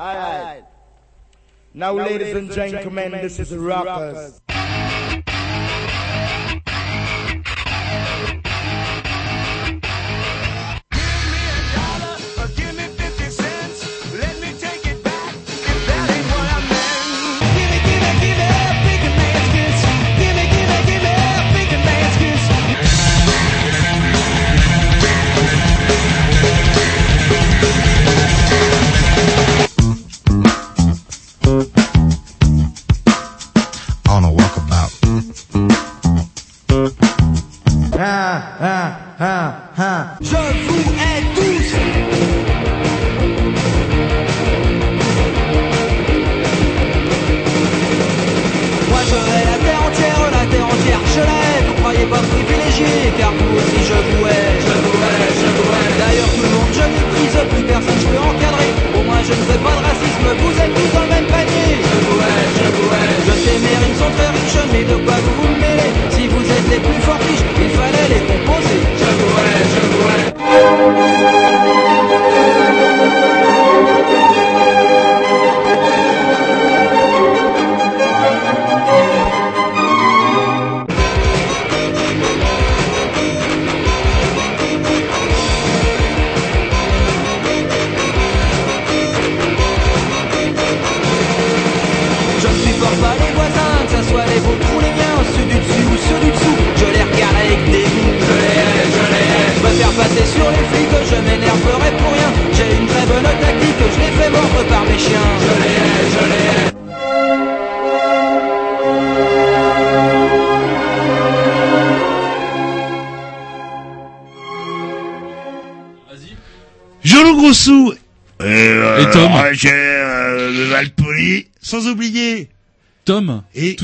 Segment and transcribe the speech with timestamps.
[0.00, 0.62] All right.
[1.74, 4.40] Now, now ladies, ladies and gentlemen, gentlemen this, this is Rockers.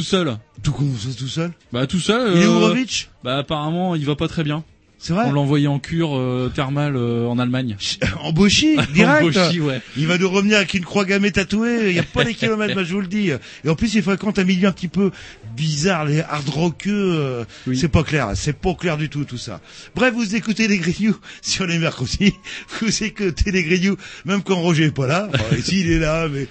[0.06, 0.36] Seul.
[0.62, 0.86] tout con,
[1.18, 1.50] tout seul.
[1.72, 2.32] Bah tout seul.
[2.36, 4.64] Il est euh, où Rovitch Bah apparemment il va pas très bien.
[4.98, 7.76] C'est vrai On l'a envoyé en cure euh, thermale euh, en Allemagne.
[8.22, 9.36] En Bauchi, direct.
[9.36, 9.82] En Bauchi, ouais.
[9.96, 11.88] Il va nous revenir avec une croix gammée tatouée.
[11.88, 13.30] Il n'y a pas des kilomètres, bah, je vous le dis.
[13.64, 15.10] Et en plus, il fréquente un milieu un petit peu
[15.54, 16.90] bizarre, les hard rockeux.
[17.14, 17.76] euh, Oui.
[17.76, 18.30] C'est pas clair.
[18.34, 19.60] C'est pas clair du tout, tout ça.
[19.94, 22.32] Bref, vous écoutez les Grignoux sur les mercredis.
[22.80, 25.28] Vous écoutez les Grignoux, même quand Roger est pas là.
[25.32, 26.48] Enfin, ici, il est là, mais...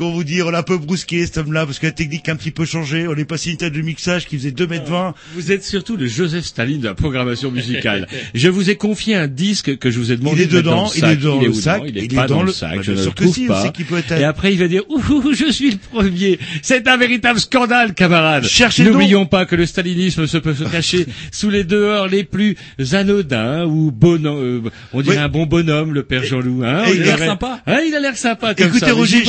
[0.00, 2.32] Comment vous dire, on l'a un peu brusqué cet homme-là parce que la technique a
[2.32, 3.06] un petit peu changé.
[3.06, 5.12] On est passé une tête de mixage qui faisait 2 mètres 20.
[5.34, 8.08] Vous êtes surtout le Joseph Staline de la programmation musicale.
[8.32, 10.84] je vous ai confié un disque que je vous ai demandé Il est de dedans,
[10.86, 12.82] dans il est dans le sac, Il est il est pas dans le- sac, Bah,
[12.82, 13.70] je ne le trouve si, pas.
[13.86, 16.38] peut être- Et après, il va dire, ouh, je suis le premier.
[16.62, 18.44] C'est un véritable scandale, camarade.
[18.44, 22.56] Cherchez N'oublions pas que le stalinisme se peut se cacher sous les dehors les plus
[22.92, 24.62] anodins ou bon, euh,
[24.94, 25.22] on dirait Oui.
[25.22, 26.62] un bon bonhomme, le père Jean-Loup.
[26.64, 27.60] Hein, il a l'air sympa.
[27.66, 28.94] Hein, il a l'air sympa comme Écoutez, ça.
[28.94, 29.24] Roger,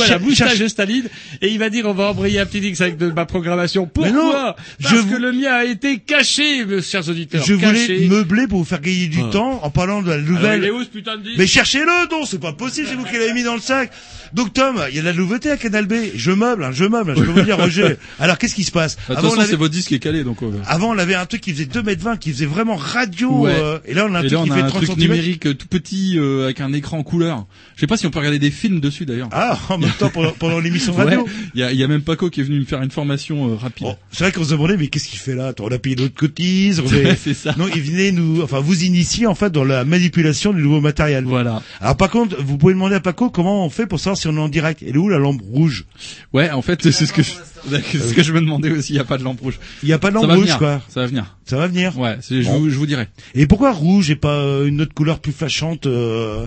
[0.68, 1.08] Staline
[1.40, 3.82] et il va dire on va embrayer un petit X avec de ma programmation.
[3.82, 7.44] Non, Pourquoi Parce je que vous- le mien a été caché, mes chers auditeurs.
[7.44, 9.30] Je voulais meubler pour vous faire gagner du Ah.
[9.32, 10.60] temps en parlant de la Alors, nouvelle.
[10.62, 13.04] il est où ce putain de disque Mais cherchez-le, non, c'est pas possible, c'est vous
[13.04, 13.90] qui l'avez mis dans le sac.
[14.34, 15.94] Donc Tom, il y a de la nouveauté à Canal B.
[16.14, 17.96] Je meuble, hein, je meuble, hein, je peux vous dire, Roger.
[18.18, 19.50] Alors qu'est-ce qui se passe Bah, De toute façon avait...
[19.50, 20.42] c'est votre disque qui est calé donc.
[20.42, 23.30] euh, Avant, on avait un truc qui faisait 2 mètres 20, qui faisait vraiment radio.
[23.44, 23.52] Ouais.
[23.54, 24.96] euh, et là, on a un Et truc là qui a fait un 30 truc
[24.98, 27.46] numérique euh, tout petit euh, avec un écran en couleur.
[27.76, 29.28] Je sais pas si on peut regarder des films dessus d'ailleurs.
[29.32, 31.04] Ah, en même temps, pendant, pendant l'émission Ouais.
[31.04, 31.26] radio.
[31.54, 33.50] Il y a, il y a même Paco qui est venu me faire une formation
[33.50, 33.86] euh, rapide.
[33.86, 35.48] Bon, c'est vrai qu'on se demandait, mais qu'est-ce qu'il fait là?
[35.48, 36.80] Attends, On a payé notre cotise.
[36.80, 37.54] on est- Ouais, c'est ça.
[37.58, 41.24] Non, il venait nous, enfin, vous initier en fait dans la manipulation du nouveau matériel.
[41.24, 41.62] Voilà.
[41.80, 44.36] Alors par contre, vous pouvez demander à Paco comment on fait pour savoir si on
[44.36, 44.82] est en direct.
[44.82, 45.84] Elle est où la lampe rouge?
[46.32, 47.32] Ouais, en fait c'est ce que je,
[47.70, 48.92] c'est ce que je me demandais aussi.
[48.94, 49.58] Il y a pas de lampe rouge.
[49.82, 50.58] Il n'y a pas de lampe Ça rouge venir.
[50.58, 50.80] quoi.
[50.88, 51.36] Ça va venir.
[51.44, 51.98] Ça va venir.
[51.98, 52.58] Ouais, c'est- je, Bon.
[52.60, 53.08] vous, je vous dirai.
[53.34, 56.46] Et pourquoi rouge et pas euh, une autre couleur plus flashante euh,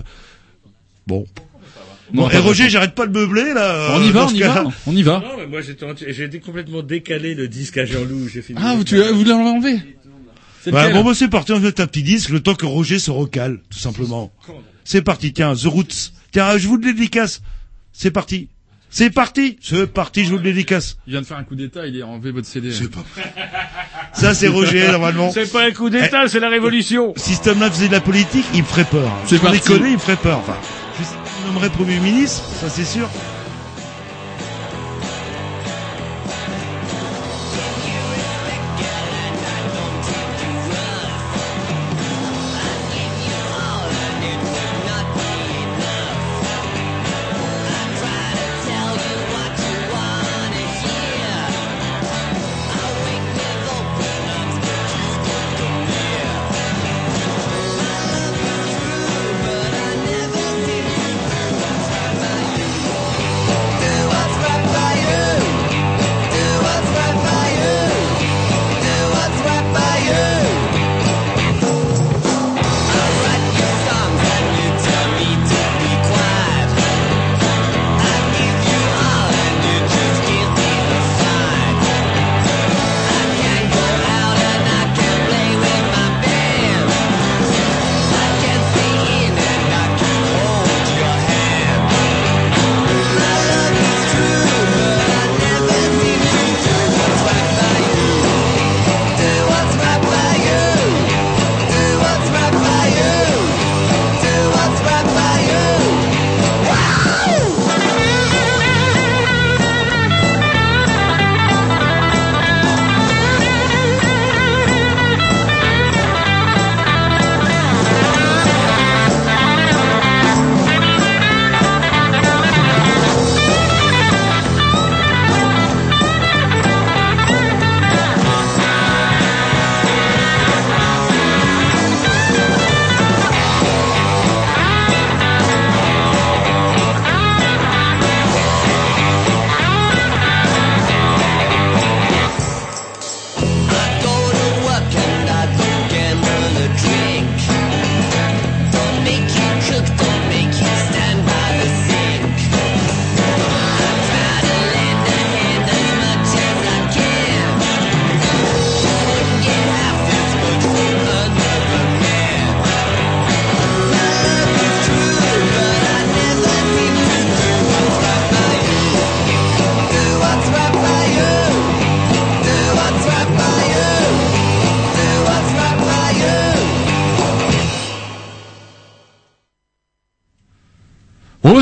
[1.06, 1.26] Bon.
[2.12, 3.88] Non, Bon, pas et Roger, j'arrête pas de meubler là.
[3.92, 5.20] on euh, y va, on y va, on y va.
[5.20, 8.28] Non, mais moi j'ai été complètement décalé le disque à Jean-Loup.
[8.32, 8.58] J'ai fini.
[8.62, 9.80] Ah, vous, tu, vous l'avez enlevé
[10.68, 13.10] Bah, bon, bah, c'est parti, on fait un petit disque, le temps que Roger se
[13.10, 14.32] recale, tout simplement.
[14.84, 16.12] C'est parti, tiens, The Roots.
[16.30, 17.42] Tiens, je vous le dédicace.
[17.98, 18.48] C'est parti.
[18.90, 19.58] C'est parti.
[19.62, 20.98] C'est parti, je vous le dédicace.
[21.06, 22.70] Il vient de faire un coup d'état, il a enlevé votre CD.
[22.70, 23.04] C'est pas
[24.12, 25.30] Ça, c'est Roger, normalement.
[25.32, 27.14] C'est pas un coup d'état, c'est la révolution.
[27.16, 29.10] Si cet homme-là faisait de la politique, il me ferait peur.
[29.26, 29.60] C'est parti.
[29.60, 30.38] déconner, il me ferait peur.
[30.38, 30.56] Enfin,
[31.00, 33.08] je nommerais Premier ministre, ça c'est sûr.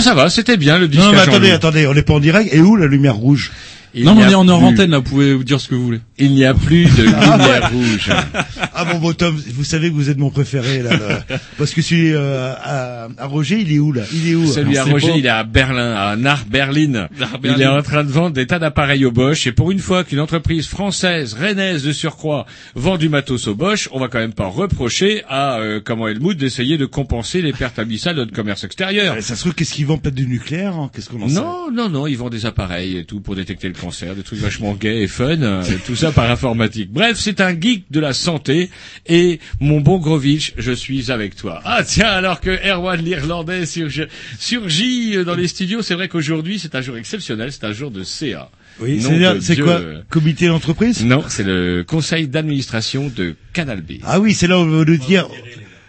[0.04, 1.02] Ça va, c'était bien le disque.
[1.02, 2.52] Non, mais attendez, attendez, on n'est pas en direct.
[2.54, 3.50] Et où la lumière rouge?
[3.96, 5.68] Il Non, mais on est en hors plus- antenne là, vous pouvez vous dire ce
[5.68, 6.00] que vous voulez.
[6.18, 8.10] Il n'y a plus de lumière rouge.
[8.76, 11.24] Ah bon, bon Tom, vous savez que vous êtes mon préféré là, là.
[11.58, 14.02] parce que celui euh, à, à Roger, il est où là?
[14.12, 14.46] Il est où?
[14.46, 17.08] Celui à sait Roger, il est à Berlin, à Nach Berlin.
[17.44, 19.46] Il est en train de vendre des tas d'appareils au Bosch.
[19.46, 23.88] Et pour une fois qu'une entreprise française, rennaise de surcroît, vend du matos au Bosch,
[23.92, 27.78] on va quand même pas reprocher à euh, comment Helmut d'essayer de compenser les pertes
[27.78, 29.14] abyssales de notre commerce extérieur.
[29.16, 30.02] Euh, Ça se trouve, qu'est-ce qu'ils vendent?
[30.02, 30.90] Peut-être du nucléaire hein?
[30.94, 31.34] Qu'est-ce qu'on en sait?
[31.34, 34.40] Non, non, non, ils vendent des appareils et tout pour détecter le cancer, des trucs
[34.40, 36.90] vachement gays et fun, euh, tout ça par informatique.
[36.92, 38.63] Bref, c'est un geek de la santé
[39.06, 41.60] et mon bon Grovitch, je suis avec toi.
[41.64, 46.80] Ah tiens, alors que Erwan l'Irlandais surgit, dans les studios, c'est vrai qu'aujourd'hui c'est un
[46.80, 48.50] jour exceptionnel, c'est un jour de CA.
[48.80, 49.00] Oui,
[49.40, 49.80] c'est quoi
[50.10, 51.04] Comité d'entreprise?
[51.04, 53.92] Non, c'est le conseil d'administration de Canal B.
[54.02, 55.28] Ah oui, c'est là où on veut nous dire.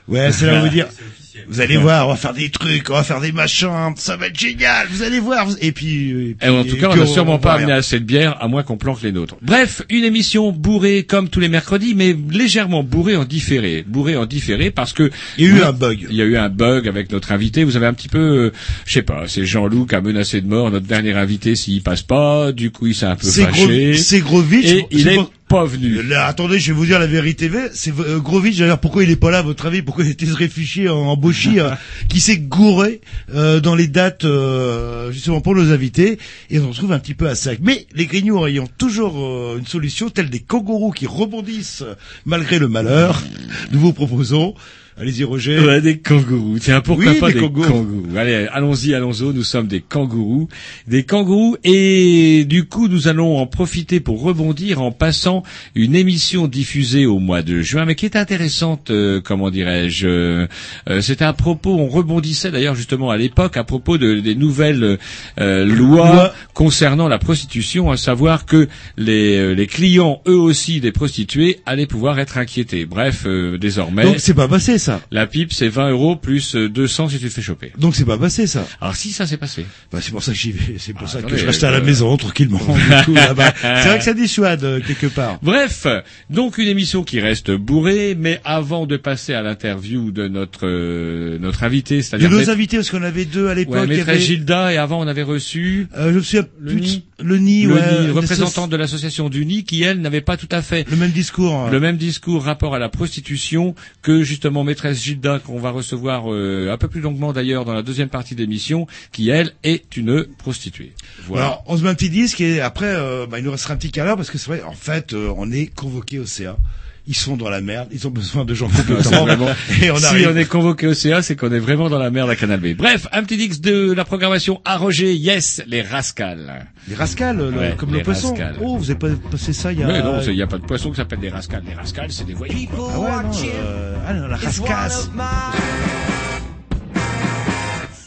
[0.07, 0.87] Ouais, c'est là où on veut dire.
[1.47, 4.27] Vous allez voir, on va faire des trucs, on va faire des machins, ça va
[4.27, 5.47] être génial, vous allez voir.
[5.61, 8.05] Et puis, et puis Et en tout cas, on n'a sûrement pas amené assez de
[8.05, 9.35] bière, à moins qu'on planque les nôtres.
[9.41, 13.83] Bref, une émission bourrée comme tous les mercredis, mais légèrement bourrée en différé.
[13.87, 15.11] Bourrée en différé parce que...
[15.37, 16.07] Il y a eu un bug.
[16.09, 17.63] Il y a eu un bug avec notre invité.
[17.63, 18.53] Vous avez un petit peu, euh,
[18.85, 22.01] je sais pas, c'est Jean-Loup qui a menacé de mort notre dernier invité s'il passe
[22.01, 22.51] pas.
[22.51, 23.93] Du coup, il s'est un peu C'est gros, fâché.
[23.97, 24.71] c'est Grovitch.
[24.71, 26.01] Et il est pas- venu.
[26.03, 27.49] Là, attendez, je vais vous dire la vérité.
[27.73, 29.81] C'est euh, Grovitch, d'ailleurs, pourquoi il est pas là, à votre avis?
[29.81, 31.69] Pourquoi il était réfugié en, en Bochie, euh,
[32.09, 33.01] qui s'est gouré
[33.33, 36.17] euh, dans les dates, euh, justement, pour nos invités,
[36.49, 37.59] et on se retrouve un petit peu à sac.
[37.61, 42.59] Mais les grignoux ayant toujours euh, une solution, telle des kangourous qui rebondissent euh, malgré
[42.59, 43.23] le malheur,
[43.71, 44.53] nous vous proposons...
[44.97, 45.59] Allez-y, Roger.
[45.59, 46.57] Ouais, des kangourous.
[46.57, 47.67] Tiens, pourquoi Oui, pas des des, kangourous.
[47.69, 48.17] kangourous.
[48.17, 49.23] Allez, allons-y, allons-y.
[49.33, 50.47] Nous sommes des kangourous,
[50.87, 55.43] des kangourous, et du coup, nous allons en profiter pour rebondir en passant
[55.75, 58.89] une émission diffusée au mois de juin, mais qui est intéressante.
[58.89, 60.47] euh, comment dirais-je euh,
[60.89, 61.75] euh, C'était à propos.
[61.77, 64.97] On rebondissait d'ailleurs justement à l'époque à propos de, des nouvelles
[65.41, 66.33] euh, lois Loi.
[66.53, 71.85] concernant la prostitution, à savoir que les, euh, les clients, eux aussi des prostituées, allaient
[71.85, 72.85] pouvoir être inquiétés.
[72.85, 74.03] Bref, euh, désormais.
[74.03, 75.01] Donc c'est pas passé ça.
[75.11, 77.71] La pipe, c'est 20 euros plus euh, 200 si tu te fais choper.
[77.77, 78.65] Donc c'est pas passé ça.
[78.81, 79.65] Alors si ça s'est passé.
[79.91, 80.75] Bah, c'est pour ça que j'y vais.
[80.79, 82.59] C'est pour Ah, ça que je reste à la euh, maison tranquillement.
[83.05, 85.39] c'est vrai que ça dissuade euh, quelque part.
[85.41, 85.87] Bref,
[86.29, 91.37] donc une émission qui reste bourrée, mais avant de passer à l'interview de notre euh,
[91.39, 93.75] notre invité, De c'est-à-dire nos maître- invités, parce qu'on avait deux à l'époque.
[93.75, 96.79] ouais, maîtresse avait- Gilda, et avant on avait reçu Euh, je me souviens Le de-
[96.79, 97.03] nid.
[97.19, 100.35] Le nid, le ouais, Nid, une représentante de l'association du Nid, qui elle n'avait pas
[100.35, 101.53] tout à fait Le même discours.
[101.55, 101.69] hein.
[101.71, 106.69] le même discours rapport à la prostitution que justement maîtresse Gilda qu'on va recevoir euh,
[106.69, 110.91] un peu plus longuement d'ailleurs dans la deuxième partie d'émission qui elle est une prostituée.
[111.27, 111.45] Voilà.
[111.45, 113.77] Alors, on se met un petit disque et après, euh, bah, il nous restera un
[113.77, 116.57] petit quart d'heure parce que c'est vrai, en fait, euh, on est convoqué au CA.
[117.07, 119.25] Ils sont dans la merde, ils ont besoin de gens compétents.
[119.25, 119.47] vraiment-
[119.81, 122.31] et on si on est convoqué au CA, c'est qu'on est vraiment dans la merde
[122.31, 122.75] à Canal B.
[122.75, 126.65] Bref, un petit X de la programmation à Roger, yes, les rascals.
[126.87, 128.29] Les rascals, le- Ouais, comme les le poisson.
[128.29, 128.55] rascals.
[128.59, 129.87] Oh, vous avez pas passé ça il y a...
[129.87, 131.63] Mais non, il n'y a pas de poisson qui s'appelle des rascals.
[131.67, 132.67] Les rascals, c'est des voyous.
[132.75, 132.89] quoi.
[132.93, 135.09] Ah ouais, non, euh, ah, non, la rascasse.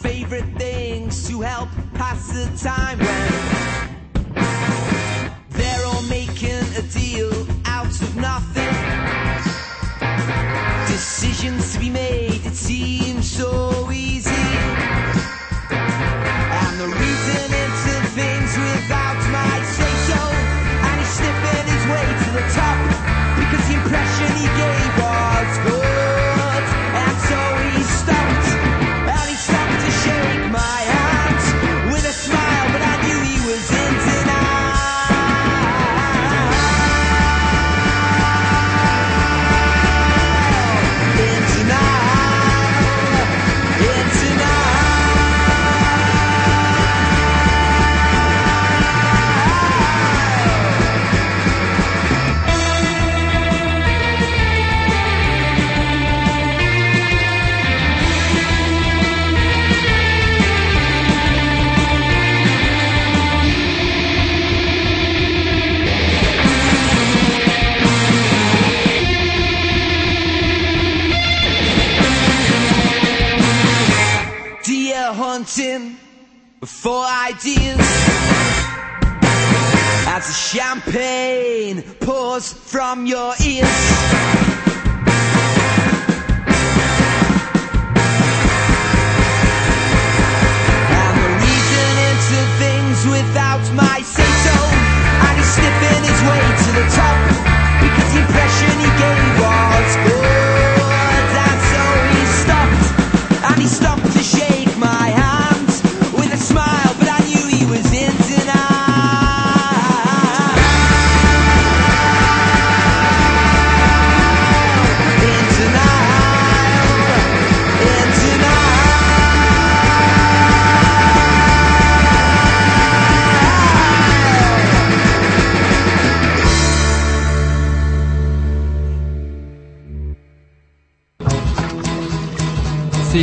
[0.03, 3.78] favorite things to help pass the time when
[8.17, 8.69] nothing.
[10.87, 12.28] Decisions to be made,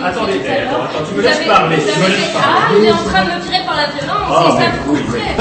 [0.00, 3.24] Attendez, attends, attends, tu me laisses parler, tu me laisses Ah, il est en train
[3.24, 5.36] de me tirer par la violence, Oh, et ça me coûterait.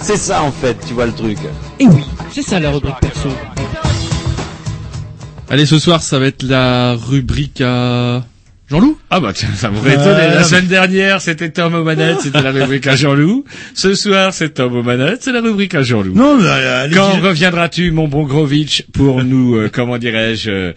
[0.00, 1.38] C'est ça en fait, tu vois le truc.
[1.78, 3.28] Et oui, c'est ça la rubrique perso.
[5.48, 8.22] Allez, ce soir, ça va être la rubrique à
[8.68, 8.98] Jean-Loup?
[9.14, 10.08] Ah bah tiens, ça m'aurait étonné.
[10.22, 13.44] Euh, La semaine dernière, c'était Tom aux manettes, c'était la rubrique à Jean-Loup.
[13.74, 16.14] Ce soir, c'est Tom aux manettes, c'est la rubrique à Jean-Loup.
[16.14, 20.72] Non, mais euh, Quand reviendras-tu, mon bon Grovitch, pour nous, euh, comment dirais-je, euh,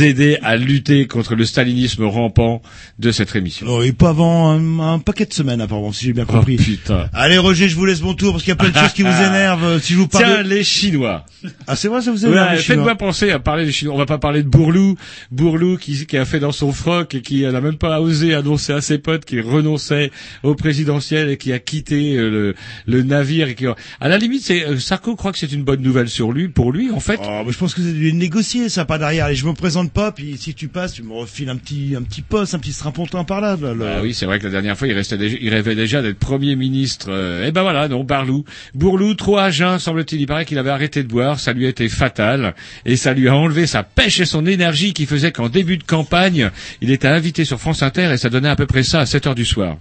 [0.00, 2.62] aider à lutter contre le stalinisme rampant
[2.98, 3.66] de cette émission?
[3.68, 6.56] Oh, et pas avant un, un paquet de semaines, apparemment, si j'ai bien Oh compris.
[6.56, 7.10] putain.
[7.12, 9.02] Allez, Roger, je vous laisse mon tour, parce qu'il y a plein de choses qui
[9.02, 9.62] vous énervent.
[9.64, 10.24] euh, Si je vous parle...
[10.24, 11.26] Tiens, les Chinois.
[11.66, 13.94] Ah, c'est vrai, ça vous énerve, Ouais, Faites-moi penser à parler des Chinois.
[13.94, 14.96] On va pas parler de Bourlou.
[15.30, 18.72] Bourlou qui, qui a fait dans son froc et qui n'a même pas osé annoncer
[18.72, 20.10] à ses potes qu'il renonçait
[20.42, 22.54] au présidentiel et qui a quitté euh, le,
[22.86, 23.48] le navire.
[23.48, 26.32] Et qui, à la limite, c'est euh, Sarko croit que c'est une bonne nouvelle sur
[26.32, 27.20] lui, pour lui, en fait.
[27.22, 29.26] Oh, mais je pense que c'est dû négocier, ça, pas derrière.
[29.26, 32.02] Allez, je me présente pas, puis si tu passes, tu me refiles un petit, un
[32.02, 33.56] petit poste, un petit strapontin par là.
[33.60, 33.94] là, là.
[33.98, 36.18] Ah oui, c'est vrai que la dernière fois, il restait déjà, il rêvait déjà d'être
[36.18, 37.06] premier ministre.
[37.10, 38.44] Euh, eh ben voilà, non, Barlou.
[38.74, 40.20] Bourlou, trop à jeun, semble-t-il.
[40.20, 41.40] Il paraît qu'il avait arrêté de boire.
[41.40, 42.54] Ça lui a été fatal.
[42.84, 45.84] Et ça lui a enlevé sa pêche et son énergie qui faisait qu'en début de
[45.84, 46.50] campagne,
[46.80, 49.26] il était invité sur France Inter et ça donnait à peu près ça à 7
[49.26, 49.78] heures du soir.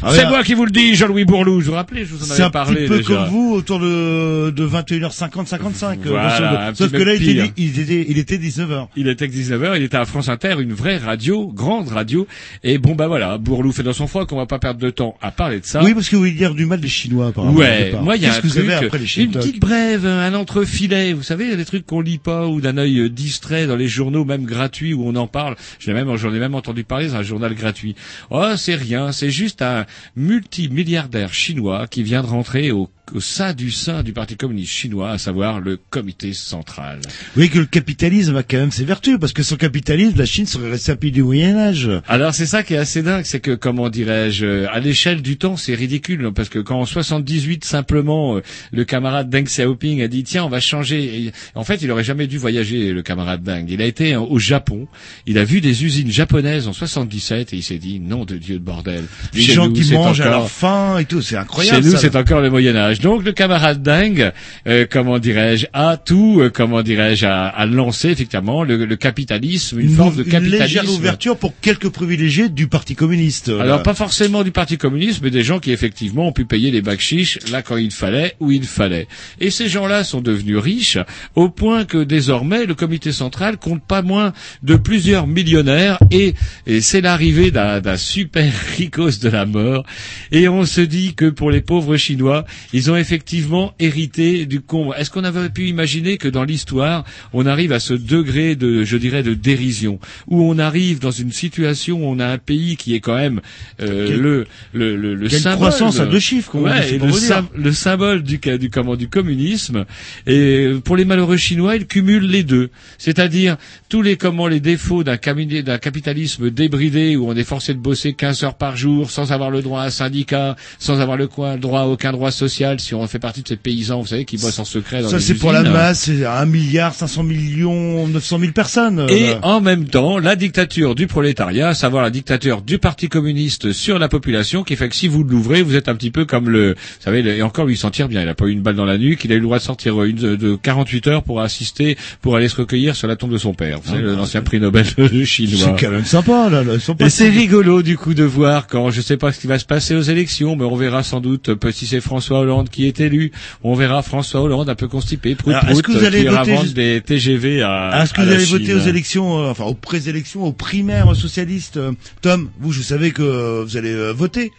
[0.00, 1.60] Ah, c'est ouais, moi qui vous le dis, Jean-Louis Bourlou.
[1.60, 3.08] Je vous rappelais, je vous en C'est avais un parlé petit peu déjà.
[3.14, 5.98] comme vous, autour de, de 21h50, 55.
[6.06, 8.86] euh, Voilà, un Sauf que peu là, il était, il était, il était 19h.
[8.96, 12.26] Il était 19h, il était à France Inter, une vraie radio, grande radio.
[12.62, 15.16] Et bon, bah voilà, Bourlou fait dans son froc, on va pas perdre de temps
[15.20, 15.82] à parler de ça.
[15.82, 17.54] Oui, parce que vous voulez dire du mal des Chinois, apparemment.
[17.54, 20.34] Ouais, moi il y a un vous truc, avez après les une petite brève, un
[20.34, 23.88] entrefilet, vous savez, des trucs qu'on lit pas ou d'un œil euh, distrait dans les
[23.88, 25.56] journaux, même gratuits où on en parle.
[25.80, 27.96] J'en ai même, j'en ai même entendu parler dans un journal gratuit.
[28.30, 29.67] Oh, c'est rien, c'est juste un
[30.16, 35.10] multimilliardaire chinois qui vient de rentrer au, au sein du sein du Parti communiste chinois,
[35.10, 37.00] à savoir le comité central.
[37.36, 40.46] Oui, que le capitalisme a quand même ses vertus, parce que sans capitalisme, la Chine
[40.46, 41.90] serait restée à pays du Moyen-Âge.
[42.08, 45.36] Alors c'est ça qui est assez dingue, c'est que comment dirais-je, euh, à l'échelle du
[45.38, 50.08] temps, c'est ridicule parce que quand en 78 simplement euh, le camarade Deng Xiaoping a
[50.08, 51.24] dit tiens on va changer.
[51.26, 53.66] Et, en fait, il aurait jamais dû voyager le camarade Deng.
[53.68, 54.88] Il a été euh, au Japon,
[55.26, 58.58] il a vu des usines japonaises en 77 et il s'est dit non de Dieu
[58.58, 59.04] de bordel.
[59.34, 61.82] Chez gens nous, qui mangent à encore- leur faim et tout, c'est incroyable.
[61.84, 64.32] chez nous, c'est encore le Moyen Donc, le camarade dingue,
[64.66, 69.80] euh, comment dirais-je, a tout, euh, comment dirais-je, à, à lancer effectivement le, le capitalisme,
[69.80, 70.62] une, forme de une capitalisme.
[70.62, 73.48] légère ouverture pour quelques privilégiés du Parti communiste.
[73.48, 76.82] Alors pas forcément du Parti communiste, mais des gens qui effectivement ont pu payer les
[76.82, 79.08] bacs chiches là quand il fallait, où il fallait.
[79.40, 80.98] Et ces gens-là sont devenus riches
[81.34, 86.34] au point que désormais le comité central compte pas moins de plusieurs millionnaires et,
[86.66, 89.84] et c'est l'arrivée d'un d'un super ricos de la mort.
[90.32, 94.94] Et on se dit que pour les pauvres Chinois, ils ont effectivement hérité du comble.
[94.98, 98.96] Est-ce qu'on avait pu imaginer que dans l'histoire, on arrive à ce degré de, je
[98.96, 102.94] dirais, de dérision, où on arrive dans une situation où on a un pays qui
[102.94, 103.40] est quand même
[103.80, 105.56] euh, Quel- le le le, le symbole.
[105.56, 109.84] croissance à deux chiffres, dit, Ouais, et le, sym- symbole du, du comment du communisme.
[110.26, 113.56] Et pour les malheureux chinois, ils cumulent les deux, c'est-à-dire
[113.88, 118.44] tous les comment les défauts d'un capitalisme débridé où on est forcé de bosser 15
[118.44, 121.60] heures par jour sans avoir le droit à un syndicat, sans avoir le coin- le
[121.60, 124.36] droit à aucun droit social si on fait partie de ces paysans, vous savez, qui
[124.36, 128.06] bossent en secret dans Ça, les c'est pour la masse, c'est 1 milliard 500 millions
[128.08, 129.06] 900 000 personnes.
[129.08, 129.38] Et là.
[129.42, 133.98] en même temps, la dictature du prolétariat, à savoir la dictature du Parti communiste sur
[133.98, 136.70] la population, qui fait que si vous l'ouvrez, vous êtes un petit peu comme le,
[136.72, 138.62] vous savez, le- et encore lui il s'en tire bien, il a pas eu une
[138.62, 141.06] balle dans la nuque, il a eu le droit de sortir une de, de 48
[141.08, 143.80] heures pour assister, pour aller se recueillir sur la tombe de son père.
[143.82, 144.86] Vous savez, Ah, l'ancien prix Nobel
[145.24, 145.74] chinois.
[145.76, 146.62] C'est quand même sympa, là.
[146.64, 146.74] là.
[146.74, 149.40] Ils sont pas Et c'est rigolo du coup de voir quand je sais pas ce
[149.40, 152.40] qui va se passer aux élections, mais on verra sans doute euh, si c'est François
[152.40, 153.32] Hollande qui est élu,
[153.62, 156.24] on verra François Hollande un peu constipé, prout Alors, est-ce prout, que vous allez qui
[156.26, 159.38] ira voter juste- des TGV à, Ah, Est-ce que à vous allez voter aux élections,
[159.38, 163.92] euh, enfin aux pré-élections, aux primaires socialistes euh, Tom, vous, je savais que vous allez
[163.92, 164.52] euh, voter.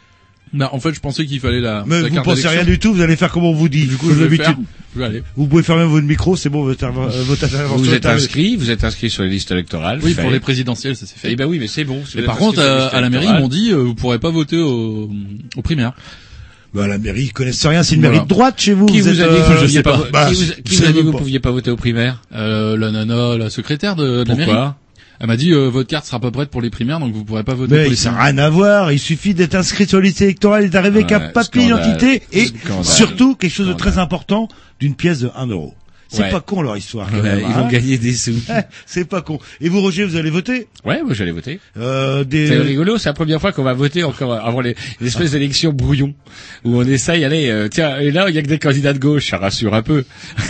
[0.52, 1.84] Bah, en fait, je pensais qu'il fallait la.
[1.86, 3.86] Mais la vous carte pensez rien du tout, vous allez faire comme on vous dit.
[3.86, 4.58] Du coup, je vais faire.
[4.96, 5.24] Je vais aller.
[5.38, 8.72] Vous pouvez fermer votre micro, c'est bon, votre, interv- votre intervention Vous êtes inscrit, vous
[8.72, 10.00] êtes inscrit sur les listes électorales.
[10.02, 10.24] Oui, fait.
[10.24, 11.32] pour les présidentielles, ça s'est fait.
[11.34, 12.04] Eh ben oui, mais c'est bon.
[12.04, 14.58] si Mais par contre, à, la mairie, ils m'ont dit, euh, vous pourrez pas voter
[14.58, 15.12] au,
[15.56, 15.94] aux primaires.
[16.74, 18.86] Bah, la mairie, ils connaissent rien, c'est une mairie de droite chez vous.
[18.86, 19.98] Qui vous, a dit que euh, vous je pouviez sais pas, pas.
[19.98, 21.18] vo- Bah, qui vous, je qui vous a sais dit que vous pas.
[21.18, 24.52] pouviez pas voter aux primaires Euh, la nana, la secrétaire de, de la mairie?
[24.52, 24.76] Pourquoi
[25.20, 27.44] Elle m'a dit euh, votre carte sera pas prête pour les primaires, donc vous pourrez
[27.44, 28.92] pas voter pour Mais les ça n'a rien à voir.
[28.92, 31.84] Il suffit d'être inscrit sur la liste électorale et d'arriver avec un Ouais, papier scandale.
[31.98, 32.86] d'identité et Scandale.
[32.86, 34.48] surtout quelque chose de très important
[34.80, 35.74] d'une pièce de 1 euro.
[36.12, 36.32] C'est Ouais.
[36.32, 37.08] pas con leur histoire.
[37.10, 37.62] quand Ouais, même, ils hein.
[37.62, 38.34] vont gagner des sous.
[38.88, 39.40] C'est pas con.
[39.62, 40.68] Et vous Roger, vous allez voter?
[40.84, 41.60] Ouais, moi j'allais voter.
[41.78, 42.48] euh, des...
[42.48, 45.72] C'est rigolo, c'est la première fois qu'on va voter encore avant les, une espèce d'élection
[45.72, 46.16] brouillon
[46.66, 49.00] où on essaye, allez, euh, tiens, et là il y a que des candidats de
[49.00, 50.04] gauche, ça rassure un peu.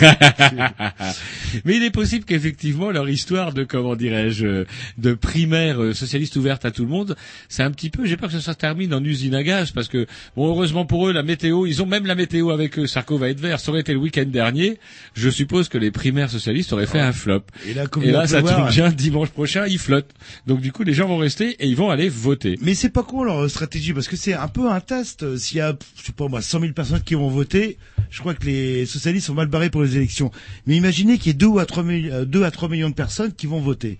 [1.64, 4.64] Mais il est possible qu'effectivement leur histoire de comment dirais-je euh,
[4.98, 7.16] de primaire euh, socialiste ouverte à tout le monde,
[7.48, 9.88] c'est un petit peu, j'ai peur que ça se termine en usine à gaz parce
[9.88, 13.18] que bon heureusement pour eux la météo, ils ont même la météo avec eux, Sarko
[13.18, 14.78] va être vert, ça aurait été le week-end dernier,
[15.14, 17.42] je suppose que les primaires socialistes auraient fait un flop.
[17.66, 18.70] Et là, comme Et il va là, ça tombe ouais.
[18.70, 20.12] bien, dimanche prochain, ils flottent.
[20.46, 22.56] Donc du coup, les gens vont rester et ils vont aller voter.
[22.62, 25.24] Mais c'est pas con leur stratégie parce que c'est un peu un test.
[25.24, 27.78] Euh, S'il y a, je sais pas moi, 100 000 personnes qui vont voter,
[28.10, 30.30] je crois que les socialistes sont mal barrés pour les élections.
[30.66, 32.94] Mais imaginez qu'il y ait 2 à 3 millions, euh, 2 à 3 millions de
[32.94, 33.98] personnes qui vont voter.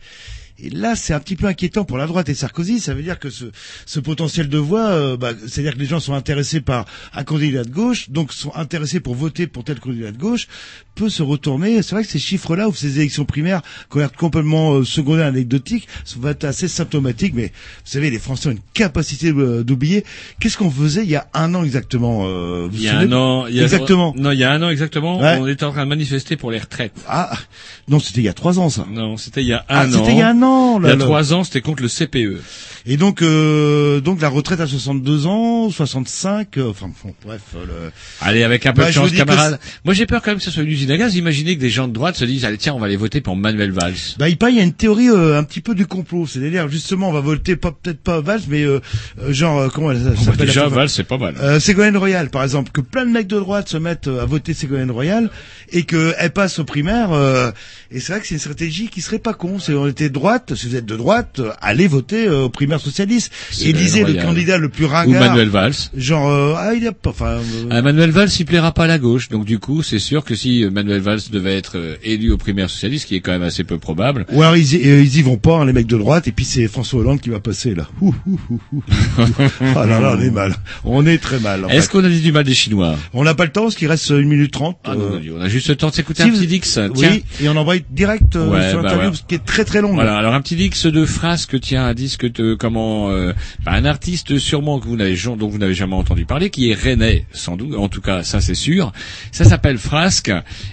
[0.63, 2.81] Et là, c'est un petit peu inquiétant pour la droite et Sarkozy.
[2.81, 3.47] Ça veut dire que ce,
[3.87, 7.65] ce potentiel de voix, euh, bah, c'est-à-dire que les gens sont intéressés par un candidat
[7.65, 10.49] de gauche, donc sont intéressés pour voter pour tel candidat de gauche,
[10.95, 11.83] peut se retourner.
[11.83, 13.63] C'est vrai que ces chiffres-là ou ces élections primaires,
[13.95, 17.35] l'air complètement euh, secondaires, anecdotiques, sont être assez symptomatiques.
[17.35, 20.05] Mais vous savez, les Français ont une capacité euh, d'oublier.
[20.41, 23.13] Qu'est-ce qu'on faisait il y a un an exactement euh, vous Il y a un
[23.13, 24.13] an, il y a Exactement.
[24.17, 25.39] Non, il y a un an exactement, Ouais.
[25.41, 26.93] on était en train de manifester pour les retraites.
[27.09, 27.33] Ah,
[27.89, 28.87] non, c'était il y a trois ans ça.
[28.91, 29.99] Non, c'était il y a Ah, un an.
[29.99, 30.50] c'était il y a un an.
[30.83, 31.89] Il y a trois ans, c'était contre le.
[31.89, 32.41] CPE.
[32.87, 37.41] Et donc, euh, donc la retraite à 62 ans, 65, euh, enfin bon, bref.
[37.55, 39.59] euh, le- Allez, avec un peu Bah, de chance, que camarade.
[39.85, 41.15] Moi, j'ai peur quand même que ce soit une usine à gaz.
[41.15, 43.37] Imaginez que des gens de droite se disent, allez, tiens, on va aller voter pour
[43.37, 43.93] Manuel Valls.
[44.19, 46.27] Bah, il y a une théorie euh, un petit peu du complot.
[46.27, 48.81] C'est-à-dire, justement, on va voter pas peut-être pas Valls, mais euh,
[49.23, 51.35] euh, genre comment elle Bah, s'appelle déjà, la- Valls, c'est pas mal.
[51.39, 54.55] Euh, Ségolène Royal, par exemple, que plein de mecs de droite se mettent à voter
[54.55, 55.31] Ségolène Royal
[55.71, 57.11] et qu'elle passe aux primaires.
[57.91, 59.59] et c'est vrai que c'est une stratégie qui serait pas con.
[59.59, 60.15] C'est on était de
[60.47, 63.33] droite, si vous êtes de droite, euh, allez voter euh, aux primaires socialistes.
[63.63, 65.21] Élisez le candidat le plus Ou ringard.
[65.29, 65.75] Manuel Valls.
[65.97, 67.39] Genre, euh, ah, il a pas, enfin.
[67.71, 69.29] Ah, Manuel Valls, il plaira pas à la gauche.
[69.29, 73.07] Donc, du coup, c'est sûr que si Manuel Valls devait être élu aux primaires socialistes,
[73.09, 75.59] qui est quand même assez peu probable, Ou alors ils y, ils y vont pas,
[75.59, 77.89] hein, les mecs de droite, et puis c'est François Hollande qui va passer là.
[78.01, 78.83] Ouh, ouh, ouh, ouh.
[79.77, 80.55] ah là là, on est mal.
[80.85, 81.67] On est très mal.
[81.71, 82.97] est-ce qu'on a dit du mal des Chinois?
[83.13, 84.79] On n'a pas le temps, parce qu'il reste une minute trente.
[84.85, 86.61] Ah, euh, on a juste le temps de s'écouter si un vous- petit Dix.
[86.95, 87.11] Tiens.
[87.13, 89.11] Oui, et on envoie direct euh, Ouais, sur bah l'interview, ouais.
[89.11, 89.95] parce qui est très très longue.
[89.95, 93.33] Voilà, alors un petit Dix de frasque tient un disque de comment euh,
[93.65, 96.75] bah, un artiste sûrement que vous n'avez dont vous n'avez jamais entendu parler qui est
[96.75, 98.93] rennais sans doute en tout cas ça c'est sûr.
[99.33, 100.31] Ça s'appelle Frasque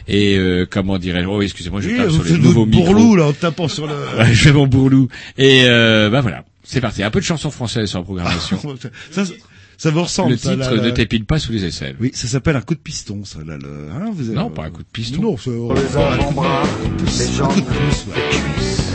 [0.09, 1.27] et euh, comment dirais-je?
[1.27, 3.93] Oh excusez-moi, je Oui, tape sur les nouveaux bourlou là en tapant sur le.
[4.17, 5.07] Ouais, je fais mon bourlou
[5.37, 7.01] et euh, bah voilà, c'est parti.
[7.01, 8.59] Un peu de chansons françaises sur la programmation.
[9.11, 9.31] ça, ça,
[9.77, 10.31] ça vous ressemble.
[10.31, 10.81] le ça, titre là, là.
[10.83, 11.95] ne t'épile pas sous les aisselles.
[12.01, 13.39] Oui, ça s'appelle un coup de piston, ça.
[13.45, 13.87] Là, le...
[13.93, 15.21] hein, vous avez- Non, pas un coup de piston.
[15.21, 18.15] Non, c'est Les les jambes, un coup de pouce, ouais.
[18.31, 18.86] les cuisses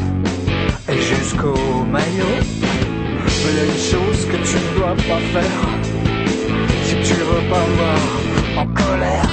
[0.88, 1.54] et jusqu'au
[1.90, 2.38] maillot.
[3.44, 5.92] Mais il y a une chose que tu ne dois pas faire
[6.84, 9.30] si tu veux pas voir en colère.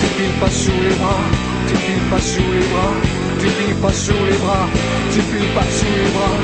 [0.00, 1.24] T'épiles pas sous les bras,
[1.68, 2.94] t'épiles pas sous les bras,
[3.40, 4.68] t'épiles pas sous les bras,
[5.10, 6.36] t'épiles pas sous les bras,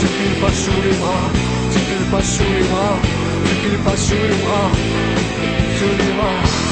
[0.00, 1.24] t'épiles pas sous les bras,
[1.72, 2.96] t'épiles pas sous les bras,
[3.46, 4.70] t'épiles pas sous les bras,
[5.78, 6.65] sous les bras.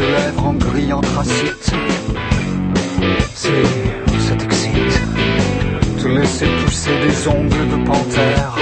[0.00, 1.70] Tes lèvres en gris anthracite.
[3.34, 3.48] Si
[4.26, 4.96] ça t'excite?
[6.00, 8.52] Te laisser pousser des ongles de panthère.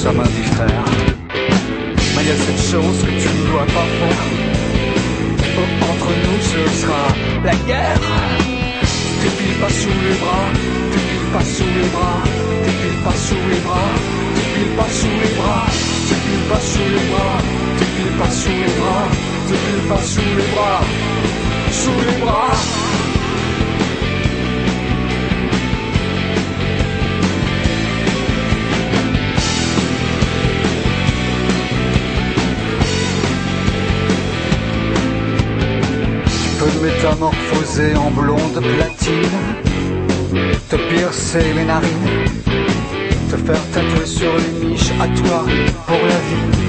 [0.00, 0.84] Ça m'indiffère
[2.14, 4.24] Mais y a cette chose que tu ne dois pas faire.
[5.58, 7.04] Oh, Entre nous ce sera
[7.44, 8.06] la guerre.
[9.20, 10.48] T'épiles pas sous les bras.
[10.92, 12.20] T'épiles pas sous les bras.
[12.64, 13.92] T'épiles pas sous les bras.
[14.34, 15.66] T'épiles pas sous les bras.
[16.08, 19.08] T'épiles pas sous les bras T'épiles pas sous les bras
[19.48, 20.80] T'épiles pas sous les bras
[21.70, 22.52] Sous les bras.
[36.58, 39.38] Te métamorphoser en blonde platine
[40.68, 42.24] Te piercer les narines
[43.30, 45.44] Te faire tatouer sur les niches à toi
[45.86, 46.61] pour la vie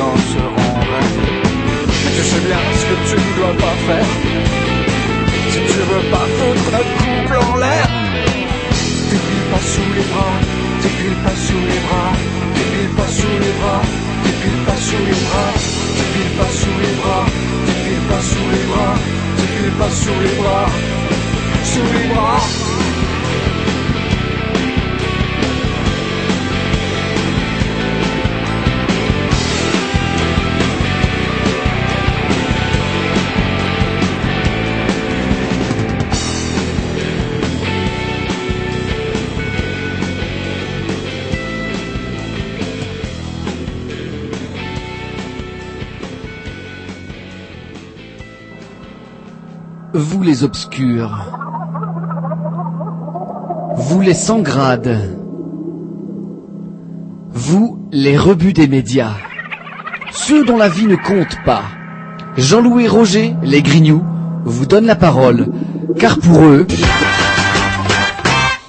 [0.00, 1.42] En serons ravis.
[2.04, 4.10] Mais tu sais bien ce que tu ne dois pas faire.
[5.52, 7.86] Si tu veux pas foutre notre couple en l'air
[9.10, 10.32] T'épiles pas sous les bras
[10.80, 12.12] T'épiles pas sous les bras
[12.54, 13.82] T'épiles pas sous les bras
[14.24, 15.52] T'épiles pas sous les bras
[15.94, 17.26] T'épiles pas sous les bras
[17.66, 18.94] T'épiles pas sous les bras
[19.36, 20.68] T'épiles pas sous les bras
[21.64, 22.81] Sous les bras
[50.02, 51.32] Vous les obscurs.
[53.76, 55.16] Vous les sans grades.
[57.30, 59.14] Vous les rebuts des médias.
[60.10, 61.62] Ceux dont la vie ne compte pas.
[62.36, 64.02] Jean-Louis Roger, les Grignoux,
[64.44, 65.46] vous donnent la parole,
[66.00, 66.66] car pour eux,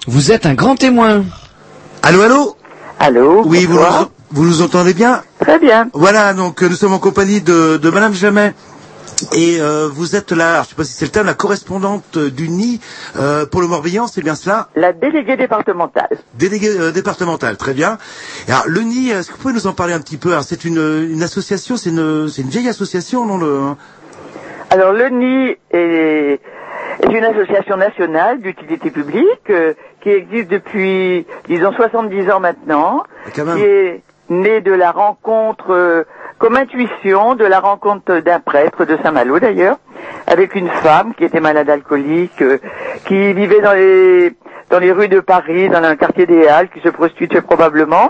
[0.05, 1.23] vous êtes un grand témoin.
[2.03, 2.55] Allô, allô
[2.99, 3.85] Allô Oui, vous nous,
[4.29, 5.89] vous nous entendez bien Très bien.
[5.93, 8.53] Voilà, donc euh, nous sommes en compagnie de, de Madame Jamais.
[9.35, 11.33] Et euh, vous êtes là, alors, je ne sais pas si c'est le terme, la
[11.33, 12.79] correspondante du NI
[13.17, 14.69] euh, pour le Morbihan, c'est bien cela?
[14.75, 16.09] La déléguée départementale.
[16.35, 17.97] Déléguée euh, départementale, très bien.
[18.47, 20.31] Et alors, le NI, est-ce que vous pouvez nous en parler un petit peu?
[20.31, 23.59] Alors, C'est une, une association, c'est une, une vieille association, non le...
[23.59, 23.77] hein?
[24.69, 26.39] Alors le NI est,
[27.03, 33.03] est une association nationale d'utilité publique euh, qui existe depuis, disons, 70 ans maintenant,
[33.35, 33.57] Quand même.
[33.57, 36.03] qui est née de la rencontre, euh,
[36.43, 39.77] comme intuition, de la rencontre d'un prêtre de Saint-Malo d'ailleurs,
[40.27, 42.57] avec une femme qui était malade alcoolique, euh,
[43.05, 44.33] qui vivait dans les
[44.69, 48.09] dans les rues de Paris, dans un quartier des Halles, qui se prostituait probablement.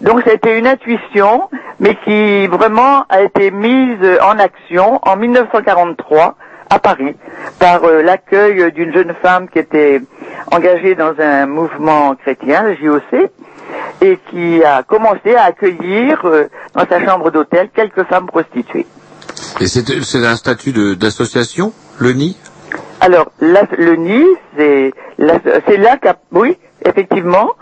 [0.00, 5.16] Donc ça a été une intuition, mais qui vraiment a été mise en action en
[5.16, 6.34] 1943
[6.70, 7.14] à Paris
[7.60, 10.00] par euh, l'accueil d'une jeune femme qui était
[10.50, 13.30] engagée dans un mouvement chrétien, le JOC,
[14.02, 18.86] et qui a commencé à accueillir euh, dans sa chambre d'hôtel quelques femmes prostituées.
[19.60, 22.36] Et c'est c'est un statut d'association, le NI
[23.00, 24.24] Alors, la- le NI,
[24.56, 24.92] c'est
[25.66, 26.16] c'est là qu'a...
[26.32, 27.52] Oui, effectivement.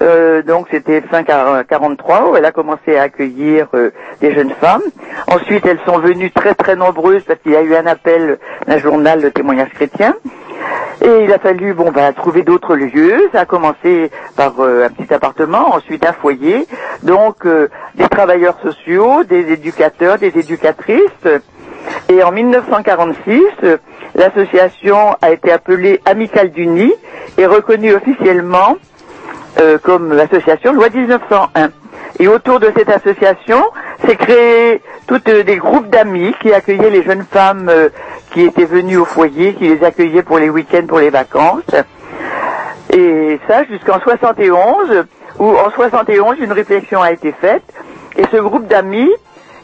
[0.00, 4.82] Euh, donc, c'était fin 43 où elle a commencé à accueillir euh, des jeunes femmes.
[5.28, 8.78] Ensuite, elles sont venues très très nombreuses parce qu'il y a eu un appel d'un
[8.78, 10.14] journal de témoignage chrétien.
[11.04, 13.28] Et il a fallu bon bah trouver d'autres lieux.
[13.32, 16.66] Ça a commencé par euh, un petit appartement, ensuite un foyer,
[17.02, 21.26] donc euh, des travailleurs sociaux, des éducateurs, des éducatrices.
[22.08, 23.76] Et en 1946, euh,
[24.14, 26.92] l'association a été appelée Amicale du Nid
[27.38, 28.76] et reconnue officiellement
[29.60, 31.70] euh, comme association loi 1901.
[32.18, 33.62] Et autour de cette association
[34.06, 37.88] s'est créé toutes euh, des groupes d'amis qui accueillaient les jeunes femmes euh,
[38.32, 41.62] qui étaient venues au foyer, qui les accueillaient pour les week-ends, pour les vacances.
[42.92, 45.04] Et ça jusqu'en 71,
[45.38, 47.62] où en 71 une réflexion a été faite
[48.16, 49.10] et ce groupe d'amis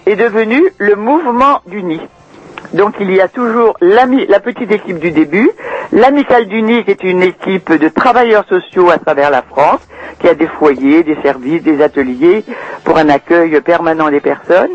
[0.07, 2.01] est devenu le mouvement du nid.
[2.75, 4.07] Donc il y a toujours la
[4.41, 5.51] petite équipe du début,
[5.93, 9.81] l'amicale du nid qui est une équipe de travailleurs sociaux à travers la France,
[10.21, 12.45] qui a des foyers, des services, des ateliers
[12.85, 14.71] pour un accueil permanent des personnes,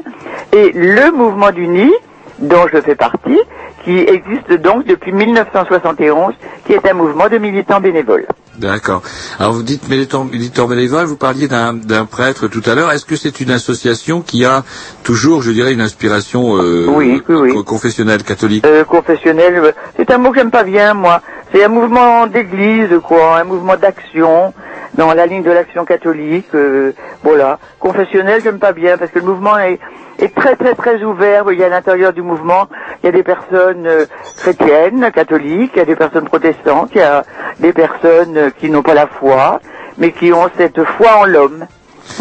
[0.52, 1.94] et le mouvement du nid
[2.40, 3.40] dont je fais partie,
[3.84, 6.34] qui existe donc depuis 1971,
[6.66, 8.26] qui est un mouvement de militants bénévoles.
[8.58, 9.02] D'accord.
[9.40, 12.92] Alors vous dites militant, militant bénévole, vous parliez d'un prêtre tout à l'heure.
[12.92, 14.64] Est-ce que c'est une association qui a
[15.04, 17.20] toujours, je dirais, une inspiration euh,
[17.52, 18.64] co- confessionnelle catholique?
[18.66, 21.22] Euh, confessionnel, euh, c'est un mot que j'aime pas bien, moi.
[21.52, 24.54] C'est un mouvement d'église, quoi, un mouvement d'action
[24.96, 26.54] dans la ligne de l'action catholique.
[26.56, 27.60] euh, voilà.
[27.80, 29.80] Confessionnel, j'aime pas bien parce que le mouvement est,
[30.20, 31.52] est très très très ouvert.
[31.52, 32.68] Il y a à l'intérieur du mouvement,
[33.02, 34.06] il y a des personnes euh,
[34.38, 37.24] chrétiennes, catholiques, il y a des personnes protestantes, il y a
[37.60, 39.60] des personnes euh, qui n'ont pas la foi,
[39.98, 41.66] mais qui ont cette foi en l'homme.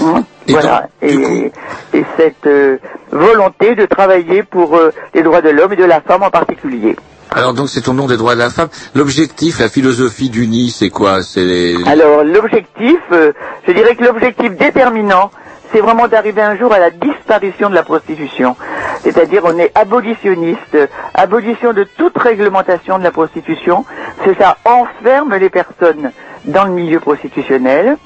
[0.00, 0.88] Hein, voilà.
[1.02, 1.50] Et,
[1.92, 2.78] et cette euh,
[3.11, 6.96] volonté de travailler pour euh, les droits de l'homme et de la femme en particulier.
[7.34, 8.68] Alors donc c'est au nom des droits de la femme.
[8.94, 11.22] L'objectif, la philosophie du nid, c'est quoi?
[11.22, 11.74] C'est.
[11.86, 13.32] Alors l'objectif, euh,
[13.66, 15.30] je dirais que l'objectif déterminant,
[15.72, 18.56] c'est vraiment d'arriver un jour à la disparition de la prostitution.
[19.02, 20.76] C'est-à-dire on est abolitionniste,
[21.14, 23.84] abolition de toute réglementation de la prostitution,
[24.24, 26.12] c'est ça enferme les personnes
[26.44, 27.96] dans le milieu prostitutionnel.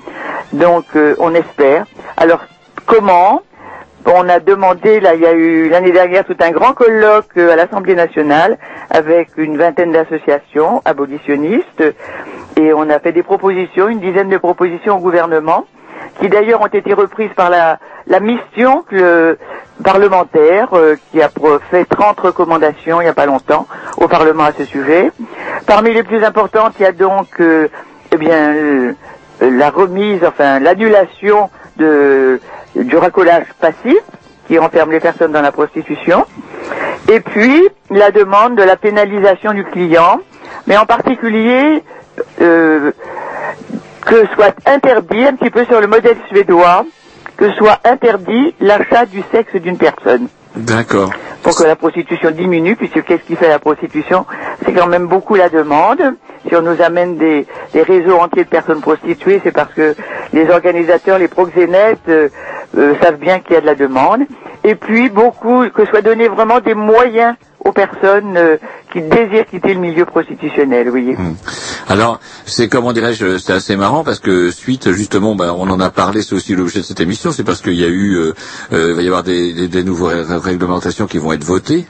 [0.52, 1.86] Donc euh, on espère.
[2.16, 2.40] Alors
[2.86, 3.42] comment?
[4.14, 7.52] On a demandé, là, il y a eu l'année dernière tout un grand colloque euh,
[7.52, 8.58] à l'Assemblée nationale
[8.90, 11.84] avec une vingtaine d'associations abolitionnistes
[12.56, 15.66] et on a fait des propositions, une dizaine de propositions au gouvernement
[16.20, 17.78] qui d'ailleurs ont été reprises par la,
[18.20, 19.38] mission le
[19.84, 21.30] parlementaire euh, qui a
[21.70, 23.66] fait 30 recommandations il n'y a pas longtemps
[23.98, 25.10] au Parlement à ce sujet.
[25.66, 27.68] Parmi les plus importantes, il y a donc euh,
[28.12, 28.92] eh bien euh,
[29.40, 32.40] la remise, enfin l'annulation de
[32.84, 33.98] du racolage passif
[34.46, 36.24] qui enferme les personnes dans la prostitution.
[37.08, 40.20] Et puis la demande de la pénalisation du client,
[40.66, 41.82] mais en particulier
[42.40, 42.92] euh,
[44.04, 46.84] que soit interdit, un petit peu sur le modèle suédois,
[47.36, 51.10] que soit interdit l'achat du sexe d'une personne D'accord.
[51.42, 54.26] pour que la prostitution diminue, puisque qu'est-ce qui fait la prostitution?
[54.64, 56.00] C'est quand même beaucoup la demande.
[56.48, 59.94] Si on nous amène des, des réseaux entiers de personnes prostituées, c'est parce que
[60.32, 62.28] les organisateurs, les proxénètes euh,
[62.76, 64.22] euh, savent bien qu'il y a de la demande.
[64.64, 68.56] Et puis beaucoup, que soit donné vraiment des moyens aux personnes euh,
[68.92, 71.14] qui désirent quitter le milieu prostitutionnel, oui.
[71.16, 71.34] Hmm.
[71.88, 75.90] Alors, c'est comment dirais-je, c'est assez marrant parce que suite justement, ben, on en a
[75.90, 78.34] parlé, c'est aussi l'objet de cette émission, c'est parce qu'il y a eu, euh,
[78.72, 81.86] euh, il va y avoir des, des, des nouvelles réglementations qui vont être votées.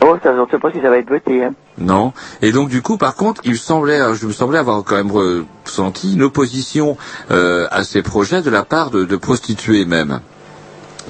[0.00, 1.44] Oh, ça, je ne sais pas si ça va être voté.
[1.44, 1.54] Hein.
[1.78, 2.12] Non.
[2.42, 6.14] Et donc du coup, par contre, il semblait, je me semblais avoir quand même ressenti
[6.14, 6.96] une opposition
[7.30, 10.20] euh, à ces projets de la part de, de prostituées même.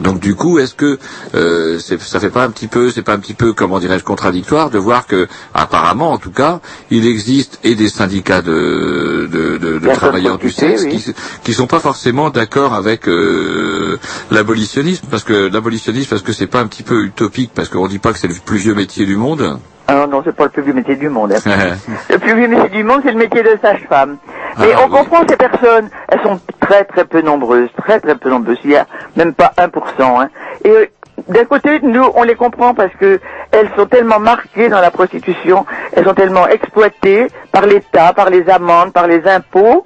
[0.00, 0.98] Donc du coup, est-ce que
[1.34, 4.70] euh, ça fait pas un petit peu, c'est pas un petit peu, comment dirais-je, contradictoire
[4.70, 9.78] de voir que, apparemment, en tout cas, il existe et des syndicats de, de, de,
[9.78, 11.04] de travailleurs du sexe qui,
[11.42, 13.98] qui sont pas forcément d'accord avec euh,
[14.30, 17.98] l'abolitionnisme, parce que l'abolitionnisme, parce que c'est pas un petit peu utopique, parce qu'on dit
[17.98, 19.58] pas que c'est le plus vieux métier du monde.
[19.86, 21.32] Ah non, non, c'est pas le plus vieux métier du monde.
[21.32, 21.76] Hein.
[22.10, 24.16] le plus vieux métier du monde, c'est le métier de sage-femme.
[24.58, 28.30] Mais ah, on comprend ces personnes, elles sont très très peu nombreuses, très très peu
[28.30, 28.58] nombreuses.
[28.64, 28.86] Il y a
[29.16, 29.70] même pas 1%.
[30.00, 30.28] Hein.
[30.64, 30.86] Et euh,
[31.28, 35.64] d'un côté, nous, on les comprend parce que elles sont tellement marquées dans la prostitution,
[35.92, 39.84] elles sont tellement exploitées par l'État, par les amendes, par les impôts,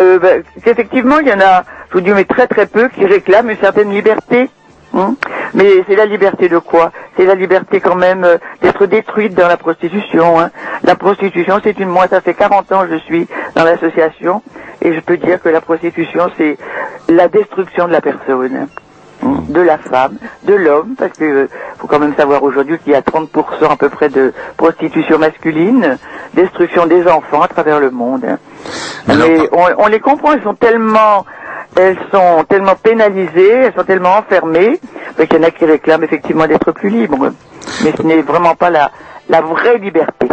[0.00, 3.04] euh, ben, qu'effectivement, il y en a, je vous dis, mais très très peu qui
[3.04, 4.48] réclament une certaine liberté.
[4.94, 5.14] Hein.
[5.54, 9.48] Mais c'est la liberté de quoi C'est la liberté quand même euh, d'être détruite dans
[9.48, 10.40] la prostitution.
[10.40, 10.50] Hein.
[10.84, 11.88] La prostitution, c'est une...
[11.88, 14.42] Moi, ça fait 40 ans que je suis dans l'association
[14.82, 16.56] et je peux dire que la prostitution, c'est
[17.08, 18.56] la destruction de la personne.
[18.56, 18.66] Hein,
[19.22, 21.48] de la femme, de l'homme, parce que euh,
[21.78, 25.98] faut quand même savoir aujourd'hui qu'il y a 30% à peu près de prostitution masculine,
[26.32, 28.24] destruction des enfants à travers le monde.
[29.08, 31.26] Mais on, on les comprend, ils sont tellement
[31.76, 34.80] elles sont tellement pénalisées, elles sont tellement enfermées,
[35.16, 37.30] qu'il y en a qui réclament effectivement d'être plus libres.
[37.84, 38.90] Mais ce n'est vraiment pas la,
[39.30, 40.26] la vraie liberté.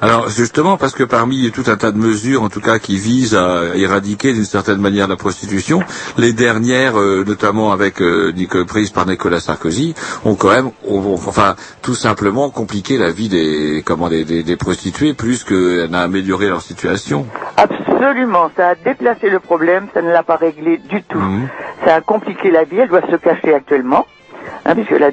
[0.00, 3.34] Alors justement, parce que parmi tout un tas de mesures, en tout cas, qui visent
[3.34, 5.80] à éradiquer d'une certaine manière la prostitution,
[6.18, 8.32] les dernières, euh, notamment avec euh,
[8.68, 14.08] prises par Nicolas Sarkozy, ont quand même, enfin, tout simplement compliqué la vie des, comment,
[14.08, 17.26] des, des, prostituées plus qu'elle n'a amélioré leur situation.
[17.56, 21.18] Absolument, ça a déplacé le problème, ça ne l'a pas réglé du tout.
[21.18, 21.48] Mmh.
[21.86, 24.06] Ça a compliqué la vie, elle doit se cacher actuellement.
[24.64, 25.10] Hein, puisque la,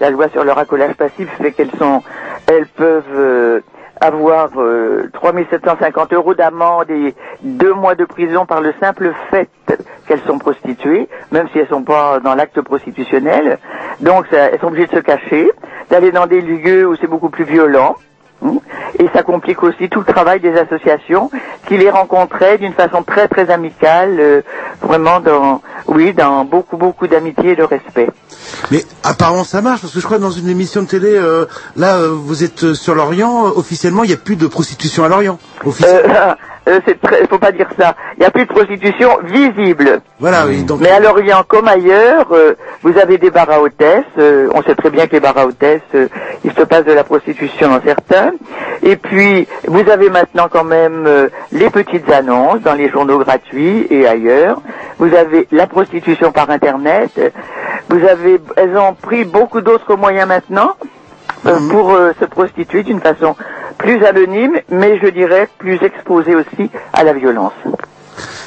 [0.00, 2.02] la, loi sur le racolage passif fait qu'elles sont,
[2.46, 3.60] elles peuvent euh,
[4.00, 9.50] avoir euh, 3750 euros d'amende et deux mois de prison par le simple fait
[10.06, 13.58] qu'elles sont prostituées, même si elles sont pas dans l'acte prostitutionnel.
[14.00, 15.50] Donc elles sont obligées de se cacher,
[15.90, 17.96] d'aller dans des lieux où c'est beaucoup plus violent.
[18.44, 18.54] Hein.
[18.98, 21.30] Et ça complique aussi tout le travail des associations
[21.66, 24.40] qui les rencontraient d'une façon très très amicale, euh,
[24.82, 28.08] vraiment dans, oui, dans beaucoup beaucoup d'amitié et de respect.
[28.70, 31.46] Mais apparemment ça marche parce que je crois que dans une émission de télé, euh,
[31.76, 35.38] là euh, vous êtes sur l'Orient, officiellement il n'y a plus de prostitution à l'Orient.
[36.68, 37.94] Euh, c'est très, faut pas dire ça.
[38.16, 40.00] Il n'y a plus de prostitution visible.
[40.20, 40.62] Voilà, oui.
[40.64, 40.80] Donc...
[40.80, 44.04] Mais à Lorient comme ailleurs, euh, vous avez des bars à hôtesse.
[44.18, 45.80] Euh, on sait très bien que les bars à hôtesse,
[46.44, 48.32] il se passe de la prostitution dans certains.
[48.82, 51.08] Et puis, vous avez maintenant quand même
[51.52, 54.60] les petites annonces dans les journaux gratuits et ailleurs.
[54.98, 57.10] Vous avez la prostitution par Internet.
[57.88, 60.74] Vous avez, elles ont pris beaucoup d'autres moyens maintenant.
[61.44, 61.68] Mhm.
[61.68, 63.36] pour se prostituer d'une façon
[63.78, 67.52] plus anonyme, mais je dirais plus exposé aussi à la violence.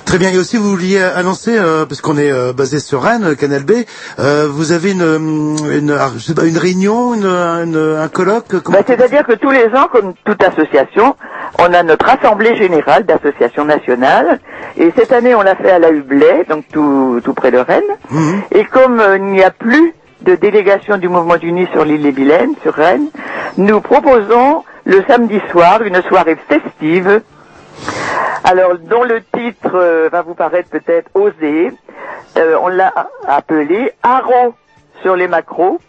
[0.05, 0.29] Très bien.
[0.31, 3.71] Et aussi, vous vouliez annoncer, euh, parce qu'on est euh, basé sur Rennes, Canal B,
[4.19, 9.25] euh, vous avez une, une, je sais pas, une réunion, une, un colloque bah, C'est-à-dire
[9.25, 11.15] que tous les ans, comme toute association,
[11.59, 14.41] on a notre assemblée générale d'associations nationales.
[14.75, 17.81] Et cette année, on l'a fait à la Hublay, donc tout, tout près de Rennes.
[18.09, 18.41] Mhm.
[18.51, 22.55] Et comme il n'y a plus de délégation du mouvement d'Uni sur l'île des Vilaines,
[22.61, 23.09] sur Rennes,
[23.57, 27.21] nous proposons le samedi soir, une soirée festive,
[28.43, 31.71] alors dont le titre euh, va vous paraître peut-être osé.
[32.37, 32.93] Euh, on l'a
[33.27, 34.55] appelé Haro
[35.01, 35.79] sur les macros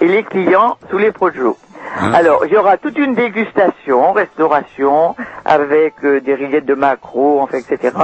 [0.00, 1.56] et les clients sous les projos.
[2.00, 2.12] Hein?
[2.14, 7.58] Alors, il y aura toute une dégustation, restauration, avec euh, des rillettes de macros, enfin,
[7.58, 7.94] etc.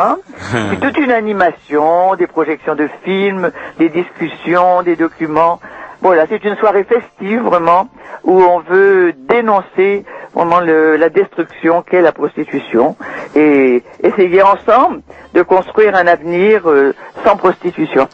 [0.69, 5.61] Puis toute une animation, des projections de films, des discussions, des documents.
[6.01, 7.89] Voilà, c'est une soirée festive, vraiment,
[8.25, 12.97] où on veut dénoncer vraiment le, la destruction qu'est la prostitution
[13.35, 15.01] et essayer ensemble
[15.33, 16.95] de construire un avenir euh,
[17.25, 18.09] sans prostitution.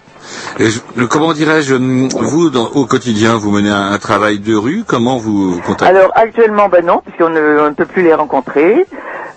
[1.08, 5.96] Comment dirais-je, vous, au quotidien, vous menez un, travail de rue Comment vous, vous contactez?
[5.96, 8.86] Alors, actuellement, ben non, puisqu'on ne, on ne peut plus les rencontrer.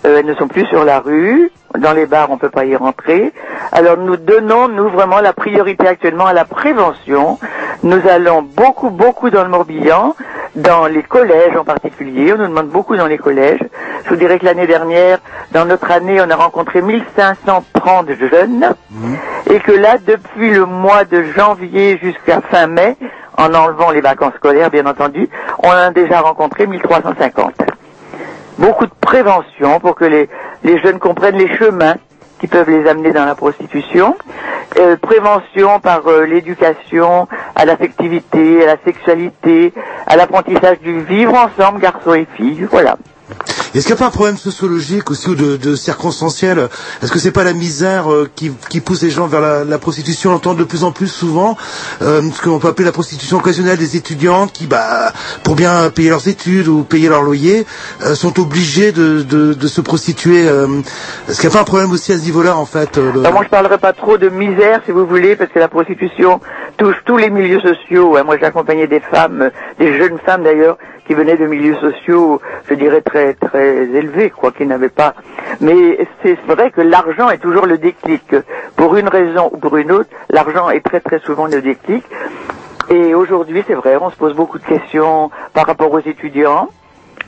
[0.06, 1.50] Euh, elles ne sont plus sur la rue.
[1.78, 3.32] Dans les bars, on ne peut pas y rentrer.
[3.72, 7.38] Alors, nous donnons, nous, vraiment la priorité actuellement à la prévention.
[7.82, 10.14] Nous allons beaucoup, beaucoup dans le Morbihan,
[10.54, 12.32] dans les collèges en particulier.
[12.32, 13.60] On nous demande beaucoup dans les collèges.
[14.04, 15.18] Je vous dirais que l'année dernière,
[15.52, 18.74] dans notre année, on a rencontré 1530 jeunes.
[18.90, 19.14] Mmh.
[19.50, 22.96] Et que là, depuis le mois de janvier jusqu'à fin mai,
[23.36, 27.52] en enlevant les vacances scolaires, bien entendu, on a déjà rencontré 1350.
[28.58, 30.28] Beaucoup de prévention pour que les,
[30.62, 31.96] les jeunes comprennent les chemins
[32.40, 34.16] qui peuvent les amener dans la prostitution.
[34.78, 39.72] Euh, prévention par euh, l'éducation à l'affectivité, à la sexualité,
[40.06, 42.66] à l'apprentissage du vivre ensemble, garçons et filles.
[42.70, 42.96] Voilà.
[43.74, 46.68] Est-ce qu'il n'y a pas un problème sociologique aussi ou de, de circonstanciel
[47.02, 50.34] Est-ce que c'est pas la misère euh, qui, pousse les gens vers la, prostitution On
[50.34, 51.56] entend de plus en plus souvent
[52.02, 56.10] euh, ce qu'on peut appeler la prostitution occasionnelle des étudiantes qui, bah, pour bien payer
[56.10, 57.66] leurs études ou payer leur loyer,
[58.02, 60.46] euh, sont obligées de, se prostituer.
[60.48, 60.66] euh.
[61.28, 63.20] Est-ce qu'il n'y a pas un problème aussi à ce niveau-là en fait euh, le-
[63.32, 66.40] moi je parlerai pas trop de misère si vous voulez parce que la prostitution
[66.76, 68.16] touche tous les milieux sociaux.
[68.24, 72.74] Moi j'ai accompagné des femmes, des jeunes femmes d'ailleurs, qui venaient de milieux sociaux, je
[72.74, 75.14] dirais très très élevés, quoi, qui n'avaient pas.
[75.60, 78.34] Mais c'est vrai que l'argent est toujours le déclic.
[78.76, 82.04] Pour une raison ou pour une autre, l'argent est très très souvent le déclic.
[82.90, 86.68] Et aujourd'hui, c'est vrai, on se pose beaucoup de questions par rapport aux étudiants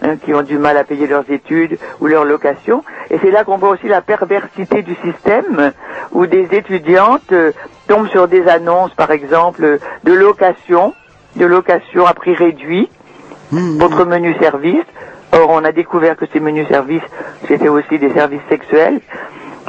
[0.02, 2.84] hein, qui ont du mal à payer leurs études ou leur location.
[3.10, 5.72] Et c'est là qu'on voit aussi la perversité du système
[6.12, 7.52] où des étudiantes euh,
[7.88, 10.94] tombent sur des annonces, par exemple, de location,
[11.36, 12.90] de location à prix réduit,
[13.52, 14.84] votre menu service.
[15.32, 17.02] Or, on a découvert que ces menus services,
[17.48, 19.00] c'était aussi des services sexuels.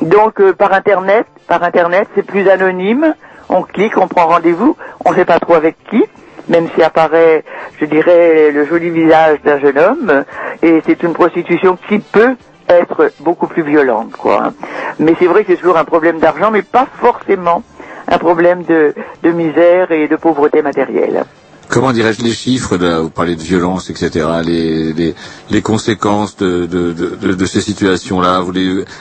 [0.01, 3.13] Donc, euh, par Internet, par Internet, c'est plus anonyme.
[3.49, 4.75] On clique, on prend rendez-vous,
[5.05, 6.03] on ne sait pas trop avec qui,
[6.49, 7.43] même si apparaît,
[7.79, 10.23] je dirais, le joli visage d'un jeune homme.
[10.61, 12.35] Et c'est une prostitution qui peut
[12.69, 14.43] être beaucoup plus violente, quoi.
[14.43, 14.53] hein.
[14.99, 17.63] Mais c'est vrai que c'est toujours un problème d'argent, mais pas forcément
[18.09, 18.93] un problème de,
[19.23, 21.23] de misère et de pauvreté matérielle.
[21.69, 24.25] Comment dirais-je les chiffres Vous parlez de violence, etc.
[24.45, 28.43] Les, conséquences de, ces situations-là.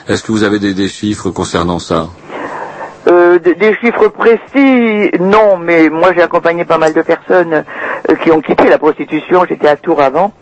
[0.07, 2.07] Est-ce que vous avez des, chiffres concernant ça?
[3.07, 7.63] Euh, de- des chiffres précis, non, mais moi j'ai accompagné pas mal de personnes
[8.09, 9.45] euh, qui ont quitté la prostitution.
[9.47, 10.33] J'étais à Tours avant.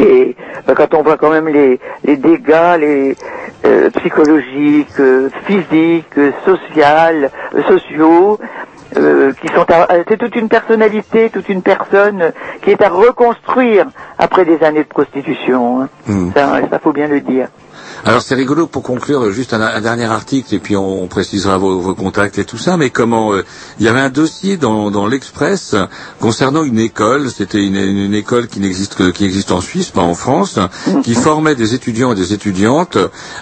[0.00, 0.34] Et
[0.66, 1.78] ben, quand on voit quand même les,
[2.16, 3.16] dégâts, les
[3.66, 8.38] euh, psychologiques, euh, physiques, euh, euh, sociaux,
[8.96, 12.32] euh, qui sont à, c'est toute une personnalité, toute une personne
[12.62, 13.86] qui est à reconstruire
[14.18, 15.82] après des années de prostitution.
[15.82, 15.88] hein.
[16.06, 16.30] Hmm.
[16.34, 17.48] Ça, ça faut bien le dire.
[18.04, 21.56] Alors c'est rigolo pour conclure juste un, un dernier article et puis on, on précisera
[21.58, 22.76] vos, vos contacts et tout ça.
[22.76, 23.44] Mais comment euh,
[23.78, 25.76] il y avait un dossier dans, dans l'Express
[26.20, 27.30] concernant une école.
[27.30, 30.58] C'était une, une, une école qui n'existe que qui existe en Suisse, pas en France,
[31.04, 32.96] qui formait des étudiants et des étudiantes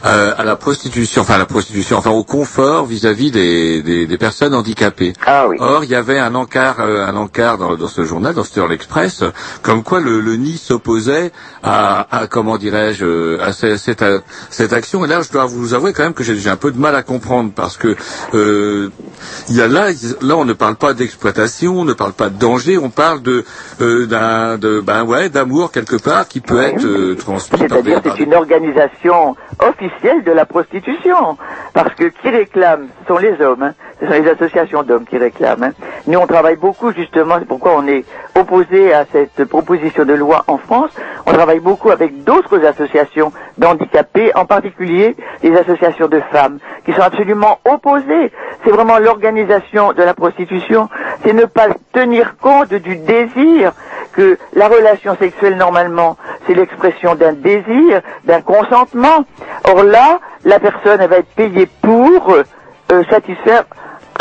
[0.05, 4.19] euh, à la prostitution, enfin à la prostitution, enfin au confort vis-à-vis des, des, des
[4.19, 5.15] personnes handicapées.
[5.59, 8.61] Or il y avait un encart, euh, un encart dans, dans ce journal, dans ce
[8.69, 9.25] l'Express,
[9.63, 11.33] comme quoi le, le NI s'opposait
[11.63, 14.19] à, à comment dirais-je, euh, à ce- cette, euh,
[14.50, 15.05] cette action.
[15.05, 17.03] Et là, je dois vous avouer quand même que j'ai un peu de mal à
[17.03, 17.97] comprendre parce que
[18.35, 18.91] euh,
[19.49, 19.89] il y a là,
[20.23, 23.45] là, on ne parle pas d'exploitation, on ne parle pas de danger, on parle de
[23.81, 28.35] euh, d'un, ben ouais, d'amour quelque part qui peut être euh, transmis C'est-à-dire c'est une
[28.35, 31.37] organisation officielle de la prostitution.
[31.73, 33.75] Parce que qui réclame, ce sont les hommes, hein.
[34.01, 35.63] ce sont les associations d'hommes qui réclament.
[35.65, 35.73] hein.
[36.07, 40.45] Nous, on travaille beaucoup justement, c'est pourquoi on est opposé à cette proposition de loi
[40.47, 40.91] en France.
[41.27, 47.03] On travaille beaucoup avec d'autres associations d'handicapés, en particulier les associations de femmes, qui sont
[47.03, 48.33] absolument opposées.
[48.65, 50.89] C'est vraiment l'organisation de la prostitution,
[51.23, 53.73] c'est ne pas tenir compte du désir
[54.13, 56.17] que la relation sexuelle normalement
[56.47, 59.25] c'est l'expression d'un désir, d'un consentement.
[59.69, 63.65] Or là, la personne elle va être payée pour euh, satisfaire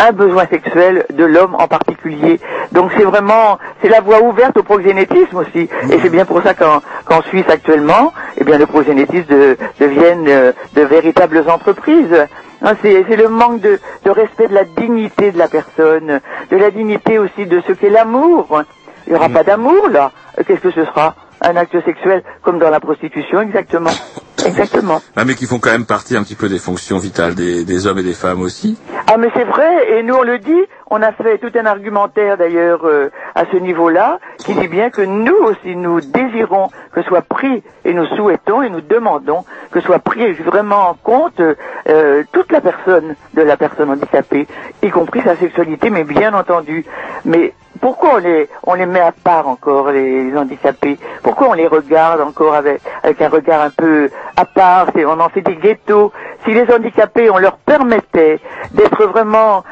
[0.08, 2.40] un besoin sexuel de l'homme en particulier.
[2.72, 5.70] Donc c'est vraiment, c'est la voie ouverte au proxénétisme aussi.
[5.92, 10.28] Et c'est bien pour ça qu'en qu'en Suisse actuellement, eh bien le proxénétisme de- deviennent
[10.28, 12.28] euh, de véritables entreprises.
[12.62, 16.20] Hein, c'est le manque de, de respect de la dignité de la personne,
[16.52, 18.62] de la dignité aussi de ce qu'est l'amour.
[19.08, 20.12] Il n'y aura pas d'amour là.
[20.38, 21.16] Euh, Qu'est-ce que ce sera?
[21.42, 23.92] Un acte sexuel comme dans la prostitution, exactement.
[24.46, 25.02] Exactement.
[25.18, 27.88] Ah, mais qui font quand même partie un petit peu des fonctions vitales des, des
[27.88, 28.78] hommes et des femmes aussi.
[29.08, 32.38] Ah mais c'est vrai, et nous on le dit, on a fait tout un argumentaire
[32.38, 37.22] d'ailleurs euh, à ce niveau-là, qui dit bien que nous aussi nous désirons que soit
[37.22, 42.52] pris, et nous souhaitons et nous demandons que soit pris vraiment en compte euh, toute
[42.52, 44.48] la personne de la personne handicapée,
[44.82, 46.86] y compris sa sexualité, mais bien entendu.
[47.26, 50.98] Mais pourquoi on les, on les met à part encore, les, handicapés?
[51.24, 55.30] Pourquoi on les regarde encore avec, avec un regard un peu à part On en
[55.30, 56.12] fait des ghettos.
[56.46, 58.40] Si les handicapés, on leur permettait
[58.72, 59.64] d'être vraiment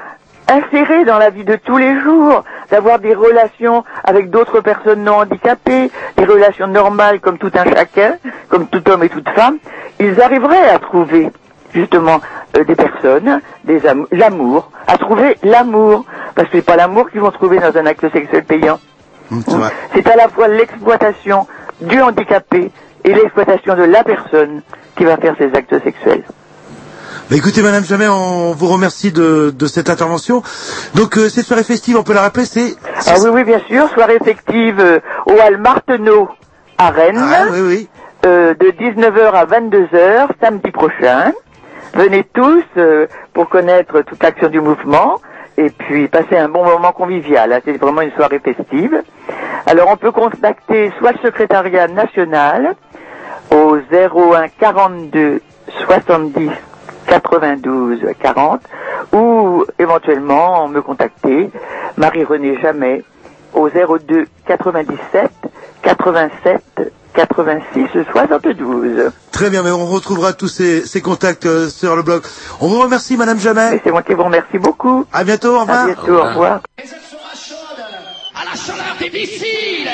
[0.50, 5.18] insérés dans la vie de tous les jours, d'avoir des relations avec d'autres personnes non
[5.18, 8.16] handicapées, des relations normales comme tout un chacun,
[8.50, 9.58] comme tout homme et toute femme,
[10.00, 11.30] ils arriveraient à trouver
[11.78, 12.20] justement
[12.58, 16.06] euh, des personnes, des am- l'amour, à trouver l'amour,
[16.36, 18.80] parce que c'est pas l'amour qu'ils vont trouver dans un acte sexuel payant.
[19.94, 21.48] C'est à la fois l'exploitation
[21.82, 22.72] du handicapé
[23.04, 24.62] et l'exploitation de la personne
[24.96, 26.24] qui va faire ces actes sexuels.
[27.30, 30.42] Bah écoutez, Madame Jamais, on vous remercie de, de cette intervention.
[30.96, 32.74] Donc, euh, cette soirée festive, on peut la rappeler, c'est...
[33.06, 36.30] Ah oui, oui, bien sûr, soirée effective euh, au Hall Marteneau
[36.78, 37.90] à Rennes, Ah, oui, oui.
[38.26, 41.34] euh, de 19h à 22h, samedi prochain.
[41.98, 45.16] Venez tous euh, pour connaître toute l'action du mouvement
[45.58, 47.52] et puis passer un bon moment convivial.
[47.52, 47.60] hein.
[47.66, 49.02] C'est vraiment une soirée festive.
[49.66, 52.76] Alors on peut contacter soit le secrétariat national
[53.52, 55.42] au 01 42
[55.88, 56.52] 70
[57.08, 58.62] 92 40
[59.14, 61.50] ou éventuellement me contacter
[61.98, 63.04] Marie-Renée Jamais
[63.56, 65.32] au 02 97
[65.82, 66.62] 87
[67.18, 69.12] 86 72.
[69.32, 72.22] Très bien, mais on retrouvera tous ces, ces contacts euh, sur le blog.
[72.62, 73.82] On vous remercie, Madame Jamais.
[73.84, 75.04] C'est moi qui vous remercie beaucoup.
[75.12, 75.80] À bientôt, au revoir.
[75.82, 76.62] À bientôt, au revoir.
[78.36, 79.90] à la chaleur des missiles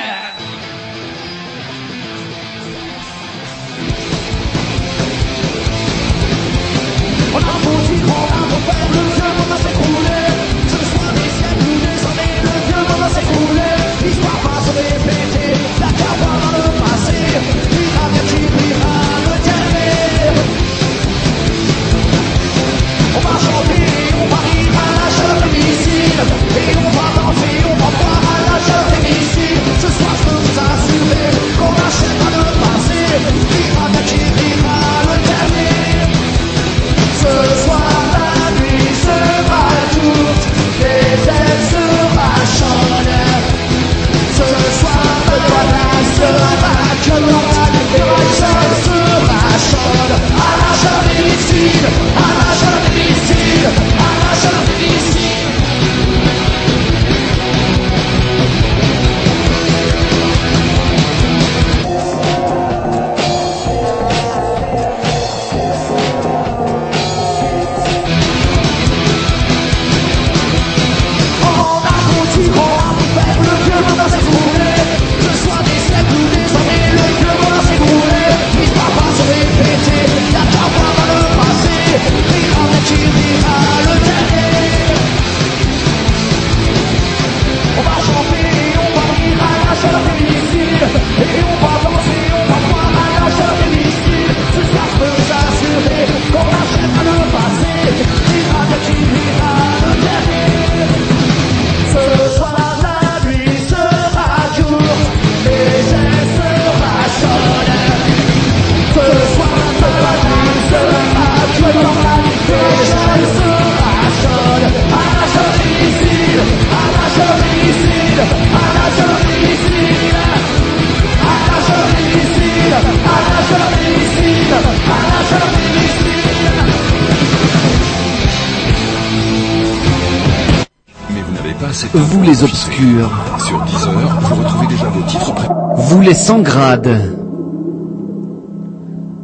[136.24, 137.17] sans grades,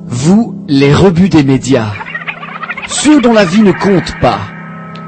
[0.06, 1.93] vous les rebuts des médias,
[2.89, 4.39] ceux dont la vie ne compte pas.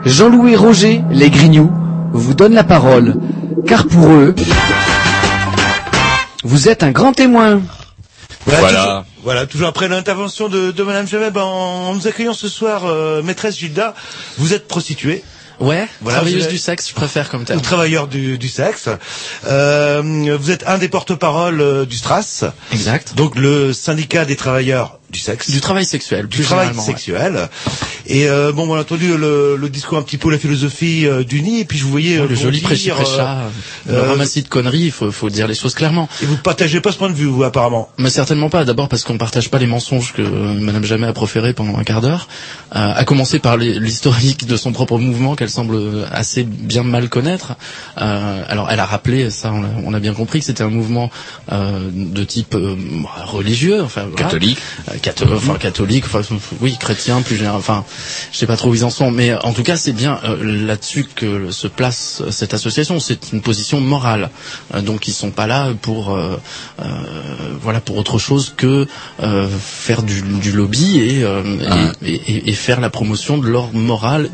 [0.06, 1.70] Jean-Louis Roger, les Grignoux,
[2.14, 3.16] vous donne la parole,
[3.68, 4.34] car pour eux,
[6.46, 7.62] vous êtes un grand témoin.
[8.46, 8.62] Voilà.
[8.62, 8.78] Voilà.
[8.80, 12.84] Toujours, voilà, toujours après l'intervention de, de Madame Jamet, en, en nous accueillant ce soir,
[12.86, 13.96] euh, maîtresse Gilda,
[14.38, 15.24] vous êtes prostituée.
[15.60, 17.62] Ouais, Voilà, travailleuse du sexe, je préfère comme Ou terme.
[17.62, 18.90] travailleur du, du sexe.
[19.46, 22.46] Euh, vous êtes un des porte-parole euh, du STRAS.
[22.72, 23.16] Exact.
[23.16, 25.50] Donc le syndicat des travailleurs du sexe.
[25.50, 27.48] Du travail sexuel, du travail ouais.
[28.14, 31.24] Et euh, bon, on a entendu le, le discours un petit peu, la philosophie euh,
[31.24, 32.20] du nid, et puis je vous voyais...
[32.20, 33.50] Oh, euh, le joli euh,
[33.88, 36.10] le euh, ramassis de conneries, il faut, faut dire les choses clairement.
[36.22, 37.90] Et vous partagez pas ce point de vue, vous, apparemment?
[37.98, 38.66] Mais certainement pas.
[38.66, 41.84] D'abord parce qu'on partage pas les mensonges que euh, Madame Jamais a proférés pendant un
[41.86, 42.28] quart d'heure.
[42.76, 45.78] Euh, à commencer par l'historique de son propre mouvement qu'elle semble
[46.12, 47.54] assez bien mal connaître.
[47.98, 50.70] Euh, alors elle a rappelé, ça on a, on a bien compris, que c'était un
[50.70, 51.10] mouvement
[51.52, 52.76] euh, de type euh,
[53.26, 54.26] religieux, enfin voilà.
[54.26, 54.58] Catholique.
[54.90, 56.22] Euh, catho- enfin catholique, enfin
[56.60, 57.58] oui chrétien plus général.
[57.58, 57.86] Enfin
[58.32, 60.66] je sais pas trop où ils en sont, mais en tout cas c'est bien euh,
[60.66, 63.00] là-dessus que se place cette association.
[63.00, 64.30] C'est une position morale,
[64.74, 66.38] Euh, donc ils sont pas là pour euh,
[66.82, 66.86] euh,
[67.62, 68.88] voilà pour autre chose que
[69.22, 71.92] euh, faire du, du lobby et, euh, Ah.
[72.06, 74.30] et, et- et faire la promotion de leur morale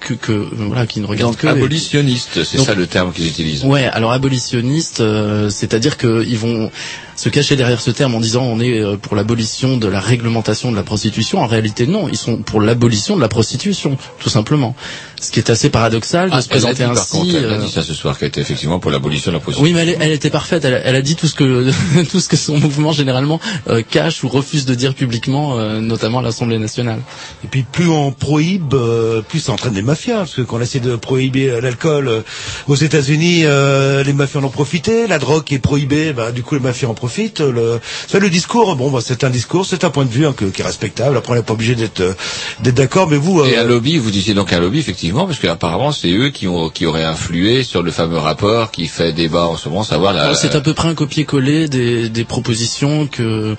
[0.00, 3.64] que, que, voilà qui ne regarde Donc que abolitionniste, c'est ça le terme qu'ils utilisent.
[3.64, 6.70] Ouais, alors abolitionniste, euh, c'est-à-dire qu'ils vont
[7.18, 10.70] se cacher derrière ce terme en disant on est euh, pour l'abolition de la réglementation
[10.70, 11.40] de la prostitution.
[11.40, 14.76] En réalité, non, ils sont pour l'abolition de la prostitution, tout simplement.
[15.20, 17.10] Ce qui est assez paradoxal de Ah, se elle présenter dit, par ainsi.
[17.10, 19.40] contre, elle a euh, dit ça ce soir, qu'elle était effectivement pour l'abolition de la
[19.40, 19.64] prostitution.
[19.64, 20.64] oui, mais elle, elle était parfaite.
[20.64, 21.70] Elle, elle a dit tout ce que
[22.10, 26.20] tout ce que son mouvement généralement euh, cache ou refuse de dire publiquement, euh, notamment
[26.20, 27.00] à l'Assemblée nationale.
[27.44, 30.18] Et puis plus on prohibe, euh, plus ça entraîne des mafias.
[30.18, 32.20] Parce que quand on essaie de prohiber euh, l'alcool euh,
[32.68, 35.06] aux États-Unis, euh, les mafias en ont profité.
[35.08, 37.40] La drogue est prohibée, bah, du coup les mafias en profitent.
[37.40, 40.34] Le, ça, le discours, bon, bah, c'est un discours, c'est un point de vue hein,
[40.36, 41.16] que- qui est respectable.
[41.16, 42.14] Après, on n'est pas obligé d'être euh,
[42.62, 43.08] d'être d'accord.
[43.08, 46.30] Mais vous, Et un lobby, vous disiez donc un lobby, effectivement, parce qu'apparemment, c'est eux
[46.30, 50.16] qui, auraient influé sur le fameux rapport qui fait débat en ce moment, savoir.
[50.16, 53.56] Alors, C'est à peu près un copier-coller des, propositions que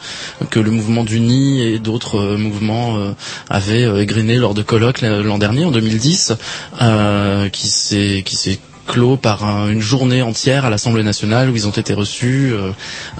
[0.51, 3.13] que le mouvement d'Uni et d'autres euh, mouvements euh,
[3.49, 6.33] avaient euh, égrenées lors de colloques l'an dernier, en 2010,
[6.81, 8.59] euh, qui s'est
[8.89, 12.71] clos par un- une journée entière à l'Assemblée nationale où ils ont été reçus, euh,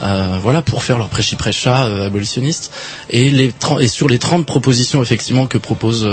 [0.01, 2.72] euh, voilà, pour faire leur prêchi-prêcha euh, abolitionniste.
[3.11, 6.07] Et, les 30 et sur les 30 propositions effectivement que propose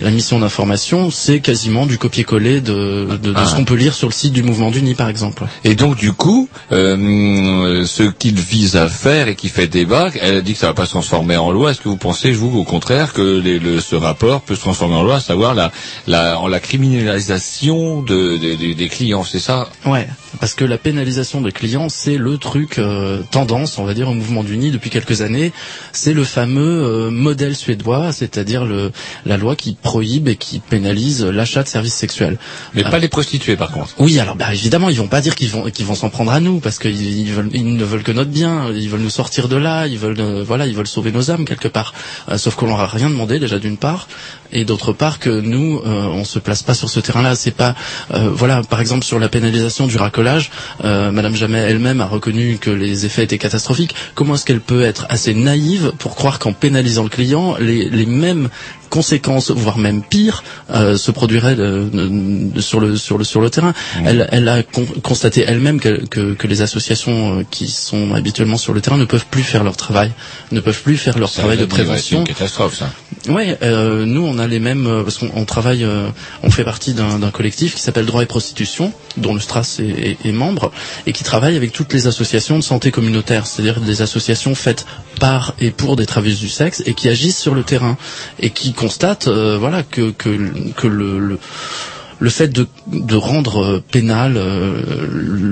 [0.00, 3.46] la mission d'information, c'est quasiment du copier-coller de, de, de Ah.
[3.46, 5.44] ce qu'on peut lire sur le site du mouvement d'Uni, par exemple.
[5.64, 10.36] Et donc, du coup, euh, ce qu'il vise à faire et qui fait débat, elle
[10.36, 11.70] a dit que ça va pas se transformer en loi.
[11.70, 14.96] Est-ce que vous pensez, vous, au contraire, que les- le, ce rapport peut se transformer
[14.96, 15.70] en loi, à savoir la,
[16.06, 19.68] la, en la criminalisation de, de- de- des clients, c'est ça?
[19.84, 20.06] Ouais,
[20.40, 24.14] parce que la pénalisation des clients, c'est le truc euh, tendance, on va dire, au
[24.14, 25.52] mouvement d'Uni depuis quelques années.
[25.92, 28.92] C'est le fameux euh, modèle suédois, c'est-à-dire le
[29.24, 32.38] la loi qui prohibe et qui pénalise l'achat de services sexuels.
[32.74, 33.94] Mais Euh, pas les prostituées, par contre.
[33.98, 36.40] oui, alors bah évidemment, ils vont pas dire qu'ils vont qu'ils vont s'en prendre à
[36.40, 39.48] nous parce qu'ils ils veulent ils ne veulent que notre bien, ils veulent nous sortir
[39.48, 41.92] de là, ils veulent euh, voilà, ils veulent sauver nos âmes quelque part.
[42.30, 44.08] Euh, sauf qu'on leur a rien demandé déjà d'une part
[44.52, 47.74] et d'autre part que nous euh, on se place pas sur ce terrain-là, c'est pas
[48.14, 50.50] euh, voilà, par exemple sur la pénalisation du racolage,
[50.84, 53.94] euh, madame Jamais elle-même a reconnu que les effets étaient catastrophiques.
[54.14, 58.48] Comment est-ce qu'elle peut être assez naïve pour croire qu'en pénalisant le client, les mêmes
[58.88, 63.40] conséquences, voire même pire, euh, se produiraient de- de- de- sur le sur le sur
[63.40, 63.74] le terrain.
[64.04, 68.56] Elle, elle a con- constaté elle-même que, que, que les associations euh, qui sont habituellement
[68.58, 70.12] sur le terrain ne peuvent plus faire leur travail,
[70.52, 72.18] ne peuvent plus faire leur Ça, travail de ouais, C'est prévention.
[72.20, 72.90] une catastrophe, ça.
[73.28, 76.08] Ouais, euh, nous on a les mêmes euh, parce qu'on on travaille, euh,
[76.42, 80.16] on fait partie d'un collectif qui s'appelle Droit et Prostitution, dont le Stras est, est-
[80.28, 80.70] est membre
[81.06, 84.86] et qui travaille avec toutes les associations de santé communautaire, c'est-à-dire des associations faites
[85.18, 87.96] par et pour des travailleuses du sexe et qui agissent sur le terrain
[88.38, 91.38] et qui constatent, euh, voilà, que que, que le, le
[92.18, 95.06] le fait de, de rendre euh, pénal euh,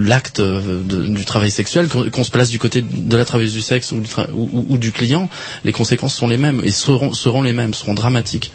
[0.06, 3.92] l'acte euh, du travail sexuel, qu'on se place du côté de la travailleuse du sexe
[3.92, 5.28] ou du, ou du client,
[5.64, 8.52] les conséquences sont les mêmes et seront, seront les mêmes, seront dramatiques.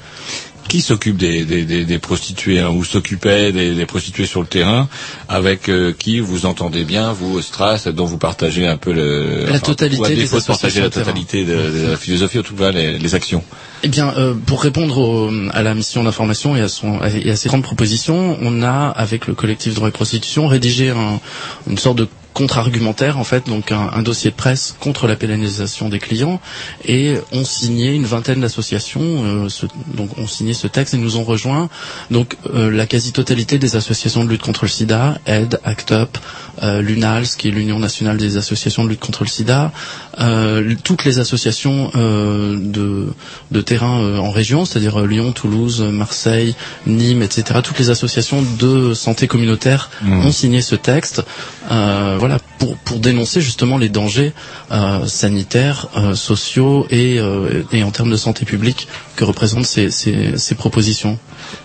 [0.69, 4.45] Qui s'occupe des, des, des, des prostituées hein, ou s'occupait des, des prostituées sur le
[4.47, 4.87] terrain
[5.27, 9.45] avec euh, qui vous entendez bien, vous, au Stras, dont vous partagez un peu le...
[9.49, 12.71] La totalité ou à des partager la totalité de, de la philosophie, en tout cas
[12.71, 13.43] les, les actions.
[13.81, 17.35] Eh bien, euh, pour répondre au- à la mission d'information et à, son, et à
[17.35, 21.19] ses grandes propositions, on a, avec le collectif Droit et Prostitution, rédigé un-
[21.67, 22.07] une sorte de
[22.39, 26.39] contre-argumentaire, en fait, donc un, un dossier de presse contre la pénalisation des clients,
[26.85, 29.47] et ont signé une vingtaine d'associations, euh,
[29.93, 31.69] donc ont signé ce texte et nous ont rejoint.
[32.11, 36.17] Donc euh, la quasi-totalité des associations de lutte contre le SIDA, AID, ACT UP,
[36.63, 39.71] euh, l'UNALS, qui est l'Union nationale des associations de lutte contre le SIDA,
[40.19, 43.07] euh, toutes les associations euh, de,
[43.51, 46.55] de terrain euh, en région, c'est-à-dire Lyon, Toulouse, Marseille,
[46.87, 47.59] Nîmes, etc.
[47.63, 50.25] Toutes les associations de santé communautaire Mmh.
[50.25, 51.23] ont signé ce texte,
[51.71, 54.33] euh, voilà, pour, pour dénoncer justement les dangers
[54.71, 59.89] euh, sanitaires, euh, sociaux et, euh, et en termes de santé publique que représentent ces,
[59.89, 61.17] ces, ces propositions.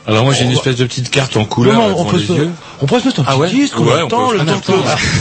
[0.07, 2.33] Alors moi j'ai une espèce de petite carte en couleur Non, on peut les se-
[2.33, 2.51] yeux.
[2.81, 4.73] on pourrait se mettre un Ah petit ouais disque Ouais, on peut- le temps que-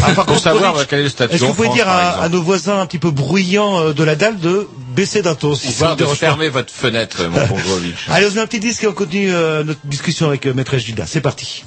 [0.04, 1.78] Ah, par Pour contre, savoir Ulrich, quel est le statut Est-ce que vous pouvez France,
[1.78, 5.56] dire à, nos voisins un petit peu bruyants de la dalle de baisser d'un ton
[5.56, 7.38] si Ou ça de fermer votre fenêtre, mon.
[8.14, 10.54] Allez, on se met un petit disque et on continue euh, notre discussion avec euh,
[10.54, 11.06] Maîtresse Judas.
[11.08, 11.64] C'est parti.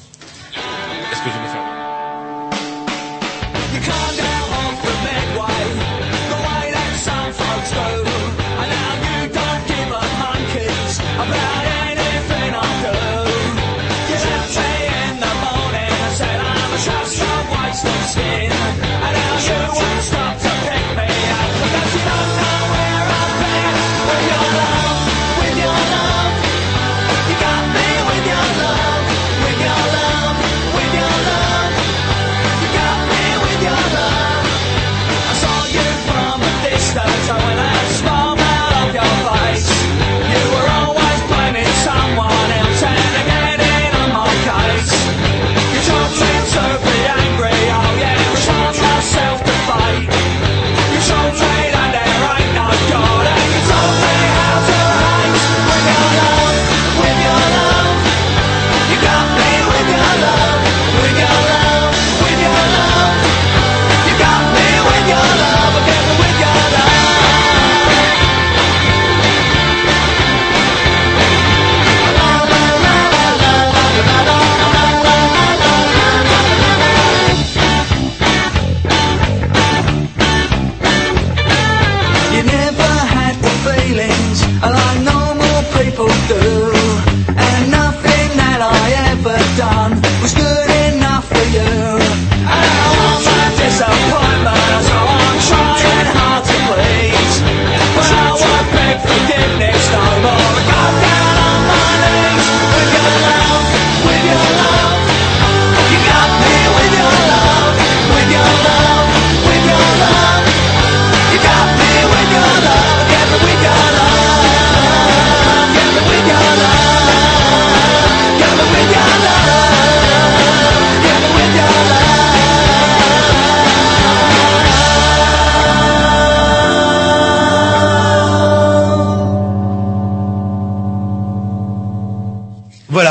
[0.54, 1.45] Est-ce que je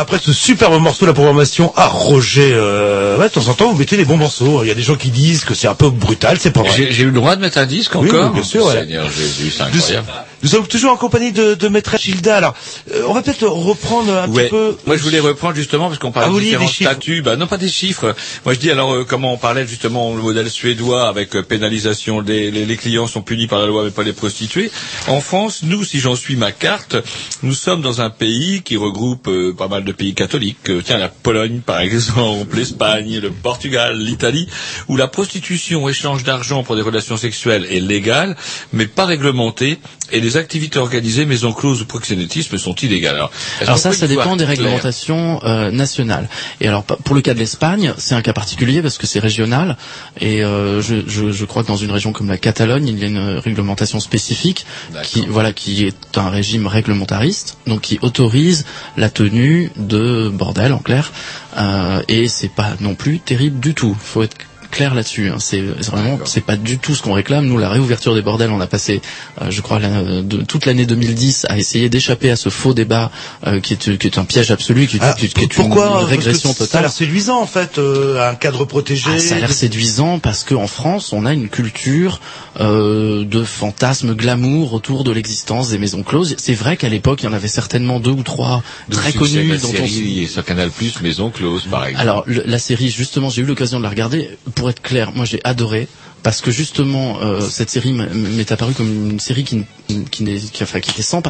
[0.01, 3.71] après ce superbe morceau de la programmation à Roger, euh, ouais, de temps en temps
[3.71, 4.63] vous mettez des bons morceaux.
[4.63, 6.87] Il y a des gens qui disent que c'est un peu brutal, c'est pas vrai.
[6.91, 8.73] J'ai eu le droit de mettre un disque Oui, encore oui, bien sûr, ouais.
[8.73, 10.07] Seigneur Jésus, c'est Nous, incroyable.
[10.43, 12.37] nous sommes toujours en compagnie de, de Maître Gilda.
[12.37, 12.53] Alors,
[12.93, 14.43] euh, on va peut-être reprendre un Ouais.
[14.43, 14.75] petit peu.
[14.85, 17.21] Moi, je voulais reprendre justement parce qu'on Ah, parlait vous de différents des chiffres statuts.
[17.21, 18.13] Bah, non, pas des chiffres.
[18.43, 22.21] Moi, je dis alors euh, comment on parlait justement le modèle suédois avec euh, pénalisation
[22.21, 24.71] des les, les clients sont punis par la loi mais pas les prostituées.
[25.07, 26.95] En France, nous, si j'en suis ma carte,
[27.43, 30.69] nous sommes dans un pays qui regroupe pas mal de pays catholiques.
[30.69, 34.47] Euh, tiens, la Pologne par exemple, l'Espagne, le Portugal, l'Italie,
[34.87, 38.35] où la prostitution, échange d'argent pour des relations sexuelles est légale,
[38.73, 39.79] mais pas réglementée,
[40.11, 43.15] et les activités organisées, maisons closes ou proxénétisme sont illégales.
[43.61, 46.29] Alors, ça, ça dépend des réglementations euh, nationales.
[46.61, 49.77] Et alors pour le cas de l'Espagne, c'est un cas particulier parce que c'est régional.
[50.19, 53.03] Et euh, je, je, je crois que dans une région comme la Catalogne, il y
[53.03, 54.65] a une réglementation spécifique
[55.03, 58.65] qui voilà qui est un régime réglementariste, donc qui autorise
[58.97, 61.11] la tenue de bordel en clair.
[61.57, 63.95] Euh, et c'est pas non plus terrible du tout.
[63.99, 64.23] Faut
[64.71, 65.29] clair là-dessus.
[65.29, 65.35] hein.
[65.39, 67.45] C'est c'est vraiment, c'est pas du tout ce qu'on réclame.
[67.45, 69.01] Nous, la réouverture des bordels, on a passé,
[69.41, 73.11] euh, je crois, la- de, toute l'année 2010 à essayer d'échapper à ce faux débat
[73.47, 75.53] euh, qui, est, qui est un piège absolu, qui, est- Ah, qui est- qui est
[75.53, 76.81] pourquoi une Parce que régression Ça a totale.
[76.83, 79.09] l'air séduisant en fait, euh, un cadre protégé.
[79.13, 82.19] Ah, ça a l'air séduisant parce qu'en France, on a une culture
[82.59, 86.35] euh, de fantasme glamour autour de l'existence des maisons closes.
[86.37, 89.17] C'est vrai qu'à l'époque, il y en avait certainement deux ou trois D'où très de
[89.17, 92.01] connus la dont on série sur Canal Plus Maison Close par exemple.
[92.01, 94.29] alors le- la série, justement, j'ai eu l'occasion de la regarder.
[94.55, 95.87] Pour être clair, moi j'ai adoré
[96.23, 100.79] parce que justement euh, cette série m'est apparue comme une série qui, qui, qui, enfin,
[100.79, 101.21] qui était sans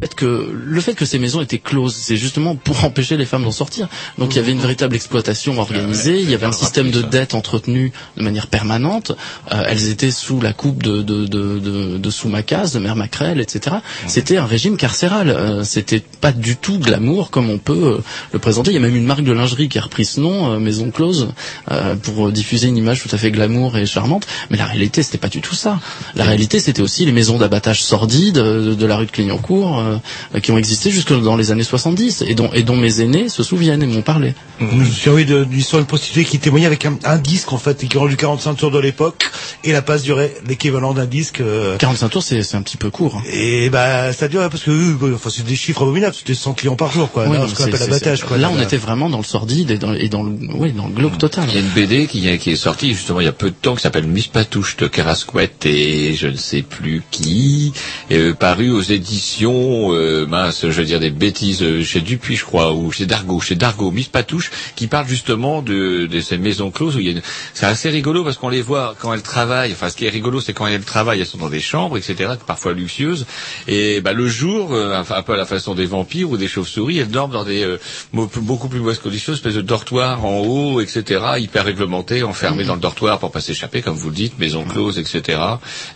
[0.00, 3.44] fait que le fait que ces maisons étaient closes, c'est justement pour empêcher les femmes
[3.44, 3.88] d'en sortir.
[4.18, 7.34] Donc il y avait une véritable exploitation organisée, il y avait un système de dette
[7.34, 9.12] entretenu de manière permanente.
[9.52, 12.96] Euh, elles étaient sous la coupe de de de de, de sous Macas, de Mère
[12.96, 13.76] Macrel, etc.
[14.06, 15.30] C'était un régime carcéral.
[15.30, 18.70] Euh, C'était pas du tout glamour comme on peut euh, le présenter.
[18.70, 20.90] Il y a même une marque de lingerie qui a repris ce nom, euh, Maison
[20.90, 21.28] Close,
[21.70, 24.26] euh, pour diffuser une image tout à fait glamour et charmante.
[24.50, 25.78] Mais la réalité, c'était pas du tout ça.
[26.14, 29.85] La réalité, c'était aussi les maisons d'abattage sordides euh, de la rue de Clignancourt
[30.34, 33.28] euh, qui ont existé jusque dans les années 70 et dont, et dont mes aînés
[33.28, 34.34] se souviennent et m'ont parlé.
[34.60, 37.52] Je me souviens oui, de- d'une histoire d'une prostituée qui témoignait avec un, un disque
[37.52, 39.24] en fait, et qui rendu 45 tours de l'époque,
[39.64, 41.40] et la passe durait l'équivalent d'un disque.
[41.40, 43.16] euh, 45 tours, c'est un petit peu court.
[43.16, 43.22] hein.
[43.32, 46.76] et bah ça durait parce que euh, enfin, c'est des chiffres abominables, c'était 100 clients
[46.76, 48.38] par jour quoi, Oui, là, ce qu'on c'est- appelle c'est- l'abattage c'est- quoi.
[48.38, 50.92] Là, on était vraiment dans le sordide et dans, et dans le, oui, dans le
[50.94, 51.44] glauque total.
[51.48, 53.50] Il y a une BD qui, est- qui est sortie justement il y a peu
[53.50, 57.72] de temps qui s'appelle Miss Patouche de Carasquette et je ne sais plus qui,
[58.10, 62.36] et, euh, paru aux éditions, euh, mince, je veux dire des bêtises, euh, chez Dupuis
[62.36, 66.38] je crois, ou chez Dargaud, chez Dargaud, Miss Patouche, qui parle justement de, de ces
[66.38, 67.22] maisons closes où il y a une...
[67.54, 70.40] C'est assez rigolo parce qu'on les voit quand elles travaillent, enfin ce qui est rigolo
[70.40, 73.26] c'est quand elles travaillent, elles sont dans des chambres, etc., parfois luxueuses,
[73.68, 76.98] et bah, le jour, euh, un peu à la façon des vampires ou des chauves-souris,
[76.98, 77.76] elles dorment dans des
[78.12, 82.80] beaucoup plus mauvaises conditions, espèce de dortoir en haut, etc., hyper réglementé, enfermé dans le
[82.80, 85.38] dortoir pour pas s'échapper, comme vous le dites, maison close, etc.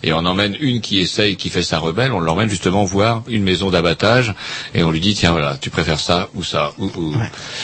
[0.03, 3.43] Et on emmène une qui essaye, qui fait sa rebelle, on l'emmène justement voir une
[3.43, 4.33] maison d'abattage,
[4.73, 7.13] et on lui dit, tiens voilà, tu préfères ça ou ça, ou, ou...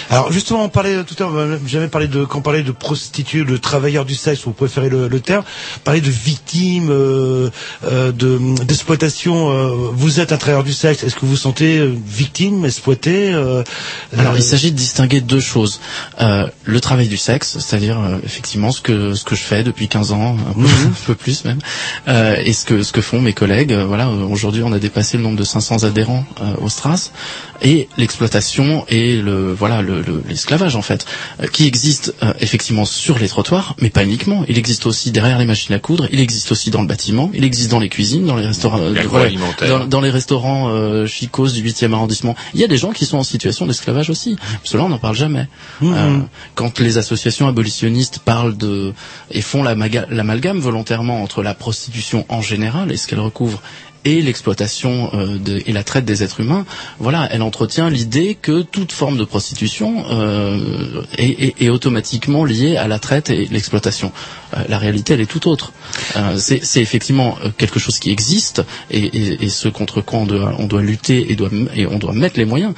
[0.09, 2.63] Alors justement, on parlait tout à l'heure, on n'a jamais parlé de quand on parlait
[2.63, 5.43] de prostituées, de travailleurs du sexe, vous préférez le, le terme,
[5.83, 7.49] parler de victimes, euh,
[7.85, 9.49] euh, de d'exploitation.
[9.51, 13.63] euh, vous êtes un travailleur du sexe, est-ce que vous vous sentez victime, exploité euh,
[14.17, 15.79] Alors, euh, il s'agit de distinguer deux choses.
[16.21, 19.87] Euh, le travail du sexe, c'est-à-dire euh, effectivement ce que ce que je fais depuis
[19.87, 21.59] 15 ans, un peu, un peu plus même,
[22.07, 23.73] euh, et ce que ce que font mes collègues.
[23.73, 27.11] Voilà, aujourd'hui on a dépassé le nombre de 500 adhérents euh, au Stras,
[27.63, 31.05] et l'exploitation et le voilà le- le- l'esclavage en fait,
[31.41, 34.45] euh, qui existe euh, effectivement sur les trottoirs, mais pas uniquement.
[34.47, 37.43] Il existe aussi derrière les machines à coudre, il existe aussi dans le bâtiment, il
[37.43, 38.93] existe dans les cuisines, dans les restaurants, euh,
[39.67, 42.35] dans, dans les restaurants euh, chicos du 8e arrondissement.
[42.53, 44.35] Il y a des gens qui sont en situation d'esclavage aussi.
[44.63, 45.47] Cela on n'en parle jamais.
[45.81, 46.19] Euh,
[46.53, 48.93] quand les associations abolitionnistes parlent de
[49.31, 53.61] et font l'amalgame volontairement entre la prostitution en général et ce qu'elle recouvre
[54.07, 56.65] et l'exploitation euh, de- et la traite des êtres humains,
[56.99, 62.77] voilà, elle entretient l'idée que toute forme de prostitution euh, est, est- est automatiquement liée
[62.77, 64.11] à la traite et l'exploitation.
[64.55, 65.71] Euh, la réalité, elle est tout autre.
[66.37, 70.55] C'est c'est effectivement quelque chose qui existe et, et- et ce contre quoi on doit,
[70.57, 72.73] on doit lutter et, doit, et on doit mettre les moyens.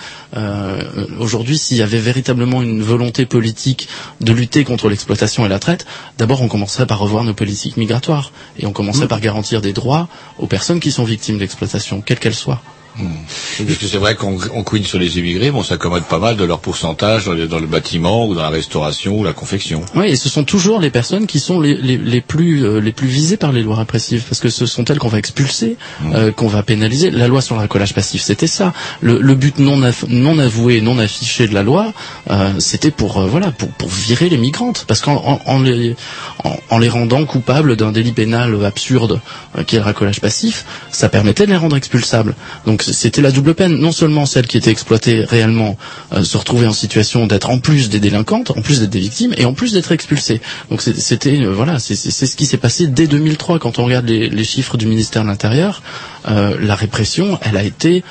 [1.19, 3.87] Aujourd'hui, s'il y avait véritablement une volonté politique
[4.21, 5.85] de lutter contre l'exploitation et la traite,
[6.17, 9.09] d'abord on commencerait par revoir nos politiques migratoires et on commencerait Mm.
[9.15, 10.07] par garantir des droits
[10.37, 12.61] aux personnes qui sont victimes d'exploitation, quelles qu'elles soient.
[12.97, 16.35] Parce que c'est vrai qu'on on couine sur les immigrés, mais on s'accommode pas mal
[16.35, 19.81] de leur pourcentage dans, les- dans le bâtiment ou dans la restauration ou la confection.
[19.95, 22.91] Oui, et ce sont toujours les personnes qui sont les, les, les plus euh, les
[22.91, 25.77] plus visées par les lois répressives, parce que ce sont elles qu'on va expulser,
[26.13, 27.09] euh, qu'on va pénaliser.
[27.11, 28.73] La loi sur le racolage passif, c'était ça.
[29.01, 29.77] Le, le but non
[30.09, 31.93] non avoué, non affiché de la loi,
[32.31, 35.95] euh, c'était pour voilà pour, pour virer les migrantes, parce qu'en en, en les
[36.43, 39.19] en, en les rendant coupables d'un délit pénal absurde
[39.67, 42.35] qui est le racolage passif, ça permettait de les rendre expulsables.
[42.65, 43.75] Donc c'était la double peine.
[43.77, 45.77] Non seulement celles qui étaient exploitées réellement
[46.13, 49.33] euh, se retrouvaient en situation d'être en plus des délinquantes, en plus d'être des victimes,
[49.37, 50.41] et en plus d'être expulsées.
[50.69, 54.29] Donc c'était euh, voilà, c'est ce qui s'est passé dès 2003 quand on regarde les,
[54.29, 55.81] les chiffres du ministère de l'Intérieur.
[56.27, 58.03] euh, la répression, elle a été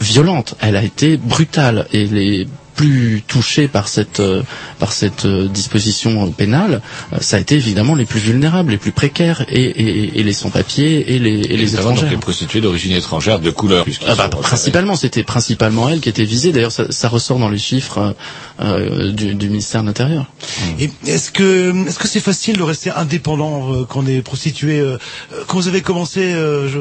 [0.00, 4.42] violente, elle a été brutale, et les plus touchés par cette euh,
[4.78, 6.80] par cette euh, disposition pénale,
[7.12, 10.32] euh, ça a été évidemment les plus vulnérables, les plus précaires et, et, et les
[10.32, 12.08] sans-papiers et les, et les donc étrangers.
[12.10, 13.84] les prostituées d'origine étrangère de couleur.
[14.06, 16.52] Ah bah, principalement, c'était principalement elle qui était visée.
[16.52, 18.14] D'ailleurs, ça, ça ressort dans les chiffres
[18.60, 20.26] euh, du, du ministère de l'Intérieur.
[20.80, 24.80] Et est-ce que est-ce que c'est facile de rester indépendant euh, quand on est prostitué
[24.80, 24.98] euh,
[25.46, 26.78] Quand vous avez commencé, euh, je,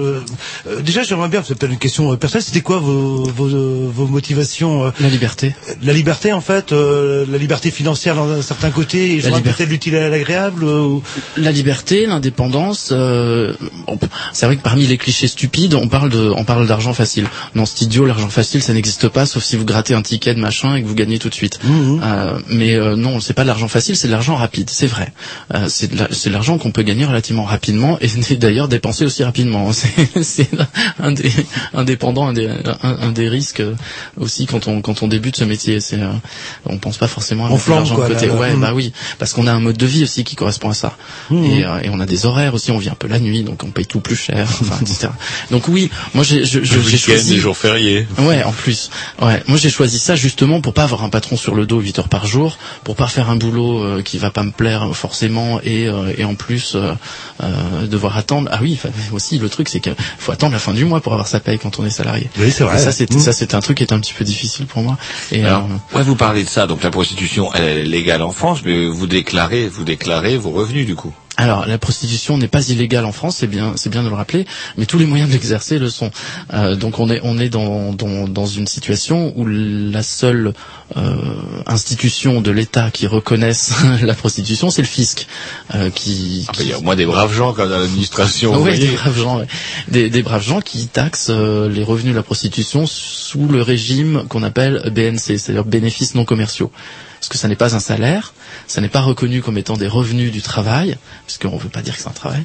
[0.69, 3.47] euh, déjà j'aimerais bien, c'est peut-être une question personnelle, c'était quoi vos vos,
[3.91, 5.53] vos motivations euh, La liberté.
[5.83, 9.29] La liberté en fait, euh, la liberté financière dans un certain côté, et je La
[9.29, 9.57] vois liberté.
[9.57, 10.63] peut-être l'utile à l'agréable.
[10.63, 11.03] euh, ou-
[11.37, 12.89] La liberté, l'indépendance.
[12.91, 13.53] euh,
[14.33, 17.27] c'est vrai que parmi les clichés stupides, on parle de, on parle d'argent facile.
[17.55, 20.39] Dans cet idiot, l'argent facile, ça n'existe pas, sauf si vous grattez un ticket de
[20.39, 21.59] machin et que vous gagnez tout de suite.
[21.65, 25.11] Euh, mais euh, non, c'est pas de l'argent facile, c'est de l'argent rapide, c'est vrai.
[25.67, 28.07] C'est de la- l'argent qu'on peut gagner relativement rapidement et
[28.37, 29.71] d'ailleurs dépenser aussi rapidement.
[29.73, 30.49] C'est c'est
[30.99, 31.31] un des
[31.73, 33.61] indépendant, un des, un, un des risques
[34.17, 35.43] aussi quand on quand on débute ce
[35.75, 35.79] métier.
[35.81, 36.11] C'est euh,
[36.65, 38.27] on pense pas forcément à On mettre l'argent de côté.
[38.27, 38.39] là, là.
[38.39, 38.61] ouais, Mm.
[38.61, 40.95] bah oui, parce qu'on a un mode de vie aussi qui correspond à ça.
[41.29, 41.43] Mhm.
[41.45, 43.63] Et, euh, et on a des horaires aussi, on vit un peu la nuit, donc
[43.63, 45.09] on paye tout plus cher, enfin, etc.
[45.51, 47.33] Donc oui, moi j'ai je- je- Le j'ai choisi.
[47.35, 48.07] les jours fériés.
[48.19, 48.89] Ouais, en plus.
[49.21, 51.99] Ouais, moi j'ai choisi ça justement pour pas avoir un patron sur le dos 8
[51.99, 55.59] heures par jour, pour pas faire un boulot euh, qui va pas me plaire forcément
[55.63, 56.93] et euh, et en plus euh,
[57.43, 58.49] euh, devoir attendre.
[58.51, 61.13] Ah oui, enfin, aussi le truc c'est qu'il faut attendre la fin du mois pour
[61.13, 62.29] avoir sa paye quand on est salarié.
[62.39, 62.75] Oui, c'est vrai.
[62.77, 63.19] Et ça c'était Mm.
[63.19, 64.97] ça c'était un truc qui était un petit peu difficile pour moi.
[65.31, 65.62] Et Alors,
[65.95, 69.07] ouais, vous parlez de ça, donc la prostitution, elle est légale en France, mais vous
[69.07, 71.13] déclarez, vous déclarez vos revenus du coup.
[71.35, 74.45] Alors, la prostitution n'est pas illégale en France, c'est bien, c'est bien de le rappeler,
[74.77, 76.11] mais tous les moyens de l'exercer le sont.
[76.53, 80.53] Euh, donc, on est, on est dans, dans, dans une situation où la seule
[80.95, 81.15] euh,
[81.65, 83.73] institution de l'État qui reconnaisse
[84.03, 85.27] la prostitution, c'est le fisc,
[85.73, 86.45] euh, qui.
[86.49, 88.61] Ah, bah, Il y a au moins des braves gens comme dans l'administration.
[88.61, 89.47] Oui, des braves gens, ouais.
[89.87, 94.25] des, des braves gens qui taxent euh, les revenus de la prostitution sous le régime
[94.29, 96.71] qu'on appelle BNC, c'est-à-dire bénéfices non commerciaux.
[97.23, 98.33] Parce que ça n'est pas un salaire,
[98.67, 101.81] ça n'est pas reconnu comme étant des revenus du travail, parce qu'on ne veut pas
[101.81, 102.43] dire que c'est un travail.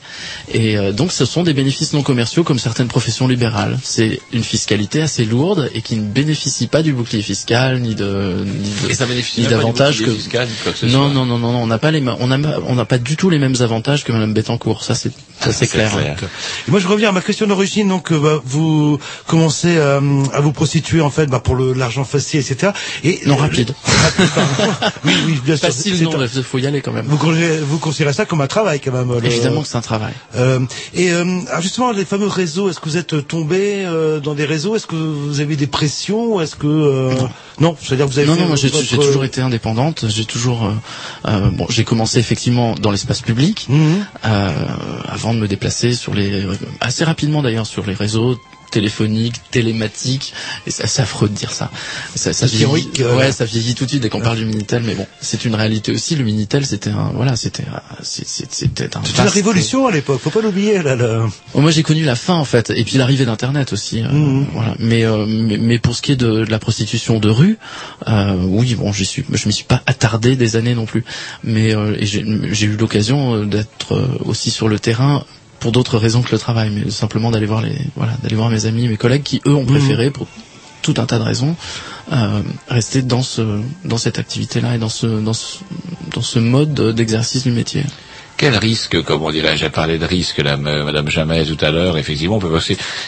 [0.54, 3.76] Et euh, donc ce sont des bénéfices non commerciaux comme certaines professions libérales.
[3.82, 8.44] C'est une fiscalité assez lourde et qui ne bénéficie pas du bouclier fiscal ni de
[8.46, 10.70] ni de- Et ça bénéficie ni même pas du d'avantages que bouclier fiscal, ni quoi
[10.70, 11.08] que ce non, soit.
[11.12, 13.16] non non non non on n'a pas les ma- on n'a on n'a pas du
[13.16, 14.84] tout les mêmes avantages que Madame Bettencourt.
[14.84, 15.10] Ça c'est
[15.40, 15.90] ça c'est clair.
[16.68, 17.88] Et moi, je reviens à ma question d'origine.
[17.88, 20.00] Donc, euh, bah, vous commencez euh,
[20.32, 22.72] à vous prostituer en fait bah, pour le- l'argent facile, etc.
[23.04, 23.72] Et Non rapide.
[25.04, 25.68] oui, oui, bien sûr.
[25.68, 27.06] Facile non, il faut y aller quand même.
[27.06, 29.80] Vous, considérez- vous considérez ça comme un travail quand même le- Évidemment que c'est un
[29.82, 30.12] travail.
[30.36, 30.60] Euh,
[30.94, 34.44] et euh, alors justement, les fameux réseaux, est-ce que vous êtes tombé euh, dans des
[34.44, 34.76] réseaux?
[34.76, 36.40] Est-ce que vous avez des pressions?
[36.40, 37.14] Est-ce que euh,
[37.60, 40.04] non, c'est-à-dire que vous avez Non, non, moi j'ai votre- toujours été indépendante.
[40.08, 40.70] J'ai toujours,
[41.26, 44.50] euh, bon, j'ai commencé effectivement dans l'espace public, euh,
[45.06, 46.44] avant de me déplacer sur les,
[46.80, 48.38] assez rapidement d'ailleurs sur les réseaux
[48.70, 50.32] téléphoniques, télématiques,
[50.66, 51.70] et c'est assez affreux de dire ça.
[52.14, 54.82] Ça, ça vieillit, euh, ouais, ça vieillit tout de suite dès qu'on parle du Minitel,
[54.84, 56.16] mais bon, c'est une réalité aussi.
[56.16, 57.64] Le Minitel, c'était un, voilà, c'était,
[58.02, 59.02] c'est- c'était un.
[59.04, 60.96] C'était une révolution à l'époque, faut pas l'oublier là.
[60.96, 61.26] là.
[61.54, 64.02] Oh, moi j'ai connu la fin en fait, et puis l'arrivée d'Internet aussi.
[64.02, 64.46] euh, Mhm.
[64.52, 64.74] Voilà.
[64.78, 67.58] Mais, euh, mais mais pour ce qui est de, de la prostitution de rue,
[68.08, 71.04] euh, oui bon, j'y suis, je m'y suis pas attardé des années non plus.
[71.44, 72.20] Mais euh, et j'ai
[72.66, 75.24] eu l'occasion euh, d'être euh, aussi sur le terrain
[75.61, 78.66] pour d'autres raisons que le travail, mais simplement d'aller voir les voilà, d'aller voir mes
[78.66, 80.26] amis, mes collègues qui eux ont préféré pour
[80.82, 81.56] tout un tas de raisons
[82.12, 85.59] euh, rester dans ce dans cette activité-là et dans ce dans ce
[86.14, 87.84] dans ce mode d'exercice du métier.
[88.38, 92.36] Quel risque, comment dirais-je, j'ai parlé de risque, là, Madame Jamais tout à l'heure, effectivement,
[92.36, 92.56] on peut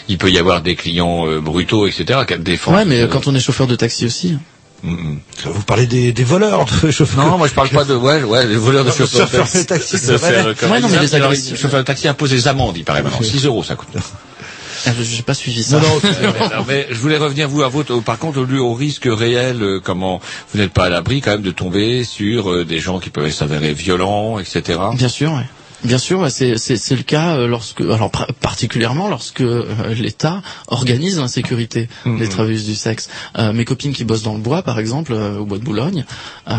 [0.08, 2.74] il peut y avoir des clients euh, brutaux, etc., qu'elle défend.
[2.74, 4.36] Ouais, mais quand on est chauffeur de taxi aussi.
[4.82, 7.24] Vous parlez des, des voleurs de chauffeurs.
[7.26, 9.96] Non, moi je parle pas de, ouais, ouais, les voleurs de chauffeurs de taxi.
[9.96, 13.20] Ouais, non, mais les agressifs- chauffeurs de taxi imposent des amendes, il paraît maintenant.
[13.22, 13.88] 6 euros, ça coûte.
[14.86, 15.76] Ah, je- J'ai pas suivi ça.
[15.78, 16.00] Non, non,
[16.58, 18.00] non, mais je voulais revenir vous à votre.
[18.00, 20.20] Par contre, au, lieu- au risque réel, euh, comment
[20.54, 23.30] vous n'êtes pas à l'abri quand même de tomber sur euh, des gens qui peuvent
[23.30, 24.78] s'avérer violents, etc.
[24.94, 25.44] Bien sûr, ouais.
[25.82, 29.64] Bien sûr, c'est le cas euh, lorsque alors particulièrement lorsque euh,
[29.94, 33.08] l'État organise l'insécurité des travailleuses du sexe.
[33.38, 36.04] Euh, mes copines qui bossent dans le bois, par exemple, euh, au bois de Boulogne,
[36.48, 36.54] euh,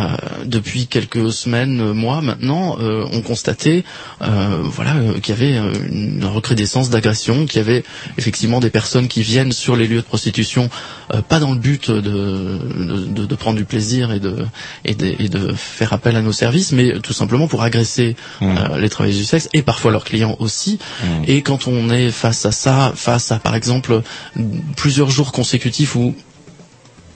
[0.46, 3.84] depuis quelques semaines, mois maintenant, ont constaté,
[4.20, 5.56] voilà, qu'il y avait
[5.90, 7.84] une recrudescence d'agressions, qu'il y avait
[8.18, 10.70] effectivement des personnes qui viennent sur les lieux de prostitution,
[11.30, 14.46] pas dans le but de, de, de- prendre du plaisir et de,
[14.86, 18.78] et de et de faire appel à nos services, mais tout simplement pour agresser euh,
[18.80, 20.80] les travailleuses du sexe et parfois leurs clients aussi.
[21.28, 24.02] Et quand on est face à ça, face à par exemple
[24.76, 26.16] plusieurs jours consécutifs où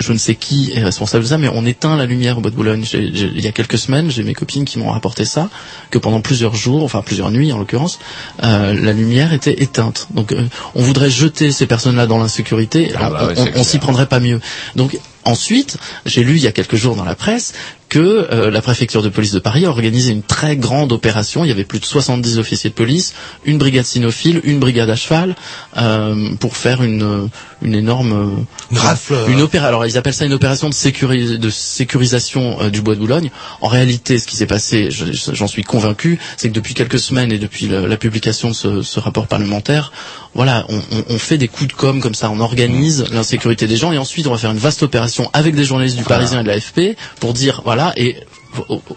[0.01, 2.51] je ne sais qui est responsable de ça, mais on éteint la lumière au bois
[2.51, 2.83] de Boulogne.
[2.93, 5.49] Il y a quelques semaines, j'ai mes copines qui m'ont rapporté ça,
[5.89, 7.99] que pendant plusieurs jours, enfin plusieurs nuits en l'occurrence,
[8.43, 10.07] euh, la lumière était éteinte.
[10.13, 10.43] Donc euh,
[10.75, 13.79] on voudrait jeter ces personnes-là dans l'insécurité, Ah bah on- ouais, on- c'est on s'y
[13.79, 14.41] prendrait pas mieux.
[14.75, 17.53] Donc ensuite, j'ai lu il y a quelques jours dans la presse
[17.88, 21.43] que euh, la préfecture de police de Paris a organisé une très grande opération.
[21.45, 23.13] Il y avait plus de 70 officiers de police,
[23.45, 25.36] une brigade cynophile, une brigade à cheval,
[25.78, 27.30] euh, pour faire une,
[27.61, 28.13] une énorme...
[28.13, 29.28] euh, Une rafle, euh.
[29.28, 29.67] Une opéra.
[29.67, 33.30] Alors ils appellent ça une opération de, sécuri- de sécurisation euh, du bois de Boulogne.
[33.61, 37.32] En réalité, ce qui s'est passé, je- j'en suis convaincu, c'est que depuis quelques semaines
[37.32, 39.91] et depuis la, la publication de ce, ce rapport parlementaire,
[40.36, 43.77] voilà, on, on- on fait des coups de com comme ça, on organise l'insécurité des
[43.77, 46.43] gens et ensuite on va faire une vaste opération avec des journalistes du Parisien et
[46.43, 48.17] de l'AFP pour dire voilà et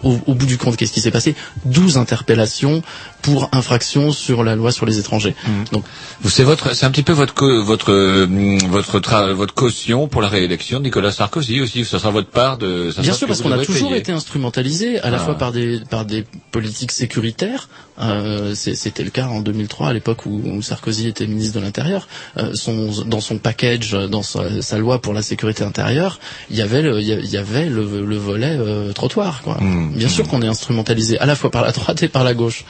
[0.03, 1.35] au, bout du compte, qu'est-ce qui s'est passé?
[1.65, 2.81] 12 interpellations
[3.21, 5.35] pour infraction sur la loi sur les étrangers.
[5.71, 5.83] Donc
[6.21, 10.21] Vous c'est votre, c'est un petit peu votre votre euh, votre tra- votre caution pour
[10.21, 11.85] la réélection de Nicolas Sarkozy aussi.
[11.85, 12.91] Ça sera votre part de.
[12.91, 13.99] ça Bien sûr, ce parce qu'on a toujours payer.
[14.01, 15.25] été instrumentalisé à la Ah.
[15.25, 17.67] fois par des par des politiques sécuritaires.
[18.01, 22.07] Euh, C'était le cas en 2003, à l'époque où, où Sarkozy était ministre de l'Intérieur.
[22.37, 26.17] Euh, son, dans son package, dans sa, sa loi pour la sécurité intérieure,
[26.49, 29.41] il y avait le, il y a- il y avait le, le volet euh, trottoir.
[29.43, 29.48] Quoi.
[29.59, 29.91] Hmm.
[29.93, 32.65] Bien sûr qu'on est instrumentalisé à la fois par la droite et par la gauche.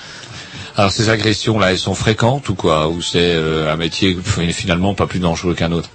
[0.76, 2.88] Alors ces agressions là, elles sont fréquentes ou quoi?
[2.88, 4.18] Ou c'est euh, un métier
[4.52, 5.90] finalement pas plus dangereux qu'un autre?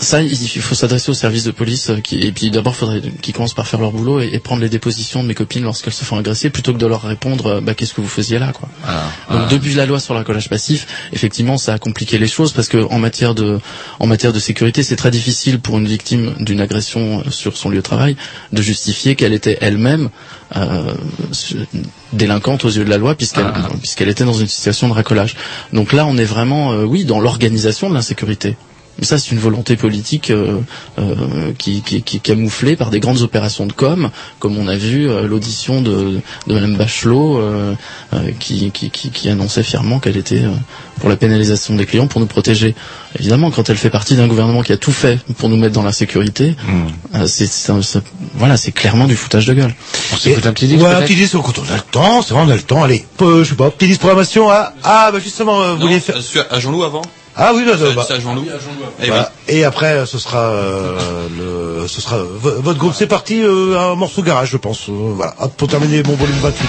[0.00, 3.02] Ça, il faut s'adresser aux services de police euh, qui, et puis d'abord, il faudrait
[3.20, 5.92] qu'ils commencent par faire leur boulot et, et prendre les dépositions de mes copines lorsqu'elles
[5.92, 8.52] se font agresser, plutôt que de leur répondre euh, bah, qu'est-ce que vous faisiez là,
[8.52, 8.68] quoi.
[9.30, 9.48] Donc ah.
[9.50, 12.98] depuis la loi sur l'accolage passif, effectivement, ça a compliqué les choses parce que en
[12.98, 13.60] matière de
[13.98, 17.68] en matière de sécurité, c'est très difficile pour une victime d'une agression euh, sur son
[17.68, 18.16] lieu de travail
[18.52, 20.08] de justifier qu'elle était elle-même
[20.56, 20.94] euh,
[22.12, 25.36] délinquante aux yeux de la loi puisqu'elle puisqu'elle était dans une situation de racolage.
[25.72, 28.56] Donc là, on est vraiment euh, oui dans l'organisation de l'insécurité.
[29.00, 30.58] Mais ça, c'est une volonté politique euh,
[30.98, 34.76] euh, qui, qui, qui est camouflée par des grandes opérations de com, comme on a
[34.76, 37.74] vu euh, l'audition de, de Madame Bachelot, euh,
[38.12, 40.50] euh, qui, qui, qui, qui annonçait fièrement qu'elle était euh,
[41.00, 42.74] pour la pénalisation des clients, pour nous protéger.
[43.18, 45.82] Évidemment, quand elle fait partie d'un gouvernement qui a tout fait pour nous mettre dans
[45.82, 46.54] la sécurité,
[47.14, 48.02] euh, c'est c'est un- c'est-
[48.34, 49.74] voilà, c'est clairement du foutage de gueule.
[50.30, 50.34] Et-
[50.84, 52.82] Ouais, un petit disque, quand on a le temps, c'est vrai, on a le temps,
[52.84, 56.00] allez, peu, je sais pas, petit disque programmation à, ah, bah justement, euh, vous vouliez
[56.00, 56.16] faire,
[56.50, 57.02] À Jean-Loup avant
[57.40, 58.44] ah oui, bah, bah, C'est à Jean-Loup.
[59.02, 59.32] Eh Voilà.
[59.48, 60.98] Et après, ce sera euh,
[61.80, 62.92] le, ce sera vo- votre groupe.
[62.94, 64.88] C'est parti, euh, un morceau garage, je pense.
[64.88, 66.68] Euh, voilà, Hop, pour terminer mon volume 28.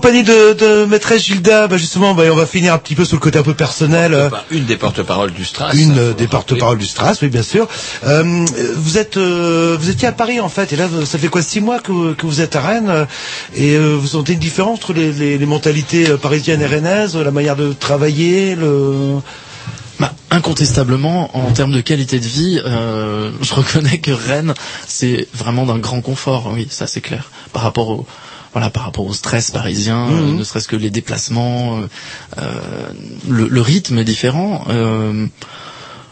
[0.00, 1.68] Compagnie de, de maîtresse Gilda.
[1.68, 4.14] Bah justement, bah, on va finir un petit peu sur le côté un peu personnel.
[4.14, 5.74] euh, Une des porte-paroles du Stras.
[5.74, 7.68] Une des le porte-paroles du Stras, oui bien sûr.
[8.06, 8.46] Euh,
[8.76, 11.60] vous êtes euh, vous étiez à Paris en fait, et là ça fait quoi six
[11.60, 13.06] mois que, vous- que vous êtes à Rennes,
[13.54, 17.30] et euh, vous sentez une différence entre les, les, les mentalités parisiennes et rennaises, la
[17.30, 19.16] manière de travailler, le.
[19.98, 24.54] Bah, incontestablement, en termes de qualité de vie, euh, je reconnais que Rennes,
[24.88, 26.50] c'est vraiment d'un grand confort.
[26.54, 27.30] Oui, ça c'est clair.
[27.52, 28.06] Par rapport au
[28.52, 30.18] voilà, par rapport au stress parisien, Mhm.
[30.34, 31.86] euh, ne serait-ce que les déplacements, euh,
[32.38, 32.52] euh,
[33.28, 34.64] le, le rythme est différent.
[34.70, 35.26] euh,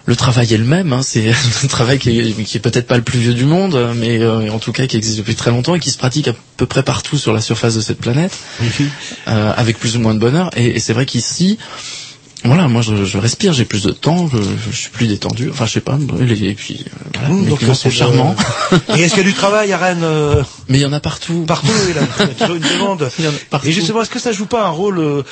[0.06, 1.30] le travail est le même, hein, c'est
[1.64, 4.50] un travail qui est, qui est peut-être pas le plus vieux du monde, mais euh,
[4.50, 6.82] en tout cas qui existe depuis très longtemps et qui se pratique à peu près
[6.82, 8.32] partout sur la surface de cette planète,
[9.28, 10.50] euh, avec plus ou moins de bonheur.
[10.56, 11.58] Et, et c'est vrai qu'ici,
[12.44, 14.38] voilà, moi je, je respire, j'ai plus de temps, je,
[14.70, 15.50] je suis plus détendu.
[15.50, 15.98] Enfin, je sais pas.
[16.20, 18.36] Et puis, euh, voilà, Mmh, mes donc, clients c'est sont charmants.
[18.96, 21.00] Et est-ce qu'il y a du travail à Rennes euh, Mais il y en a
[21.00, 21.44] partout.
[21.46, 23.10] Partout, il y a toujours une demande.
[23.64, 25.22] Et justement, est-ce que ça joue pas un rôle euh,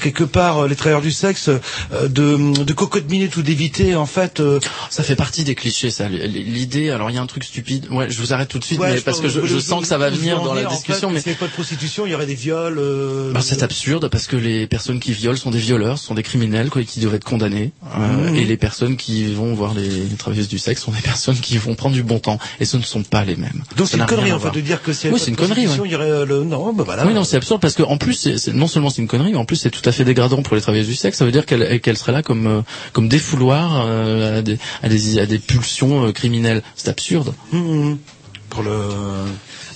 [0.00, 4.06] quelque part, euh, les travailleurs du sexe, euh, de, de cocotte minute ou d'éviter en
[4.06, 4.58] fait euh,
[4.90, 6.08] Ça fait partie des clichés, ça.
[6.08, 7.86] L'idée, alors il y a un truc stupide.
[7.92, 9.86] Ouais, je vous arrête tout de suite, Ouais, mais parce que je, je sens que
[9.86, 11.52] ça va venir en dans la en discussion, fait, mais S'il n'y avait pas de
[11.52, 12.78] prostitution, il y aurait des viols.
[12.78, 16.22] euh, bah, c'est absurde parce que les personnes qui violent sont des violeurs, sont des
[16.24, 17.72] criminels quoi, et qui doivent être condamnés.
[17.98, 18.36] Euh, Mhm.
[18.36, 21.74] Et les personnes qui vont voir les, travailleuses du sexe sont des personnes qui vont
[21.74, 22.38] prendre du bon temps.
[22.60, 23.62] Et ce ne sont pas les mêmes.
[23.76, 25.66] Donc c'est une connerie en fait de dire que y Oui, c'est une connerie.
[25.68, 25.74] ouais.
[25.84, 27.06] il y aurait euh, le non, bah voilà.
[27.06, 29.32] Oui, non, c'est absurde parce que en plus, c'est- c'est- non seulement c'est une connerie,
[29.32, 31.18] mais en plus c'est tout à fait dégradant pour les travailleuses du sexe.
[31.18, 32.60] Ça veut dire qu'elles qu'elles seraient là comme euh,
[32.92, 36.62] comme euh, à, des, à des à des pulsions criminelles.
[36.76, 37.34] C'est absurde.
[37.52, 37.98] Mhm.
[38.50, 38.78] Pour le.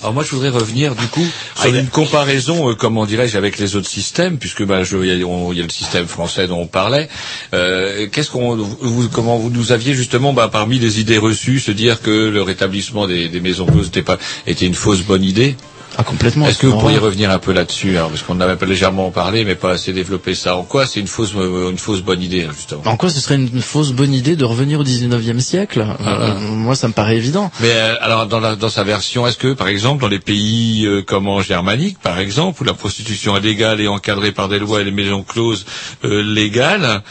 [0.03, 1.27] Alors moi je voudrais revenir du coup
[1.59, 5.23] Ah, sur une comparaison, euh, comment dirais-je, avec les autres systèmes, puisque bah, je- y,
[5.23, 7.09] a on- y a le système français dont on parlait.
[7.53, 11.71] Euh, Qu'est-ce qu'on, vous, comment vous nous aviez justement, bah, parmi les idées reçues, se
[11.71, 15.55] dire que le rétablissement des, des maisons closes était pas était une fausse bonne idée?
[15.99, 16.47] Ah complètement.
[16.47, 19.11] Est-ce que vous pourriez revenir un peu là-dessus, alors, parce qu'on en avait pas légèrement
[19.11, 20.57] parlé, mais pas assez développé ça.
[20.57, 22.83] En quoi c'est une fausse euh, une fausse bonne idée hein, justement?
[22.87, 25.85] En quoi ce serait une fausse bonne idée de revenir au 19e siècle?
[25.89, 27.51] Ah, Euh, Moi, ça me paraît évident.
[27.61, 30.87] Mais euh, alors dans, la, dans sa version, est-ce que par exemple dans les pays
[30.87, 34.59] euh, comme en germanique par exemple où la prostitution est légale et encadrée par des
[34.59, 35.67] lois et les maisons closes
[36.05, 37.03] euh, légales,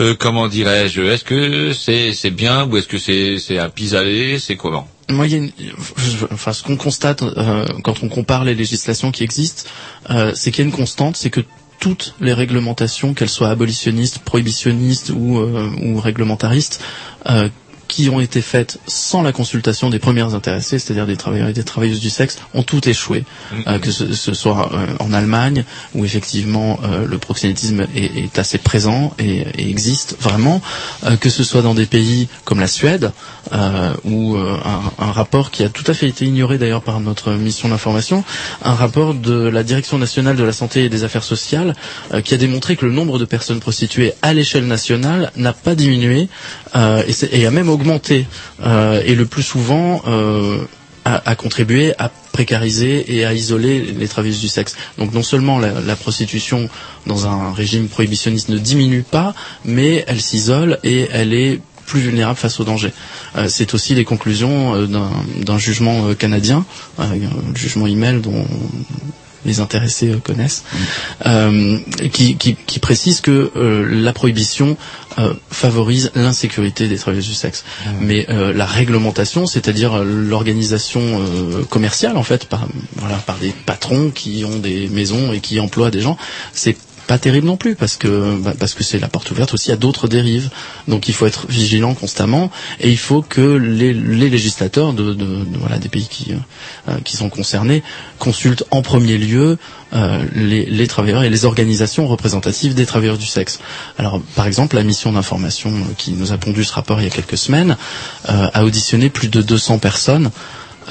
[0.00, 1.00] euh, comment dirais-je?
[1.02, 4.38] Est-ce que c'est c'est bien ou est-ce que c'est c'est un pis-aller?
[4.38, 4.86] C'est comment?
[5.10, 5.52] Moi, il y a une-
[6.32, 9.68] enfin, ce qu'on constate euh, quand on compare les législations qui existent,
[10.10, 11.40] euh, c'est qu'il y a une constante, c'est que
[11.80, 16.82] toutes les réglementations, qu'elles soient abolitionnistes, prohibitionnistes ou, euh, ou réglementaristes,
[17.88, 21.64] qui ont été faites sans la consultation des premières intéressées, c'est-à-dire des travailleurs et des
[21.64, 23.24] travailleuses du sexe, ont toutes échoué.
[23.66, 25.64] Euh, que ce, ce soit euh, en Allemagne,
[25.94, 30.60] où effectivement euh, le proxénétisme est, est assez présent et, et existe vraiment,
[31.20, 33.10] que ce soit dans des pays comme la Suède,
[34.04, 37.68] où un, un rapport qui a tout à fait été ignoré d'ailleurs par notre mission
[37.70, 38.22] d'information,
[38.62, 41.74] un rapport de la Direction nationale de la santé et des affaires sociales,
[42.24, 46.28] qui a démontré que le nombre de personnes prostituées à l'échelle nationale n'a pas diminué
[46.74, 50.58] et, et a même augmenté, euh, et le plus souvent euh,
[51.04, 54.76] a, a contribué à précariser et à isoler les travailleuses du sexe.
[54.96, 56.68] Donc non seulement la, prostitution
[57.06, 62.38] dans un régime prohibitionniste ne diminue pas, mais elle s'isole et elle est plus vulnérable
[62.38, 62.92] face au danger.
[63.36, 64.86] Euh, c'est aussi les conclusions euh,
[65.42, 66.64] d'un jugement euh, canadien,
[67.00, 68.44] euh, un jugement email dont
[69.44, 70.64] les intéressés euh, connaissent,
[71.26, 71.78] euh,
[72.12, 74.76] qui, qui, qui précise que euh, la prohibition
[75.50, 77.64] favorise l'insécurité des travailleuses du sexe.
[78.00, 84.10] Mais euh, la réglementation, c'est-à-dire l'organisation euh, commerciale en fait, par, voilà, par des patrons
[84.10, 86.16] qui ont des maisons et qui emploient des gens,
[86.52, 86.76] c'est
[87.08, 89.76] pas terrible non plus parce que bah, parce que c'est la porte ouverte aussi à
[89.76, 90.50] d'autres dérives.
[90.86, 92.50] Donc il faut être vigilant constamment
[92.80, 96.34] et il faut que les, les législateurs de, de- voilà des pays qui
[96.88, 97.82] euh, qui sont concernés
[98.18, 99.56] consultent en premier lieu
[99.94, 103.58] euh, les, les travailleurs et les organisations représentatives des travailleurs du sexe.
[103.96, 107.10] Alors par exemple la mission d'information qui nous a pondu ce rapport il y a
[107.10, 107.76] quelques semaines
[108.28, 110.30] euh, a auditionné plus de 200 personnes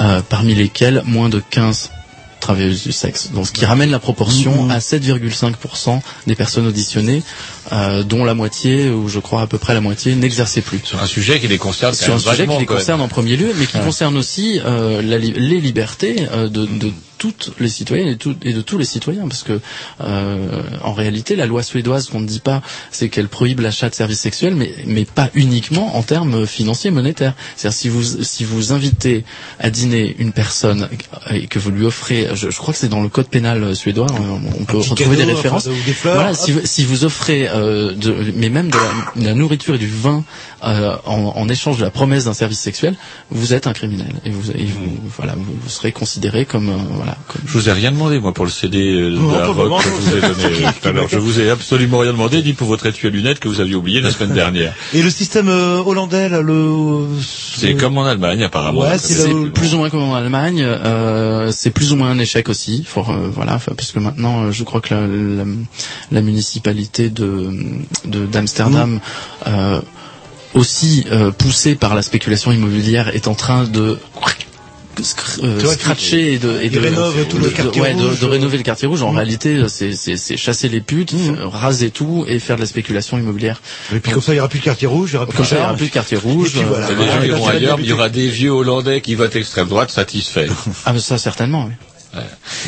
[0.02, 1.91] euh, parmi lesquelles moins de 15
[2.40, 3.30] travailleuses du sexe.
[3.34, 7.24] Donc ce qui ramène la proportion à 7,5% des personnes auditionnées,
[7.72, 10.80] euh, dont la moitié, ou je crois à peu près la moitié, n'exerçait plus.
[10.84, 13.54] Sur un sujet qui les concerne Sur un sujet qui les concerne en premier lieu,
[13.58, 13.84] mais qui Ouais.
[13.84, 18.35] concerne aussi euh, la li- les libertés euh, de, de toutes les citoyennes et, tout-
[18.44, 19.60] et de tous les citoyens, parce que
[20.02, 22.61] euh, en réalité, la loi suédoise qu'on ne dit pas,
[22.91, 27.34] c'est qu'elle prohibe l'achat de services sexuels, mais, mais pas uniquement en termes financiers monétaires.
[27.56, 29.23] C'est-à-dire si vous si vous invitez
[29.60, 30.89] à dîner une personne
[31.31, 34.07] et que vous lui offrez, je, je crois que c'est dans le code pénal suédois,
[34.19, 35.68] on, on peut retrouver des références.
[35.68, 39.22] enfin, des fleurs, voilà, si vous, si vous offrez, euh, de, mais même de la,
[39.22, 40.23] de la nourriture et du vin
[40.64, 42.95] euh, en, en échange de la promesse d'un service sexuel,
[43.30, 46.77] vous êtes un criminel et vous, et vous- voilà, vous, vous serez considéré comme euh,
[46.95, 47.18] voilà, voilà.
[47.28, 49.82] comme- Je vous ai rien demandé, moi, pour le CD euh, de Non, la rock
[49.84, 51.08] que je vous ai donné euh, tout à l'heure.
[51.10, 53.76] Je vous ai absolument rien demandé, ni pour votre étui à lunettes que vous aviez
[53.76, 54.74] oublié la semaine dernière.
[54.94, 57.06] Et le système euh, hollandais, là, le...
[57.22, 58.82] C'est comme en Allemagne, apparemment.
[58.82, 60.62] Ouais, c'est le- plus ou moins comme en Allemagne.
[60.64, 62.84] euh, c'est plus ou moins un échec aussi.
[62.86, 65.44] Faut, euh, voilà, enfin, parce que maintenant, euh, je crois que la, la,
[66.12, 67.50] la municipalité de
[68.06, 69.00] de- d'Amsterdam,
[69.48, 69.80] euh,
[70.54, 73.98] aussi euh, poussée par la spéculation immobilière, est en train de
[75.44, 76.80] euh, scratcher et de, et de,
[77.30, 78.19] tout le de- quartier ouais, de- rouge.
[78.19, 79.02] de rénover le quartier rouge.
[79.03, 79.15] En Mmh.
[79.18, 83.18] réalité, c'est- c'est c'est chasser les putes, euh, raser tout et faire de la spéculation
[83.18, 83.61] immobilière.
[83.94, 85.36] Et puis comme ça, il n'y aura plus de quartier rouge, il n'y aura plus
[85.38, 86.48] Comme de ça, il n'y aura plus de quartier rouge.
[86.56, 86.91] Et puis voilà.
[86.91, 89.91] Et les gens iront ailleurs, il y aura des vieux Hollandais qui votent extrême droite
[89.91, 90.48] satisfaits.
[90.86, 91.65] Ah, mais ça certainement.
[91.68, 91.74] Oui.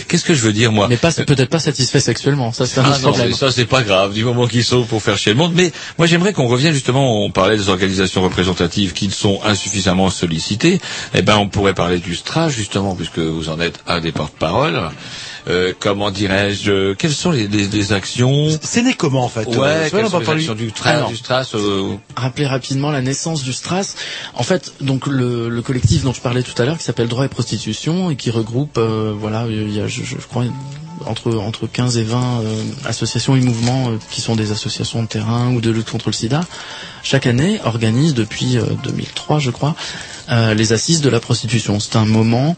[0.07, 2.51] Qu'est-ce que je veux dire, moi Mais pas peut-être pas satisfait sexuellement.
[2.51, 3.33] Ça c'est un Ah autre non, problème.
[3.33, 5.53] ça c'est pas grave, du moment qu'ils sont pour faire chier le monde.
[5.55, 10.79] Mais moi j'aimerais qu'on revienne justement, on parlait des organisations représentatives qui sont insuffisamment sollicitées.
[11.13, 14.79] Eh ben on pourrait parler du STRA justement, puisque vous en êtes un des porte-parole.
[15.47, 19.45] Euh, comment dirais-je euh, Quelles sont les, les- les actions C'est né comment, en fait
[19.47, 21.09] Ouais, Euh, vrai, quelles on sont va les parler- actions du, tra Alors.
[21.09, 23.95] du STRAS euh, rappeler rapidement la naissance du Stras.
[24.35, 27.25] En fait, donc le, le collectif dont je parlais tout à l'heure, qui s'appelle Droit
[27.25, 30.43] et Prostitution, et qui regroupe, euh, voilà, il y a, je, je crois,
[31.05, 35.07] entre entre 15 et 20 euh, associations et mouvements euh, qui sont des associations de
[35.07, 36.41] terrain ou de lutte contre le SIDA,
[37.03, 39.75] chaque année organise depuis euh, 2003, je crois,
[40.29, 41.79] euh, les assises de la prostitution.
[41.79, 42.57] C'est un moment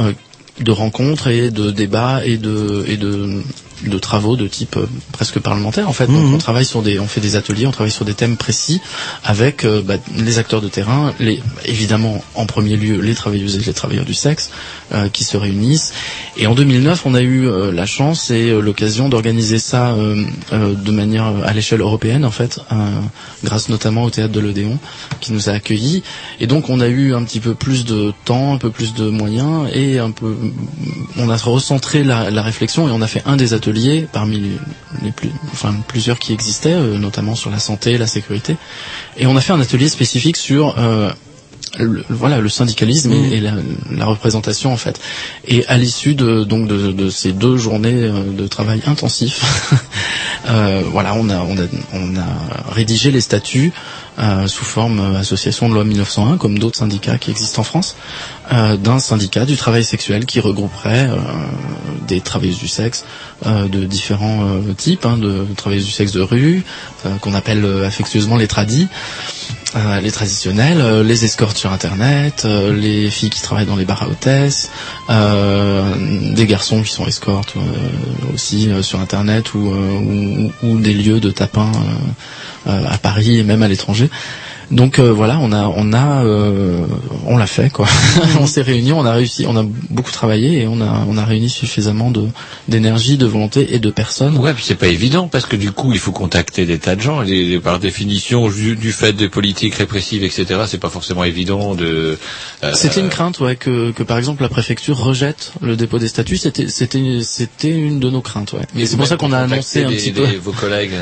[0.00, 0.12] euh,
[0.60, 3.42] de rencontres et de débats et de et de
[3.84, 6.06] de travaux de type euh, presque parlementaire en fait.
[6.06, 6.34] Donc, Mhm.
[6.34, 8.80] on travaille sur des, on fait des ateliers, on travaille sur des thèmes précis
[9.24, 13.58] avec euh, bah, les acteurs de terrain, les, évidemment en premier lieu les travailleuses et
[13.64, 14.50] les travailleurs du sexe
[14.92, 15.92] euh, qui se réunissent.
[16.36, 20.24] Et en 2009, on a eu euh, la chance et euh, l'occasion d'organiser ça euh,
[20.52, 22.60] euh, de manière euh, à l'échelle européenne en fait,
[23.44, 24.78] grâce notamment au théâtre de l'Odéon
[25.20, 26.02] qui nous a accueillis.
[26.40, 29.08] Et donc on a eu un petit peu plus de temps, un peu plus de
[29.08, 30.36] moyens et un peu,
[31.18, 34.50] on a recentré la, la réflexion et on a fait un des ateliers parmi les,
[35.04, 38.56] les plus, enfin plusieurs qui existaient, notamment sur la santé, la sécurité.
[39.16, 40.74] Et on a fait un atelier spécifique sur
[41.78, 43.52] le, voilà le syndicalisme et, et la,
[43.90, 45.00] la représentation en fait.
[45.46, 49.72] Et à l'issue de donc de, de ces deux journées euh, de travail intensif,
[50.48, 53.72] euh, voilà on a on a on a rédigé les statuts
[54.18, 57.96] euh, sous forme euh, association de loi 1901 comme d'autres syndicats qui existent en France
[58.52, 61.16] euh, d'un syndicat du travail sexuel qui regrouperait euh,
[62.06, 63.04] des travailleuses du sexe
[63.46, 64.46] euh, de différents
[64.76, 66.62] types, hein, de travailleuses du sexe de rue,
[67.06, 68.88] euh, qu'on appelle affectueusement les tradis,
[69.74, 73.86] euh, les traditionnels, euh, les escortes sur Internet, euh, les filles qui travaillent dans les
[73.86, 74.70] bars à hôtesses,
[75.08, 77.54] des garçons qui sont escortes
[78.34, 79.72] aussi sur Internet ou,
[80.62, 81.70] ou, des lieux de tapin
[82.66, 84.10] à Paris et même à l'étranger.
[84.72, 86.86] Donc euh, voilà, on a, on a, euh,
[87.26, 87.86] on l'a fait quoi.
[88.40, 91.24] on s'est réunis, on a réussi, on a beaucoup travaillé et on a, on a
[91.24, 92.26] réuni suffisamment de
[92.68, 94.36] d'énergie, de volonté et de personnes.
[94.38, 97.02] Ouais, puis c'est pas évident parce que du coup, il faut contacter des tas de
[97.02, 97.22] gens.
[97.22, 102.18] Et, par définition, du, du fait des politiques répressives, etc., c'est pas forcément évident de.
[102.64, 106.08] euh, C'était une crainte, ouais, que, que par exemple la préfecture rejette le dépôt des
[106.08, 106.38] statuts.
[106.38, 108.60] C'était, c'était, c'était une de nos craintes, ouais.
[108.76, 110.36] Et c'est pour ça qu'on a annoncé un des- petit des- peu.
[110.38, 110.92] Vos collègues,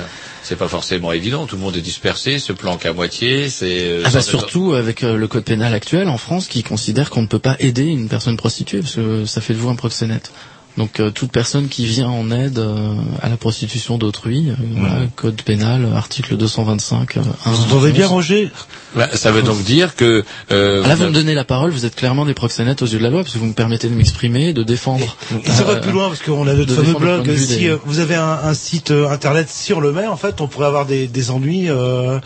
[0.43, 1.47] c'est pas forcément évident.
[1.47, 3.49] Tout le monde est dispersé, se planque à moitié.
[3.49, 3.81] C'est.
[3.81, 7.23] euh, Ah bah surtout avec euh, le code pénal actuel en France qui considère qu'on
[7.23, 10.33] ne peut pas aider une personne prostituée parce que ça fait de vous un proxénète.
[10.81, 14.95] Donc euh, toute personne qui vient en aide euh, à la prostitution d'autrui, euh, voilà,
[15.15, 17.19] code pénal, article 225.
[17.19, 18.07] euh, Vous entendez bien.
[18.07, 18.51] Roger
[18.97, 20.25] Bah, ça veut donc dire que.
[20.51, 22.87] Euh, Ah, Là, vous vous me donnez la parole, vous êtes clairement des proxénètes aux
[22.87, 25.19] yeux de la loi, parce que vous me permettez de m'exprimer, de défendre.
[25.45, 27.27] Et ça va euh, plus loin parce qu'on a notre de fameux blog.
[27.27, 30.17] de Si des- euh, vous avez un, un site euh, internet sur le mail, en
[30.17, 31.69] fait, on pourrait avoir des, des ennuis.
[31.69, 32.19] Euh...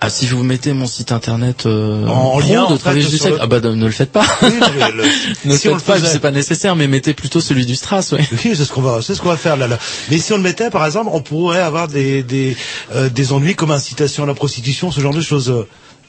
[0.00, 3.18] Ah, si vous mettez mon site internet euh, En pro lien, en de du sur
[3.18, 4.24] sexe, le- ah bah ne le faites pas.
[4.42, 4.50] Oui,
[4.94, 5.04] le-
[5.50, 7.74] ne si le on le faites pas, c'est pas nécessaire, mais mettez plutôt celui du
[7.74, 8.20] Stras, ouais.
[8.44, 9.76] Oui, c'est ce qu'on va, c'est ce qu'on va faire là, là.
[10.10, 12.56] Mais si on le mettait, par exemple, on pourrait avoir des des
[12.94, 15.50] euh, des ennuis comme incitation à la prostitution, ce genre de choses.
[15.50, 15.66] euh,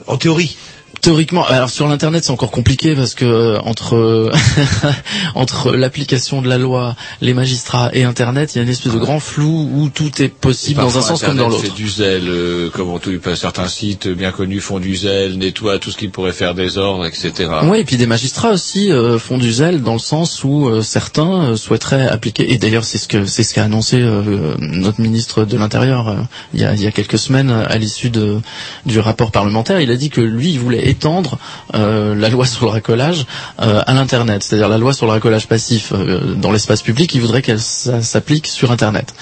[0.07, 0.55] en théorie.
[1.01, 4.31] Théoriquement, alors sur l'internet c'est encore compliqué parce que euh, entre
[5.35, 8.97] entre l'application de la loi, les magistrats et internet, il y a une espèce de
[8.97, 11.63] grand flou où tout est possible dans un sens comme dans l'autre.
[11.63, 15.79] fait du zèle, euh, comme on tout, certains sites bien connus font du zèle, nettoient
[15.79, 17.49] tout ce qui pourrait faire désordre, etc.
[17.63, 20.81] Oui, et puis des magistrats aussi euh, font du zèle dans le sens où euh,
[20.81, 22.51] certains souhaiteraient appliquer.
[22.51, 23.99] Et d'ailleurs, c'est ce que c'est ce qu'a annoncé
[24.59, 28.99] notre ministre de l'Intérieur il, y a, il y a quelques semaines à l'issue du
[28.99, 29.81] rapport parlementaire.
[29.81, 31.37] Il a dit que lui, il voulait étendre
[31.75, 33.25] euh, la loi sur le racolage
[33.61, 37.13] euh, à l'internet, c'est-à-dire la loi sur le racolage passif euh, dans l'espace public.
[37.15, 39.13] Il voudrait qu'elle s'applique sur internet.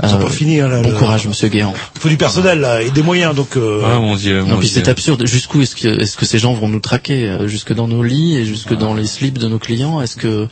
[0.00, 1.74] Pas fini, hein, là, bon le- courage, Monsieur Guéant.
[1.96, 3.56] Il faut du personnel là et des moyens donc.
[3.56, 4.80] euh, Ah mon dieu, Non, mon puis dieu.
[4.82, 5.26] c'est absurde.
[5.26, 8.36] Jusqu'où est-ce que, est-ce que ces gens vont nous traquer euh, Jusque dans nos lits
[8.36, 10.00] et jusque dans les slips de nos clients?
[10.00, 10.46] Est-ce que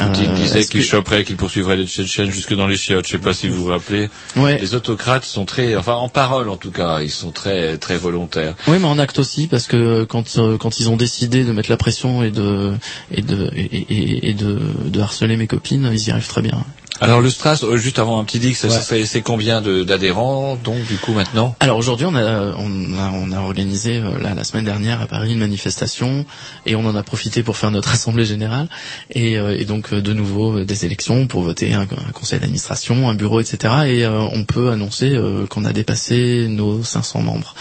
[0.00, 3.06] euh, disait est-ce qu'il que- choperait, qu'il poursuivrait les Tchétchènes jusque dans les chiottes.
[3.06, 4.08] Je sais pas si vous vous rappelez.
[4.36, 4.58] Ouais.
[4.60, 8.54] Les autocrates sont très, enfin en parole en tout cas, ils sont très très volontaires.
[8.68, 11.70] Oui, mais en acte aussi, parce que quand euh, quand ils ont décidé de mettre
[11.70, 12.72] la pression et de
[13.10, 16.64] et de et, et- et de, de harceler mes copines, ils y arrivent très bien.
[17.02, 18.74] Alors le Stras, euh, juste avant un petit dix, ça, Ouais.
[18.74, 21.56] ça fait- c'est combien de- d'adhérents donc du coup maintenant?
[21.58, 25.06] Alors aujourd'hui, on a, on a on a organisé euh, là, la semaine dernière à
[25.06, 26.24] Paris une manifestation
[26.64, 28.68] et on en a profité pour faire notre assemblée générale
[29.10, 33.14] et, euh, et donc de nouveau des élections pour voter un, un conseil d'administration, un
[33.14, 33.74] bureau, etc.
[33.86, 37.54] Et euh, on peut annoncer euh, qu'on a dépassé nos 500 membres.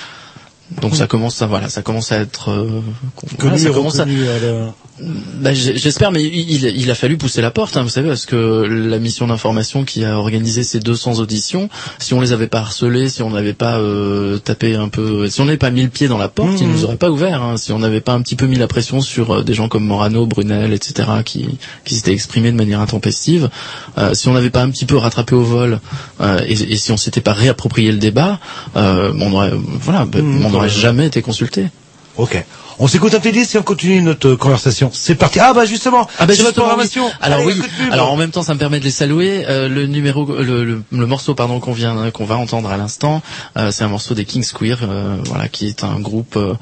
[0.81, 2.81] Donc ça commence à voilà, ça commence à être euh,
[3.39, 4.23] voilà, ça commence à, reconnu,
[4.99, 8.35] bah, J'espère, mais il, il a fallu pousser la porte, hein, vous savez, parce que
[8.67, 11.69] la mission d'information qui a organisé ces 200 auditions,
[11.99, 15.41] si on les avait pas harcelés, si on n'avait pas euh, tapé un peu, si
[15.41, 16.73] on n'avait pas mis le pied dans la porte, ils Mhm.
[16.73, 17.41] nous auraient pas ouvert.
[17.41, 17.57] hein.
[17.57, 19.85] si on n'avait pas un petit peu mis la pression sur euh, des gens comme
[19.85, 21.47] Morano, Brunel, etc., qui,
[21.85, 23.49] qui s'étaient exprimés de manière intempestive,
[23.97, 25.79] euh, si on n'avait pas un petit peu rattrapé au vol,
[26.21, 28.39] euh, et, et si on s'était pas réapproprié le débat,
[28.75, 30.45] euh, on aurait, voilà, bah, Mhm.
[30.45, 31.67] on n'aurait jamais été consulté.
[32.17, 32.43] Ok.
[32.79, 34.89] On s'écoute un petit disque et on continue notre euh, conversation.
[34.93, 35.39] C'est parti.
[35.39, 36.07] Ah bah justement.
[36.17, 37.05] Ah bah c'est votre justement, programmation.
[37.05, 37.11] oui.
[37.21, 37.61] Alors Allez, oui.
[37.91, 39.45] Alors en même temps, ça me permet de les saluer.
[39.47, 43.21] Euh, le numéro, le, le, le morceau, pardon, qu'on vient, qu'on va entendre à l'instant,
[43.57, 46.35] euh, c'est un morceau des Kings Queer, euh, voilà, qui est un groupe.
[46.37, 46.55] euh,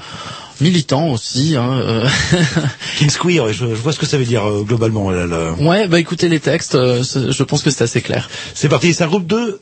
[0.61, 2.05] militant aussi hein, euh.
[2.97, 5.09] King's Queer, je, je vois ce que ça veut dire euh, globalement.
[5.09, 5.51] là, là.
[5.57, 8.93] ouais bah écoutez les textes euh, je pense que c'est assez clair C'est parti.
[8.93, 9.61] C'est un groupe de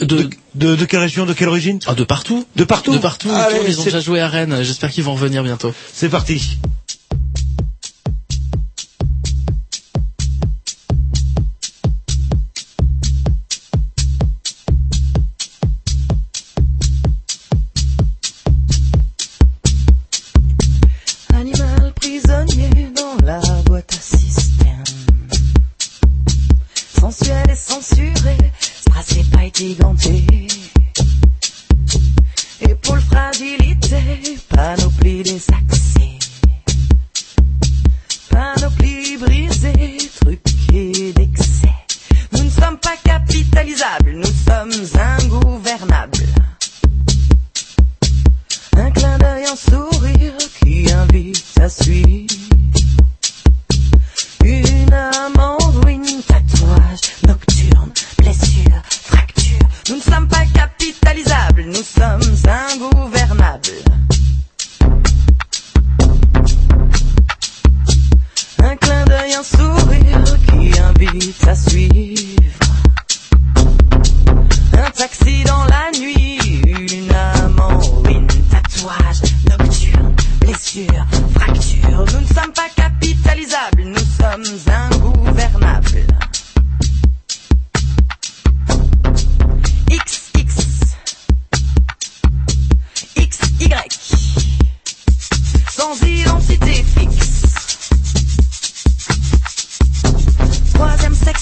[0.00, 2.92] de de, de quelle région, de quelle origine ah, de partout De partout.
[2.92, 6.08] de partout Allez, ils ont déjà joué à Rennes j'espère qu'ils vont revenir bientôt C'est
[6.08, 6.58] parti.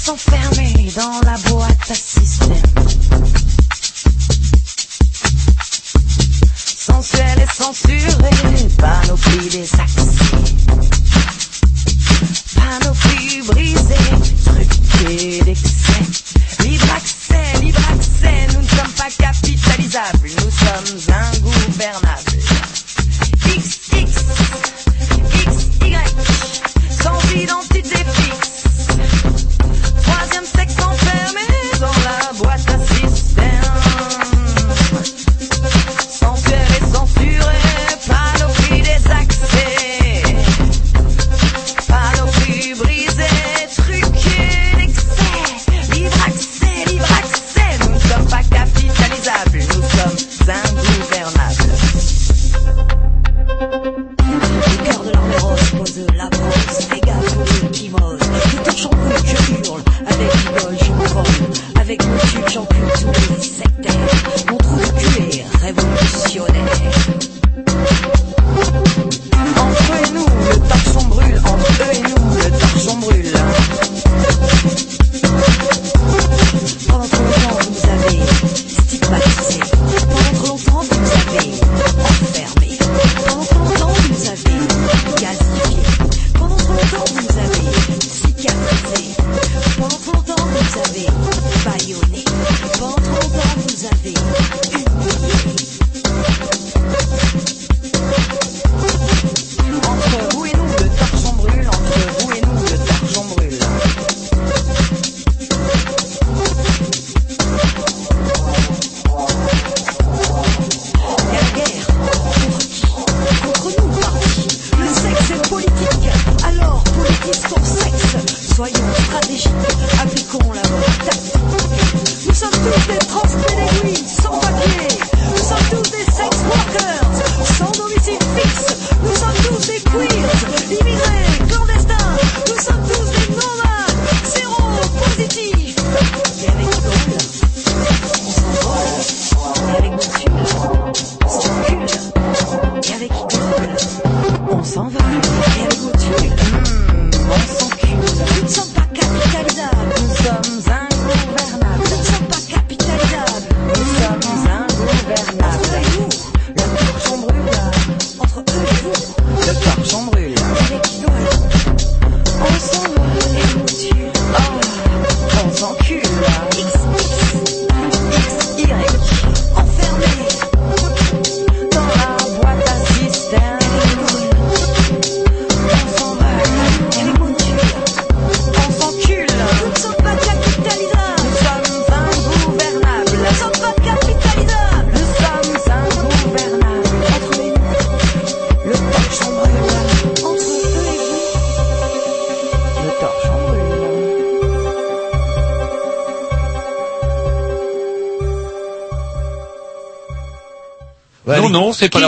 [0.08, 1.36] Enfermé dans la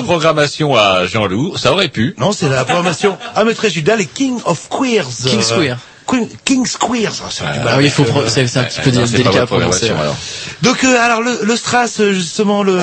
[0.08, 1.58] programmation à Jean-Loup.
[1.58, 2.14] Ça aurait pu.
[2.16, 5.04] Non, c'est la programmation à Maîtresse Judas, les King of Queers.
[5.22, 5.78] King's Euh, Queer.
[6.06, 7.16] Queen- King's Queers.
[7.22, 9.04] Ah, c'est du mal Ah oui, il faut euh, c'est c'est un petit peu non,
[9.04, 9.90] délicat à prononcer.
[9.90, 10.16] alors.
[10.62, 12.78] Donc euh, alors le, le Stras euh, justement le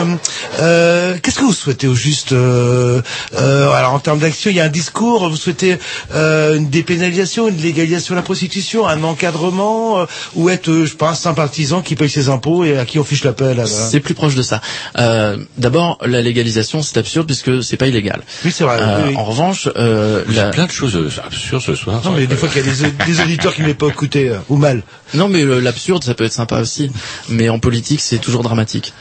[0.59, 3.01] euh, qu'est-ce que vous souhaitez au juste euh,
[3.35, 5.77] euh, alors en termes d'action il y a un discours vous souhaitez
[6.13, 10.05] euh, une dépénalisation une légalisation de la prostitution un encadrement euh,
[10.35, 13.23] ou être je pas un sympathisant qui paye ses impôts et à qui on fiche
[13.23, 14.61] la paix C'est plus proche de ça.
[14.97, 18.21] Euh, D'abord, la légalisation, c'est absurde puisque c'est pas illégal.
[18.43, 19.15] Oui, c'est vrai, Euh, oui, oui.
[19.17, 22.01] En revanche, euh, Il y a la- plein de choses absurdes ce soir.
[22.05, 24.37] non mais des fois qu'il y a des, des auditeurs qui ne pas écouté euh,
[24.49, 24.83] ou mal
[25.13, 26.91] non, mais le- l'absurde, ça peut être sympa aussi.
[27.29, 28.93] Mais en politique, c'est toujours dramatique.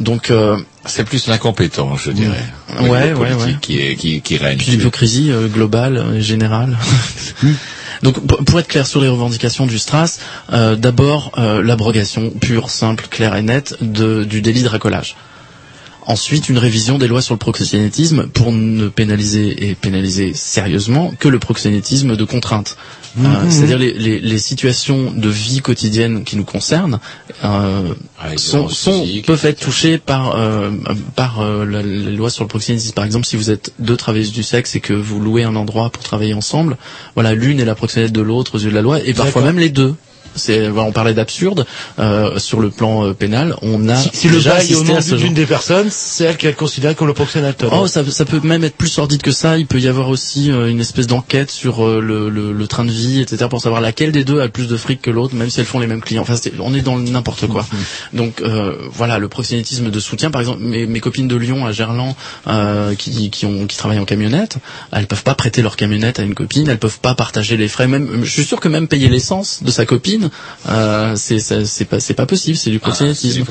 [0.00, 2.44] Donc, euh, C'est plus l'incompétence, je dirais.
[2.80, 3.56] Ouais, ouais, ouais.
[3.60, 4.56] Qui, est, qui, qui règne.
[4.58, 6.78] puis l'hypocrisie euh, globale, euh, générale.
[8.02, 10.18] Donc, pour- pour être clair sur les revendications du Stras,
[10.52, 15.16] euh, d'abord euh, l'abrogation pure, simple, claire et nette de, du délit de racolage.
[16.08, 21.28] Ensuite, une révision des lois sur le proxénétisme pour ne pénaliser et pénaliser sérieusement que
[21.28, 22.76] le proxénétisme de contrainte.
[22.76, 23.50] Euh, Mhm.
[23.50, 27.00] C'est-à-dire les, les, les situations de vie quotidienne qui nous concernent
[27.44, 30.70] euh, Avec sont, sont physique, peuvent être touchées par euh,
[31.16, 32.94] par euh, la, la loi sur le proxénétisme.
[32.94, 35.90] Par exemple, si vous êtes deux travailleuses du sexe et que vous louez un endroit
[35.90, 36.76] pour travailler ensemble,
[37.14, 39.58] voilà, l'une est la proxénète de l'autre aux yeux de la loi, et parfois même
[39.58, 39.94] les deux.
[40.38, 41.66] C'est, on parlait d'absurde
[41.98, 43.54] euh, sur le plan euh, pénal.
[43.62, 46.36] On a si, si le déjà bail est au nom d'une des personnes c'est elle
[46.36, 49.30] qui est considérée comme le proxénétaire Oh, ça, ça peut même être plus sordide que
[49.30, 49.58] ça.
[49.58, 52.84] Il peut y avoir aussi euh, une espèce d'enquête sur euh, le, le, le train
[52.84, 55.34] de vie, etc., pour savoir laquelle des deux a le plus de fric que l'autre,
[55.34, 56.22] même si elles font les mêmes clients.
[56.22, 57.66] Enfin, on est dans n'importe quoi.
[58.12, 60.30] Donc euh, voilà, le proxénétisme de soutien.
[60.30, 62.14] Par exemple, mes, mes copines de Lyon à Gerland
[62.46, 64.58] euh, qui, qui, ont, qui travaillent en camionnette,
[64.92, 67.86] elles peuvent pas prêter leur camionnette à une copine, elles peuvent pas partager les frais.
[67.86, 70.27] Même, je suis sûr que même payer l'essence de sa copine,
[70.68, 72.56] euh, c'est pas c'est pas possible.
[72.56, 73.44] C'est du Ah, proxénétisme.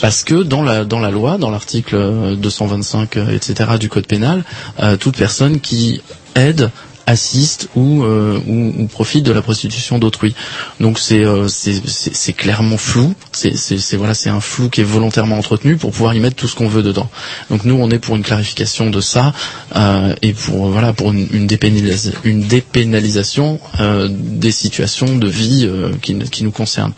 [0.00, 3.70] Parce que dans la dans la loi, dans l'article euh, 225, euh, etc.
[3.78, 4.44] du code pénal,
[4.80, 6.02] euh, toute personne qui
[6.34, 6.70] aide
[7.06, 10.34] assiste ou, euh, ou, profite de la prostitution d'autrui.
[10.80, 13.14] Donc c'est euh, c'est clairement flou.
[13.32, 16.54] C'est voilà c'est un flou qui est volontairement entretenu pour pouvoir y mettre tout ce
[16.56, 17.10] qu'on veut dedans.
[17.50, 19.32] Donc nous on est pour une clarification de ça
[19.76, 25.64] euh, et pour voilà pour une, une, dépénalisa- une dépénalisation euh, des situations de vie
[25.66, 26.92] euh, qui qui nous concernent.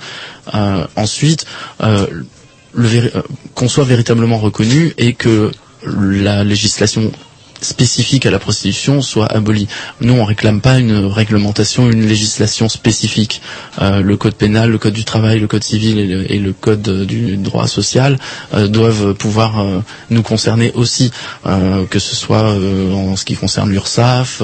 [0.55, 1.47] Euh, ensuite
[1.83, 2.07] euh,
[2.79, 3.23] euh,
[3.55, 5.51] qu'on soit véritablement reconnu et que
[5.87, 7.12] la législation
[7.64, 9.68] spécifique à la prostitution soit abolie.
[10.01, 13.40] Nous, on réclame pas une réglementation, une législation spécifique.
[13.80, 16.52] Euh, le code pénal, le code du travail, le code civil et le, et le
[16.52, 18.18] code du droit social
[18.55, 19.80] euh, doivent pouvoir euh,
[20.10, 21.10] nous concerner aussi,
[21.90, 24.43] que ce soit en ce qui concerne l'URSSAF,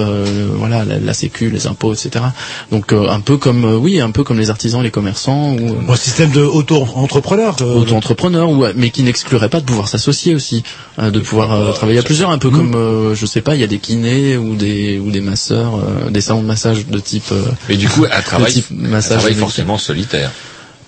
[0.57, 2.25] voilà, la, la Sécu, les impôts, etc.
[2.71, 6.31] Donc un peu comme, oui, un peu comme les artisans, les commerçants ou un système
[6.31, 10.63] de auto-entrepreneur auto-entrepreneur, mais qui n'exclurait pas de pouvoir s'associer aussi,
[11.01, 13.67] de pouvoir travailler à plusieurs, un peu comme, euh, je sais pas, il y a
[13.67, 17.31] des kinés ou des ou des masseurs, euh, des salons de massage de type.
[17.33, 19.41] euh, Mais du coup, un de travail, type un massage travail médical.
[19.49, 20.31] forcément solitaire.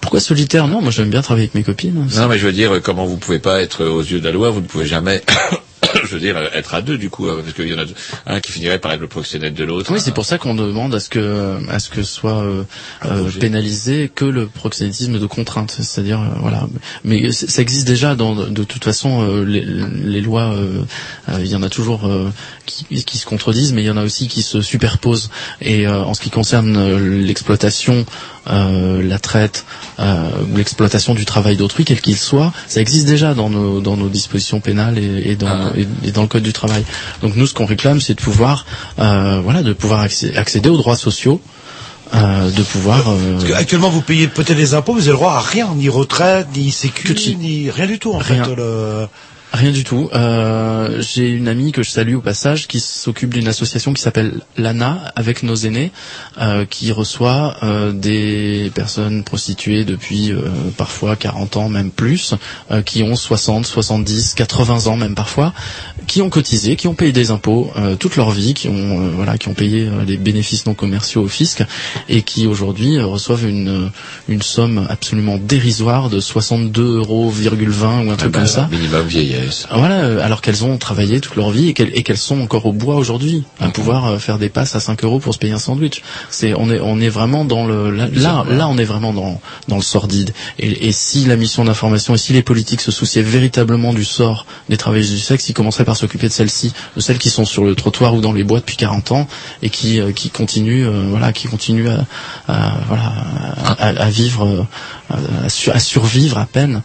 [0.01, 0.67] Pourquoi solitaire?
[0.67, 2.07] Non, moi j'aime bien travailler avec mes copines.
[2.17, 4.51] Non, mais je veux dire, comment vous pouvez pas être aux yeux de la loi,
[4.51, 5.23] vous ne pouvez jamais,
[6.05, 7.85] je veux dire, être à deux du coup, euh, parce qu'il y en a
[8.27, 9.93] un qui finirait par être le proxénète de l'autre.
[9.93, 12.65] Oui, c'est pour ça qu'on demande à ce que à ce que soit euh,
[13.07, 16.67] euh, pénalisé que le proxénétisme de contrainte, c'est-à-dire euh, voilà.
[17.05, 20.55] Mais ça existe déjà dans de toute façon les, les lois.
[21.39, 22.09] Il y en a toujours
[22.67, 25.31] qui, qui se contredisent, mais il y en a aussi qui se superposent.
[25.61, 28.05] Et en ce qui concerne l'exploitation,
[28.49, 29.67] euh, la traite
[29.99, 33.99] euh, ou l'exploitation du travail d'autrui, quel qu'il soit, ça existe déjà dans nos dans
[33.99, 36.85] nos dispositions pénales et, et dans et, et dans le code du travail.
[37.23, 38.65] Donc nous, ce qu'on réclame, c'est de pouvoir
[38.98, 41.40] euh, voilà, de pouvoir accé- accéder aux droits sociaux.
[42.12, 45.16] euh, de pouvoir euh, Parce que actuellement, vous payez peut-être des impôts, vous avez le
[45.16, 48.44] droit à rien, ni retraite, ni sécu, ni rien du tout en Rien.
[48.44, 48.55] fait.
[48.57, 49.07] Le...
[49.52, 50.09] Rien du tout.
[50.14, 54.40] Euh, J'ai une amie que je salue au passage qui s'occupe d'une association qui s'appelle
[54.56, 55.90] l'ANA avec nos aînés,
[56.40, 60.32] euh, qui reçoit euh, des personnes prostituées depuis
[60.77, 62.35] parfois 40 ans, même plus,
[62.85, 65.52] qui ont 60, 70, 80 ans même parfois,
[66.11, 69.11] qui ont cotisé, qui ont payé des impôts euh, toute leur vie, qui ont euh,
[69.15, 71.62] voilà, qui ont payé euh, les bénéfices non commerciaux au fisc
[72.09, 73.89] et qui aujourd'hui euh, reçoivent une euh,
[74.28, 78.69] une somme absolument dérisoire de 62 euros, ou un truc comme ça.
[78.73, 79.69] Minimum vieillesse.
[79.73, 82.73] Voilà, alors qu'elles ont travaillé toute leur vie et qu'elles et qu'elles sont encore au
[82.73, 86.03] bois aujourd'hui, à pouvoir faire des passes à 5 euros pour se payer un sandwich.
[86.28, 89.41] C'est on est on est vraiment dans le là là, là, on est vraiment dans
[89.69, 90.32] dans le sordide.
[90.59, 94.45] Et, et si la mission d'information et si les politiques se souciaient véritablement du sort
[94.69, 97.64] des travailleuses du sexe, ils commenceraient par s'occuper de celles-ci, de celles qui sont sur
[97.64, 99.28] le trottoir ou dans les bois depuis 40 ans
[99.62, 102.06] et qui euh, qui continuent euh, voilà qui continuent à,
[102.48, 103.12] à- voilà
[103.78, 104.44] à, vivre
[105.10, 105.14] euh,
[105.44, 106.82] à, sur- à survivre à peine.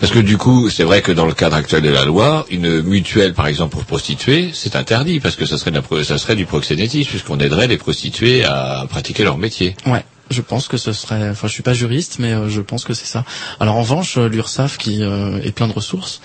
[0.00, 2.82] Parce que du coup, c'est vrai que dans le cadre actuel de la loi, une
[2.82, 6.18] mutuelle, par exemple, pour prostituées, c'est interdit parce que ça serait, de la pro- ça
[6.18, 9.76] serait du proxénétisme puisqu'on aiderait les prostituées à pratiquer leur métier.
[9.86, 10.02] Ouais.
[10.32, 12.94] Je pense que ce serait, enfin, je suis pas juriste, mais euh, je pense que
[12.94, 13.24] c'est ça.
[13.60, 16.20] Alors en revanche, euh, l'URSSAF, qui euh, est plein de ressources,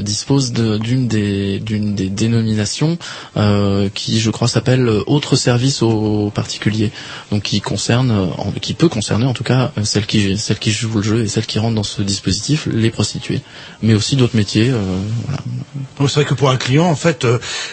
[0.00, 2.98] dispose d'une des d'une des dénominations
[3.94, 6.92] qui, je crois, s'appelle autre service aux particuliers,
[7.30, 11.02] donc qui concerne, qui peut concerner en tout cas celles qui celles qui jouent le
[11.02, 13.42] jeu et celles qui rentrent dans ce dispositif, les prostituées,
[13.82, 14.70] mais aussi d'autres métiers.
[15.26, 15.42] voilà.
[16.08, 17.26] C'est vrai que pour un client, en fait,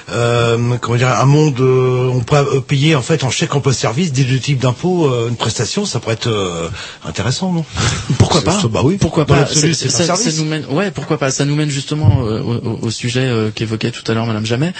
[0.07, 4.39] comment dire, un monde, on peut payer en fait en chèque emploi service des deux
[4.39, 6.69] types d'impôts, euh, une prestation, ça pourrait être euh,
[7.05, 7.65] intéressant, non?
[8.17, 8.59] Pourquoi pas?
[8.69, 8.97] Bah oui.
[8.99, 9.45] Pourquoi pas?
[9.45, 11.31] ça, nous mène, ouais, pourquoi pas?
[11.31, 12.41] Ça nous mène justement euh,
[12.81, 14.73] au, sujet euh, qu'évoquait tout à l'heure Madame Jamais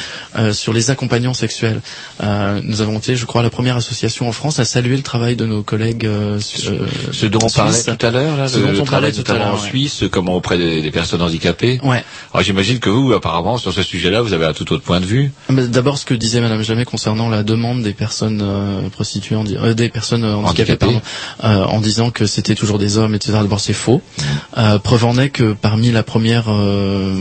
[0.53, 1.81] sur les accompagnants sexuels.
[2.21, 5.45] Nous avons été, je crois, la première association en France à saluer le travail de
[5.45, 6.07] nos collègues.
[6.39, 9.35] Ce dont on parlait tout à l'heure, Ce le, dont on travail parlait tout à
[9.37, 9.47] l'heure.
[9.47, 9.59] en ouais.
[9.69, 11.79] Suisse, comment auprès des, des personnes handicapées.
[11.83, 12.03] Ouais.
[12.33, 15.05] Alors j'imagine que vous, apparemment, sur ce sujet-là, vous avez un tout autre point de
[15.05, 15.31] vue.
[15.49, 18.43] D'abord, ce que disait Madame Jamais concernant la demande des personnes
[18.91, 19.37] prostituées,
[19.75, 20.77] des personnes euh, Handicapées.
[20.77, 21.01] pardon,
[21.43, 23.33] euh, en disant que c'était toujours des hommes, etc.
[23.33, 24.01] D'abord, c'est faux.
[24.17, 24.23] Mmh.
[24.57, 27.15] Euh, preuve en est que parmi la première, euh,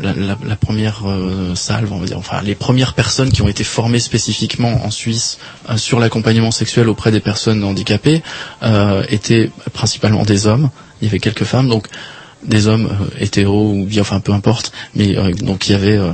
[0.00, 1.02] la, la- la première
[1.54, 5.38] salve, on va dire, enfin les premières personnes qui ont été formées spécifiquement en Suisse
[5.70, 8.22] euh, sur l'accompagnement sexuel auprès des personnes handicapées
[8.62, 10.70] euh, étaient principalement des hommes.
[11.00, 11.86] Il y avait quelques femmes, donc
[12.44, 15.96] des hommes euh, hétéros ou bien, enfin peu importe, mais euh, donc il y avait
[15.96, 16.12] euh,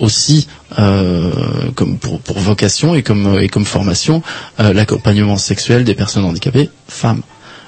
[0.00, 0.48] aussi
[0.78, 1.30] euh,
[1.76, 4.22] comme pour, pour vocation et comme et comme formation
[4.58, 7.22] euh, l'accompagnement sexuel des personnes handicapées femmes.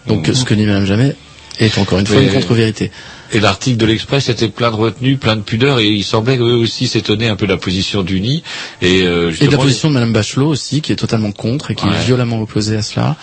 [0.09, 1.15] Donc ce que dit Madame Jamais
[1.61, 2.91] est encore une fois Mais- une contre-vérité.
[3.35, 6.57] Et l'article de l'Express était plein de retenue, plein de pudeur, et il semblait eux
[6.57, 8.43] aussi s'étonner un peu de la position du nid.
[8.83, 11.75] Et, euh, Et de la position de Madame Bachelot aussi, qui est totalement contre et
[11.75, 11.95] qui Ouais.
[11.95, 13.17] est violemment opposée à cela,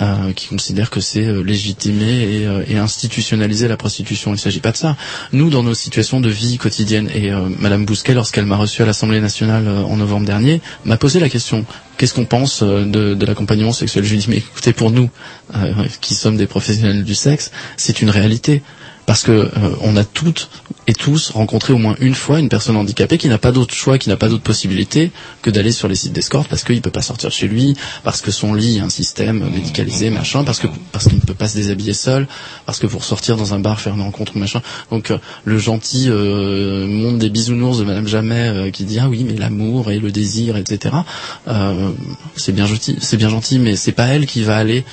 [0.00, 4.30] euh, qui considère que c'est euh, légitimer et, euh, et institutionnaliser la prostitution.
[4.32, 4.96] Il ne s'agit pas de ça.
[5.32, 8.86] Nous, dans nos situations de vie quotidienne, et euh, Madame Bousquet, lorsqu'elle m'a reçu à
[8.86, 11.64] l'Assemblée nationale euh, en novembre dernier, m'a posé la question
[11.96, 14.90] qu'est-ce qu'on pense euh, de, de l'accompagnement sexuel Je lui ai dit mais écoutez, pour
[14.90, 15.10] nous,
[16.00, 18.62] qui sommes des professionnels du sexe, c'est une réalité.
[19.06, 19.50] Parce que euh,
[19.82, 20.48] on a toutes
[20.86, 23.98] et tous rencontré au moins une fois une personne handicapée qui n'a pas d'autre choix,
[23.98, 25.10] qui n'a pas d'autre possibilité
[25.42, 28.30] que d'aller sur les sites d'escorte parce qu'il peut pas sortir chez lui, parce que
[28.30, 31.56] son lit a un système médicalisé, machin, parce que parce qu'il ne peut pas se
[31.56, 32.26] déshabiller seul,
[32.66, 34.60] parce que pour sortir dans un bar faire une rencontre, machin.
[34.90, 39.08] Donc euh, le gentil euh, monde des bisounours de Madame Jamais euh, qui dit ah
[39.08, 40.94] oui mais l'amour et le désir, etc.
[41.48, 41.90] Euh,
[42.36, 44.84] c'est bien gentil, c'est bien gentil, mais c'est pas elle qui va aller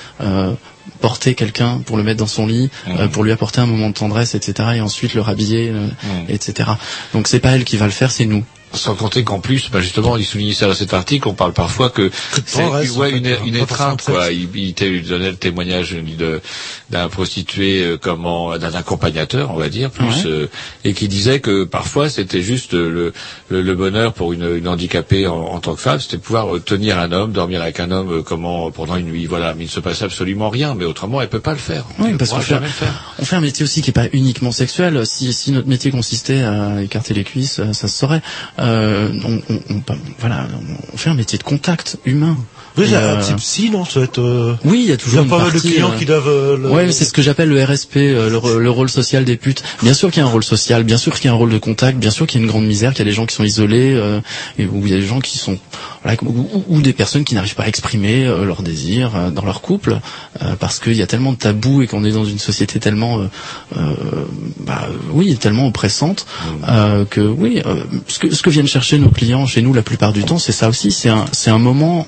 [1.01, 3.93] porter quelqu'un pour le mettre dans son lit, euh, pour lui apporter un moment de
[3.93, 4.69] tendresse, etc.
[4.75, 5.87] Et ensuite le rhabiller, euh,
[6.29, 6.71] etc.
[7.13, 8.45] Donc c'est pas elle qui va le faire, c'est nous.
[8.73, 11.89] Sans compter qu'en plus, bah justement, il souligne ça dans cet article, on parle parfois
[11.89, 12.10] que
[12.45, 14.31] c'est ouais, une, hein, une étreinte, quoi.
[14.31, 15.93] Il, il, t- il donnait le témoignage
[16.89, 20.26] d'un prostitué, euh, comment, d'un accompagnateur, on va dire, plus, Ouais.
[20.26, 20.48] euh,
[20.85, 23.14] et qui disait que parfois c'était juste le,
[23.49, 26.60] le, le bonheur pour une, une handicapée en, en tant que femme, c'était pouvoir euh,
[26.60, 29.53] tenir un homme, dormir avec un homme, euh, comment, pendant une nuit, voilà.
[29.53, 31.85] Mais il ne se passe absolument rien, mais autrement, elle peut pas le faire.
[31.99, 32.56] Oui, parce qu'on fait,
[33.19, 35.06] on fait un métier aussi qui est pas uniquement sexuel.
[35.06, 38.22] Si, si notre métier consistait à écarter les cuisses, euh, ça se saurait.
[38.61, 39.83] Euh, on, on- on-
[40.19, 40.47] voilà,
[40.93, 42.38] on fait un métier de contact humain.
[42.77, 44.19] Oui, Et, là, euh, un type si, non, ça va être.
[44.22, 45.98] euh, oui, il y a Il y toujours a une pas mal de clients euh,
[45.98, 46.27] qui doivent.
[46.30, 49.35] euh, le- Ouais, c'est ce que j'appelle le RSP, euh, le, le rôle social des
[49.35, 49.61] putes.
[49.84, 51.49] Bien sûr qu'il y a un rôle social, bien sûr qu'il y a un rôle
[51.52, 53.26] de contact, bien sûr qu'il y a une grande misère, qu'il y a des gens
[53.26, 54.22] qui sont isolés, euh,
[54.57, 55.57] et où il y a des gens qui sont,
[56.03, 59.43] voilà, ou, ou- des personnes qui n'arrivent pas à exprimer euh, leurs désirs euh, dans
[59.43, 59.99] leur couple,
[60.41, 63.19] euh, parce qu'il y a tellement de tabous et qu'on est dans une société tellement,
[63.19, 63.26] euh,
[63.77, 63.93] euh,
[64.61, 66.26] bah, oui, tellement oppressante,
[66.69, 69.81] euh, que oui, euh, ce que ce que viennent chercher nos clients chez nous la
[69.84, 72.07] plupart du temps, c'est ça aussi, c'est un c'est un moment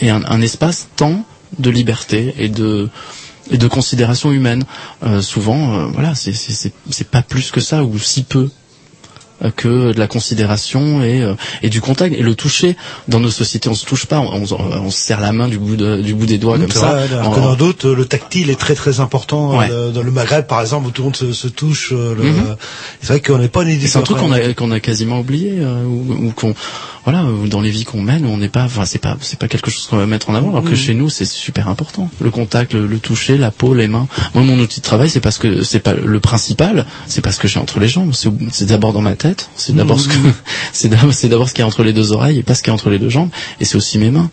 [0.00, 1.24] et un, un espace temps
[1.58, 2.88] de liberté et de
[3.50, 4.64] et de considération humaine.
[5.04, 8.50] Euh, souvent, euh, voilà, c'est c'est c'est pas plus que ça ou si peu
[9.42, 12.76] euh, que de la considération et, euh, et du contact et le toucher
[13.06, 15.58] dans nos sociétés on se touche pas on, on, on se serre la main du
[15.58, 17.88] bout de, du bout des doigts comme C'est ça vrai, alors En- que dans d'autres,
[17.90, 19.56] le tactile est très très important.
[19.56, 19.68] Ouais.
[19.70, 21.92] euh, Dans le Maghreb, par exemple, où tout le monde se, se touche.
[21.92, 22.56] Mhm.
[23.00, 25.84] C'est vrai qu'on n'est pas c'est un truc qu'on a qu'on a quasiment oublié euh,
[25.84, 26.54] ou, ou qu'on
[27.10, 29.48] voilà ou dans les vies qu'on mène on n'est pas enfin c'est pas c'est pas
[29.48, 30.76] quelque chose qu'on va mettre en avant alors que Mhm.
[30.76, 32.10] chez nous c'est super important.
[32.20, 34.08] Le contact le, le toucher la peau les mains.
[34.34, 37.48] Moi mon outil de travail c'est parce que c'est pas le principal c'est parce que
[37.48, 38.12] j'ai entre les jambes.
[38.12, 41.64] C'est d'abord dans ma tête c'est d'abord ce que d'abord c'est d'abord ce qui est
[41.64, 43.30] entre les deux oreilles et pas ce qui est entre les deux jambes.
[43.60, 44.30] Et c'est aussi mes mains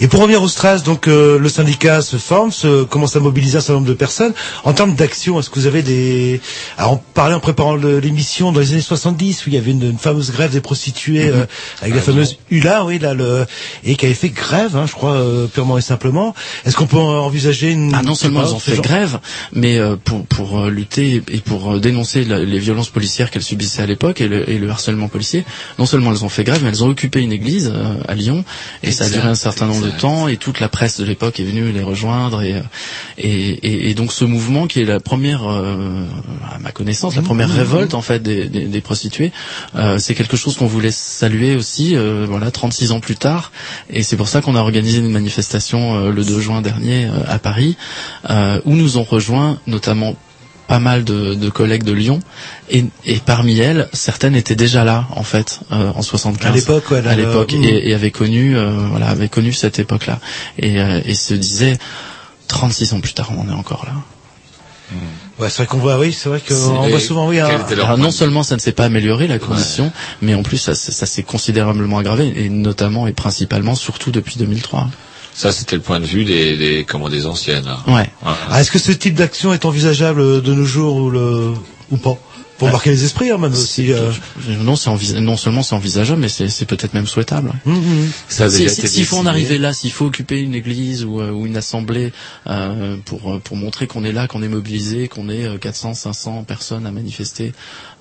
[0.00, 3.58] Et pour revenir au Stras, donc euh, le syndicat se forme, se, commence à mobiliser
[3.58, 4.32] un certain nombre de personnes.
[4.64, 6.40] En termes d'action, est-ce que vous avez des...
[6.76, 9.82] Alors, on parlait en préparant l'émission dans les années 70, où il y avait une,
[9.82, 11.46] une fameuse grève des prostituées euh,
[11.82, 13.44] avec la fameuse ULA, oui, là, le...
[13.84, 16.34] et qui avait fait grève, hein, je crois, euh, purement et simplement.
[16.64, 17.92] Est-ce qu'on peut envisager une...
[17.94, 19.18] Ah non seulement pas, ont fait genre- grève,
[19.52, 23.42] mais euh, pour pour euh, lutter et pour euh, dénoncer la- les violences policières qu'elles
[23.42, 25.44] subissaient à l'époque et le, et le harcèlement policier,
[25.78, 27.72] non seulement elles ont fait grève, mais elles ont occupé une église
[28.06, 28.44] à Lyon
[28.82, 31.40] et ça a duré un certain nombre de temps et toute la presse de l'époque
[31.40, 32.60] est venue les rejoindre et, euh,
[33.16, 36.04] et et, et donc ce mouvement qui est la première, euh,
[36.52, 39.32] à ma connaissance, la première révolte en fait des, des, des prostituées,
[39.76, 43.52] euh, c'est quelque chose qu'on voulait saluer aussi, euh, voilà, 36 ans plus tard.
[43.90, 47.10] Et c'est pour ça qu'on a organisé une manifestation euh, le 2 juin dernier euh,
[47.28, 47.76] à Paris,
[48.30, 50.16] euh, où nous ont rejoint notamment
[50.68, 52.20] pas mal de, de collègues de Lyon,
[52.70, 56.46] et, et parmi elles, certaines étaient déjà là en fait euh, en 75.
[56.52, 60.20] À l'époque, ouais, à l'époque, et, et avaient connu, euh, voilà, avaient connu cette époque-là,
[60.58, 61.78] et, euh, et se disaient
[62.48, 63.94] 36 ans plus tard, on en est encore là.
[65.38, 66.54] Ouais, c'est vrai qu'on voit, oui, c'est vrai qu'on
[66.88, 67.48] voit souvent, oui, un-
[67.84, 69.92] Alors, non seulement ça ne s'est pas amélioré la condition,
[70.22, 74.88] mais en plus ça s'est considérablement aggravé, et notamment et principalement, surtout depuis 2003.
[75.38, 77.64] Ça, c'était le point de vue des, des, comment, des anciennes.
[77.64, 77.78] là.
[77.86, 78.10] Ouais.
[78.24, 81.54] Ah, Est-ce que ce type d'action est envisageable de nos jours ou, le...
[81.92, 82.18] ou pas?
[82.58, 83.92] Pour marquer les esprits, hein, même aussi.
[83.92, 84.10] euh.
[84.48, 84.90] Non, c'est
[85.20, 87.52] non seulement c'est envisageable, mais c'est c'est peut-être même souhaitable.
[88.28, 90.54] Ça a Si- déjà si- été S'il faut en arriver là, s'il faut occuper une
[90.54, 92.12] église ou, euh, ou une assemblée
[92.48, 95.94] euh, pour euh, pour montrer qu'on est là, qu'on est mobilisé, qu'on est euh, 400,
[95.94, 97.52] 500 personnes à manifester,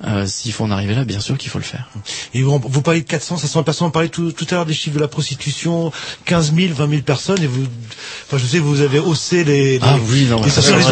[0.05, 1.87] euh, s'il faut en arriver là, bien sûr qu'il faut le faire.
[2.33, 4.73] Et vous, vous parlez de 400, 500 personnes, on parlait tout, tout à l'heure des
[4.73, 5.91] chiffres de la prostitution,
[6.25, 7.65] 15 000, 20 000 personnes, et vous,
[8.27, 10.83] enfin, je sais, vous avez haussé les, les Ah oui, non, les les-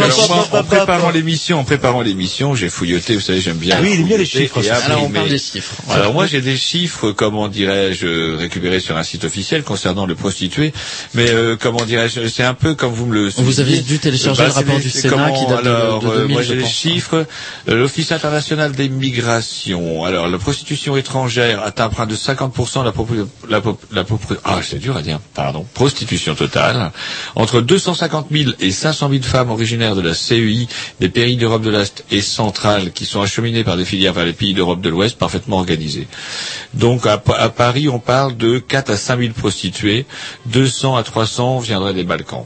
[0.54, 3.76] en hop, préparant l'émission, en préparant l'émission, j'ai fouilloté, vous savez, bien.
[3.77, 4.60] Ah oui, il aime bien les chiffres.
[4.86, 5.76] Alors on parle des chiffres.
[5.90, 10.73] Alors moi j'ai des chiffres, comment dirais-je, récupérés sur un site officiel concernant le prostitué,
[11.14, 13.30] mais euh, comment dirais-je, c'est un peu comme vous me le.
[13.38, 16.07] Vous avez dû télécharger Bah, le rapport du Sénat comment, qui date de- alors, de
[16.07, 17.26] euh, 2000, moi je j'ai les chiffres.
[17.69, 20.03] Euh, L'Office international des migrations.
[20.06, 22.86] Alors la prostitution étrangère atteint près de 50% de
[23.49, 24.06] la pop- la
[24.44, 26.91] ah c'est dur à dire, pardon, prostitution totale.
[27.36, 30.68] Entre 250 000 et 500 000 femmes originaires de la CEI,
[30.99, 34.34] des pays d'Europe de l'Est et centrale, qui sont acheminées par des filières vers les
[34.34, 36.07] pays d'Europe de l'Ouest parfaitement organisées.
[36.73, 40.05] Donc à, Pa- à Paris, on parle de 4 à 5 000 prostituées,
[40.47, 42.45] 200 à 300 viendraient des Balkans.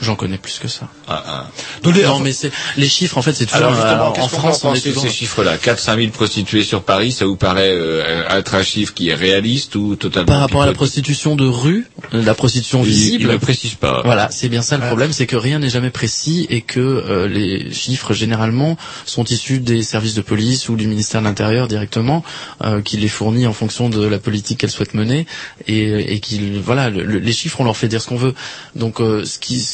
[0.00, 0.88] J'en connais plus que ça.
[1.08, 1.46] Ah, ah.
[1.84, 4.80] non, mais c'est les chiffres en fait, c'est toujours Alors alors, en France, on est
[4.80, 5.56] toujours ces chiffres-là?
[5.56, 9.74] 4-5 000 prostituées sur Paris, ça vous paraît euh, être un chiffre qui est réaliste
[9.74, 13.22] ou totalement par rapport à la prostitution de rue, euh, la prostitution Il- visible.
[13.24, 14.02] il ne précise pas.
[14.04, 17.26] Voilà, c'est bien ça le problème, c'est que rien n'est jamais précis et que euh,
[17.26, 22.22] les chiffres généralement sont issus des services de police ou du ministère de l'Intérieur directement,
[22.64, 25.26] euh, qui les fournit en fonction de la politique qu'elle souhaite mener
[25.66, 28.34] et, et qui voilà, le- le- les chiffres on leur fait dire ce qu'on veut.
[28.74, 29.64] Donc euh, ce qui,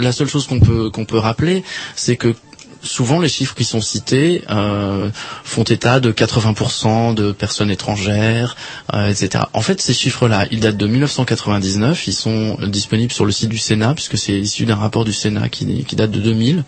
[0.00, 1.62] la seule chose qu'on peut qu'on peut rappeler,
[1.96, 2.34] c'est que
[2.82, 5.10] souvent les chiffres qui sont cités euh,
[5.44, 8.56] font état de 80% de personnes étrangères,
[8.94, 9.44] euh, etc.
[9.52, 13.58] En fait, ces chiffres-là, ils datent de 1999, ils sont disponibles sur le site du
[13.58, 16.64] Sénat, puisque c'est issu d'un rapport du Sénat qui, qui date de 2000,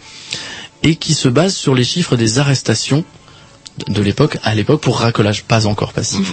[0.83, 3.05] et qui se base sur les chiffres des arrestations
[3.89, 6.33] de l'époque, à l'époque pour racolage pas encore passif,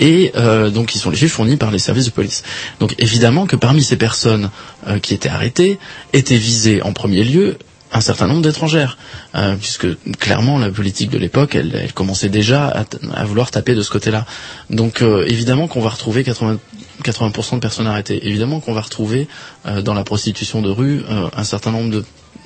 [0.00, 2.42] et euh, donc qui sont les chiffres fournis par les services de police.
[2.80, 4.50] Donc évidemment que parmi ces personnes
[4.88, 5.78] euh, qui étaient arrêtées,
[6.12, 7.56] étaient visées en premier lieu
[7.92, 8.96] un certain nombre d'étrangères,
[9.34, 9.86] euh, puisque
[10.18, 12.84] clairement la politique de l'époque, elle, elle commençait déjà
[13.14, 14.24] à vouloir taper de ce côté-là.
[14.70, 16.58] Donc euh, évidemment qu'on va retrouver 80,
[17.02, 18.26] 80% de personnes arrêtées.
[18.26, 19.28] Évidemment qu'on va retrouver
[19.66, 21.90] euh, dans la prostitution de rue euh, un certain nombre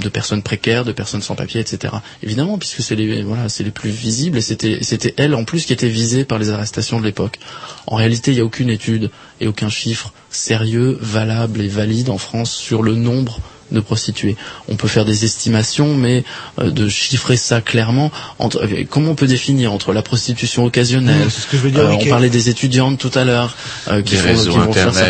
[0.01, 1.95] de, personnes précaires, de personnes sans papier, etc.
[2.23, 5.65] Évidemment, puisque c'est les voilà, c'est les plus visibles et c'était c'était elles en plus
[5.65, 7.39] qui étaient visées par les arrestations de l'époque.
[7.87, 9.11] En réalité, il n'y a aucune étude
[9.41, 13.41] et aucun chiffre sérieux, valable et valide en France sur le nombre
[13.72, 14.36] de prostituées.
[14.68, 16.24] On peut faire des estimations, mais
[16.60, 21.26] euh, de chiffrer ça clairement, entre, euh, comment on peut définir entre la prostitution occasionnelle,
[21.26, 23.56] Mmh, c'est ce que je veux dire, euh, on parlait des étudiantes tout à l'heure,
[23.88, 25.06] euh, qui Des font- qui vont faire ça.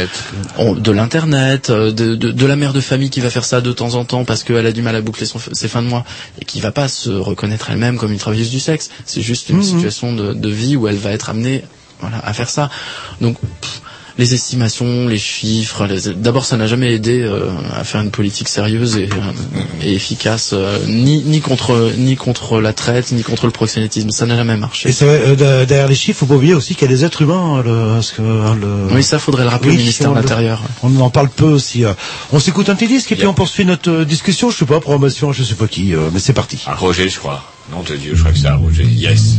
[0.58, 3.60] On- de l'internet, euh, de, de, de la mère de famille qui va faire ça
[3.60, 5.88] de temps en temps parce qu'elle a du mal à boucler son, ses fins de
[5.88, 6.04] mois
[6.40, 8.90] et qui va pas se reconnaître elle-même comme une travailleuse du sexe.
[9.04, 9.62] C'est juste une Mhm.
[9.62, 11.62] situation de, de vie où elle va être amenée
[12.00, 12.70] voilà, à faire ça.
[13.20, 13.80] Donc pff,
[14.18, 18.48] les estimations, les chiffres, les- d'abord ça n'a jamais aidé euh, à faire une politique
[18.48, 23.44] sérieuse et, euh, et efficace, euh, ni, ni contre ni contre la traite, ni contre
[23.47, 24.10] le proxénétisme.
[24.10, 24.88] Ça n'a jamais marché.
[24.88, 26.97] Et c'est vrai, euh, de- derrière les chiffres, faut pas oublier aussi qu'il y a
[26.97, 27.62] des êtres humains.
[27.62, 28.94] Le, parce que, le...
[28.94, 30.62] Oui, ça faudrait le rappeler au ministère on de l'Intérieur.
[30.82, 31.84] On en parle peu aussi.
[31.84, 31.93] euh.
[32.32, 34.51] On s'écoute un petit disque et puis on poursuit notre euh, discussion.
[34.51, 36.59] Je sais pas, programmation, je sais pas qui, euh, mais c'est parti.
[36.66, 37.44] Ah, Roger, je crois.
[37.70, 38.84] Nom de Dieu, je crois que c'est un Roger.
[38.84, 39.34] Yes.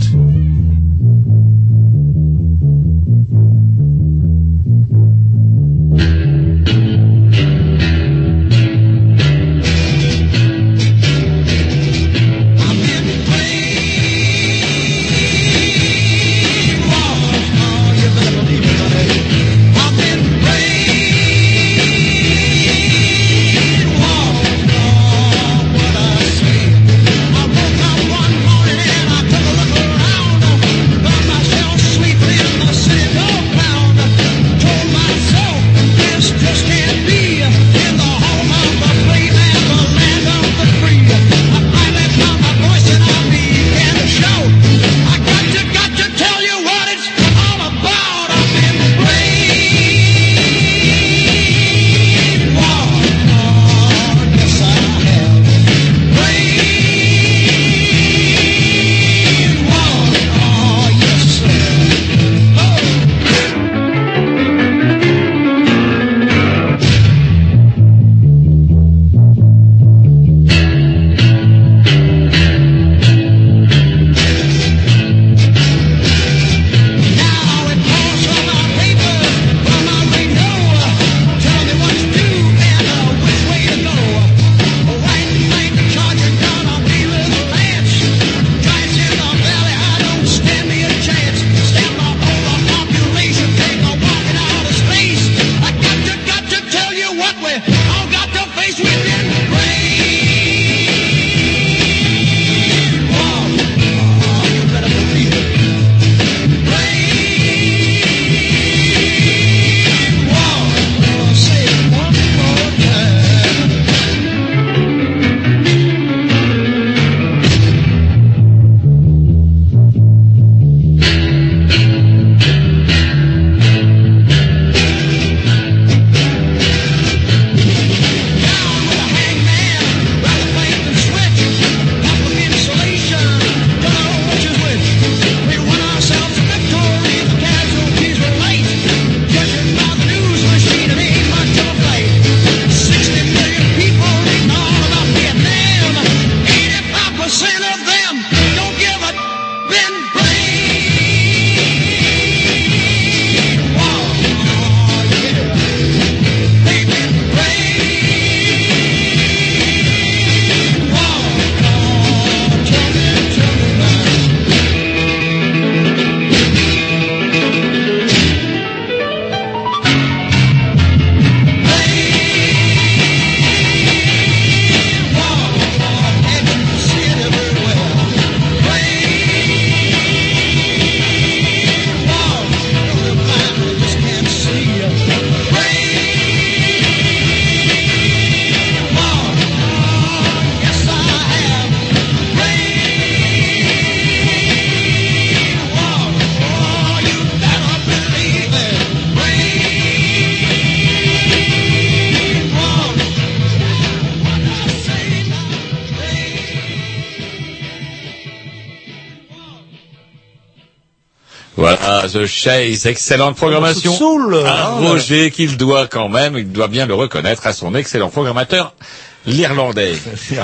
[211.87, 213.93] Voilà, The Chase, excellente programmation.
[213.95, 217.73] Soul, Un ah, Roger qu'il doit quand même, il doit bien le reconnaître à son
[217.75, 218.73] excellent programmateur,
[219.25, 219.93] l'Irlandais,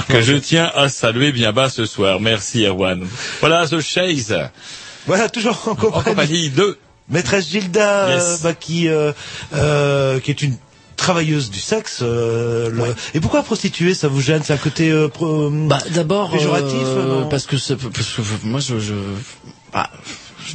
[0.08, 2.22] que je tiens à saluer bien bas ce soir.
[2.22, 3.06] Merci Erwan.
[3.42, 4.34] Voilà, The Chase,
[5.06, 6.78] Voilà, toujours en compagnie, en compagnie de...
[7.10, 8.24] maîtresse Gilda, Yes.
[8.24, 9.12] euh, bah, qui, euh,
[9.54, 10.56] euh, qui est une
[10.96, 12.00] travailleuse du sexe.
[12.04, 16.32] euh, le- Et pourquoi prostituée Ça vous gêne C'est un côté euh, pro- Bah d'abord
[16.32, 18.76] péjoratif euh, parce que c'est- parce que moi je,
[19.74, 19.90] bah,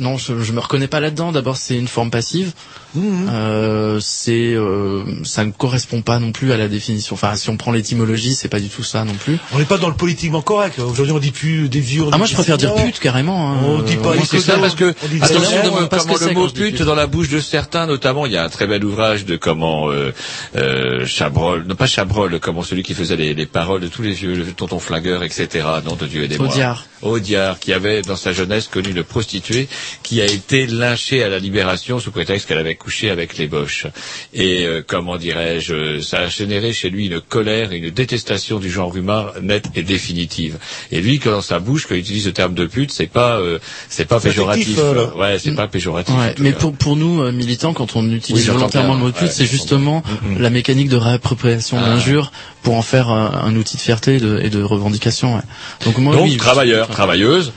[0.00, 1.32] non, je, je me reconnais pas là-dedans.
[1.32, 2.52] D'abord, c'est une forme passive.
[2.96, 7.14] Euh, c'est, euh, ça ne correspond pas non plus à la définition.
[7.14, 9.38] Enfin, si on prend l'étymologie, c'est pas du tout ça non plus.
[9.52, 10.78] On n'est pas dans le politiquement correct.
[10.78, 12.02] Aujourd'hui, on dit plus des vieux.
[12.02, 13.52] on Ah, dit moi, je préfère dire pute carrément.
[13.52, 13.56] hein.
[13.64, 16.32] On dit pas Oui, c'est ça, parce que on dit attention de parce que le
[16.34, 16.82] mot pute pute.
[16.82, 19.90] dans la bouche de certains, notamment, il y a un très bel ouvrage de comment
[19.90, 20.12] euh,
[20.56, 24.12] euh, Chabrol, non pas Chabrol, comment celui qui faisait les, les paroles de tous les
[24.12, 25.66] vieux, le tonton flingueur, etc.
[25.84, 26.86] Nom de Dieu et des Audiard.
[27.02, 29.68] Audiard, qui avait dans sa jeunesse connu une prostituée
[30.02, 33.86] qui a été lynchée à la Libération sous prétexte qu'elle avait couché avec les Boches.
[34.32, 38.58] Et euh, comment dirais-je, euh, ça a généré chez lui une colère et une détestation
[38.58, 40.58] du genre humain nette et définitive.
[40.92, 43.38] Et lui, quand dans sa bouche, quand il utilise le terme de pute, c'est pas,
[43.38, 44.76] euh, c'est pas C'est péjoratif.
[44.78, 46.14] euh, ouais, c'est pas péjoratif.
[46.16, 49.22] Ouais, mais pour, pour nous, euh, militants, quand on utilise Oui, volontairement le mot pute,
[49.22, 50.40] ouais, c'est justement Mhm.
[50.40, 51.88] la mécanique de réappropriation de Ah.
[51.90, 52.32] l'injure
[52.62, 55.36] pour en faire un, un outil de fierté et de, et de revendication.
[55.36, 55.42] ouais.
[55.84, 57.52] Donc moi, Donc, oui, je- travailleur, travailleuse.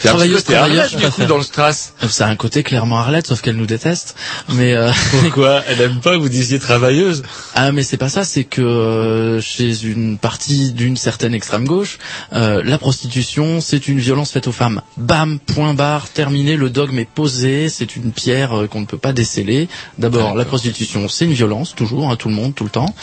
[0.00, 1.94] C'est un petit Travailleuse, travailleur, Arlette, je du coup, dans le strass.
[2.08, 4.16] Ça a un côté clairement Arlette, sauf qu'elle nous déteste.
[4.50, 7.22] Mais euh, Pourquoi Elle aime pas que vous disiez travailleuse
[7.54, 8.24] ah, mais c'est pas ça.
[8.24, 11.98] C'est que euh, chez une partie d'une certaine extrême gauche,
[12.32, 14.82] euh, la prostitution, c'est une violence faite aux femmes.
[14.96, 16.56] Bam, point barre, terminé.
[16.56, 17.68] Le dogme est posé.
[17.68, 19.68] C'est une pierre euh, qu'on ne peut pas déceler.
[19.98, 22.94] D'abord, la prostitution, c'est une violence, toujours, à tout le monde, tout le temps.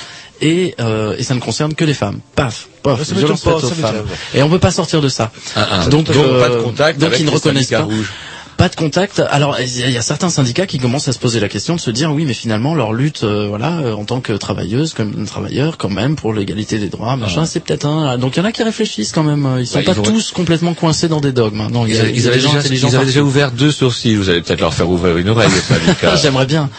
[0.41, 2.19] Et, euh, et ça ne concerne que les femmes.
[2.35, 4.05] Paf, paf, ça violence pas, faite aux femmes.
[4.34, 5.31] Et on peut pas sortir de ça.
[5.55, 5.88] Ah, ah.
[5.88, 7.81] Donc, Donc, euh, pas de contact donc avec ils ne reconnaissent pas.
[7.81, 8.11] rouges.
[8.57, 9.21] Pas de contact.
[9.29, 11.91] Alors il y, a- certains syndicats qui commencent à se poser la question de se
[11.91, 15.77] dire oui, mais finalement leur lutte, euh, voilà, euh, en tant que travailleuse, comme travailleur,
[15.77, 18.17] quand même pour l'égalité des droits, machin, c'est peut-être un.
[18.17, 19.45] Donc il y en a qui réfléchissent quand même.
[19.45, 19.84] euh, Ils sont Ah.
[19.85, 21.61] Bah, pas ils tous complètement coincés dans des dogmes.
[21.61, 21.69] hein.
[21.71, 23.27] Non, Ils, avaient déjà, intelligents ils avaient déjà partout.
[23.29, 24.15] ouvert deux sourcils.
[24.15, 25.49] Vous allez peut-être leur faire ouvrir une oreille.
[26.21, 26.69] J'aimerais bien.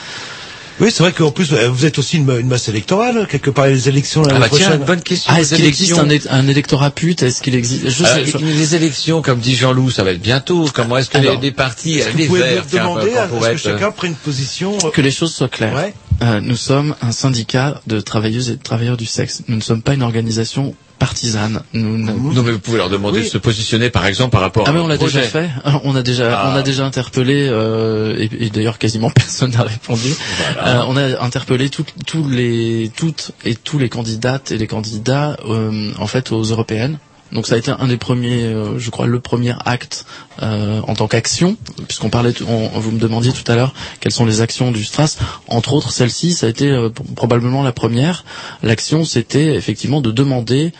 [0.80, 3.66] Oui, c'est vrai qu'en plus, euh, vous êtes aussi une, une masse électorale, quelque part,
[3.66, 5.32] les élections Ah l'année bah tiens, bonne question.
[5.34, 7.22] Ah, est-ce qu'il existe un, un électorat pute?
[7.22, 7.88] Est-ce qu'il existe?
[7.88, 10.68] Je Alors, sais, je- les élections, comme dit Jean-Loup, ça va être bientôt.
[10.72, 13.50] Comment est-ce que Alors, les, les partis, Est-ce que vous pouvez verts, demander à ce
[13.50, 15.74] que chacun prenne une position euh, que les choses soient claires.
[15.74, 15.94] Ouais.
[16.22, 19.42] Euh, nous sommes un syndicat de travailleuses et de travailleurs du sexe.
[19.48, 21.62] Nous ne sommes pas une organisation partisane.
[21.72, 23.24] Nous ne- Non, mais vous pouvez leur demander Oui.
[23.24, 25.48] de se positionner, par exemple, par rapport Ah à mais un on l'a déjà fait.
[25.84, 26.52] On a déjà, Ah.
[26.52, 30.08] on a déjà interpellé euh, et, et d'ailleurs quasiment personne n'a répondu.
[30.54, 30.80] Voilà.
[30.80, 35.36] Euh, on a interpellé toutes, tous les, toutes et tous les candidates et les candidats
[35.46, 36.98] euh, en fait aux européennes.
[37.32, 40.06] Donc ça a été un des premiers, euh, je crois, le premier acte
[40.42, 41.56] euh, en tant qu'action,
[41.86, 45.18] puisqu'on parlait, on, vous me demandiez tout à l'heure quelles sont les actions du Stras.
[45.46, 48.24] Entre autres, celle-ci, ça a été euh, probablement la première.
[48.62, 50.72] L'action, c'était effectivement de demander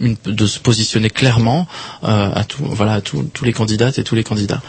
[0.00, 1.66] une- de se positionner clairement
[2.04, 4.62] euh, à tout, voilà, à tous les candidates et tous les candidats.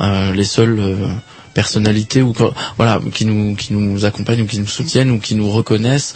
[0.00, 1.06] Euh, les seules euh,
[1.54, 2.34] personnalités ou
[2.78, 6.14] voilà qui nous qui nous accompagnent ou qui nous soutiennent ou qui nous reconnaissent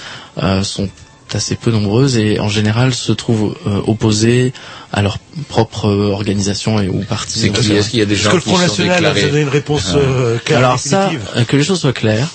[0.62, 0.88] sont
[1.34, 4.52] assez peu nombreuses et en général se trouvent euh, opposées
[4.92, 7.40] à leur propre euh, organisation et ou parti.
[7.40, 9.40] C'est qui Est-ce qu'il y a des Est-ce gens que le Front National a donné
[9.42, 11.10] une réponse euh, claire Alors ça,
[11.48, 12.28] que les choses soient claires,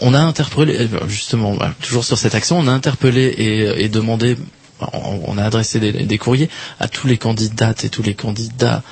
[0.00, 3.88] on a interpellé, euh, justement, voilà, toujours sur cette action, on a interpellé et, et
[3.88, 4.36] demandé,
[4.92, 6.48] on, on a adressé des, des courriers
[6.80, 8.82] à tous les candidates et tous les candidats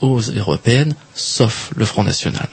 [0.00, 2.48] aux européennes, sauf le Front National.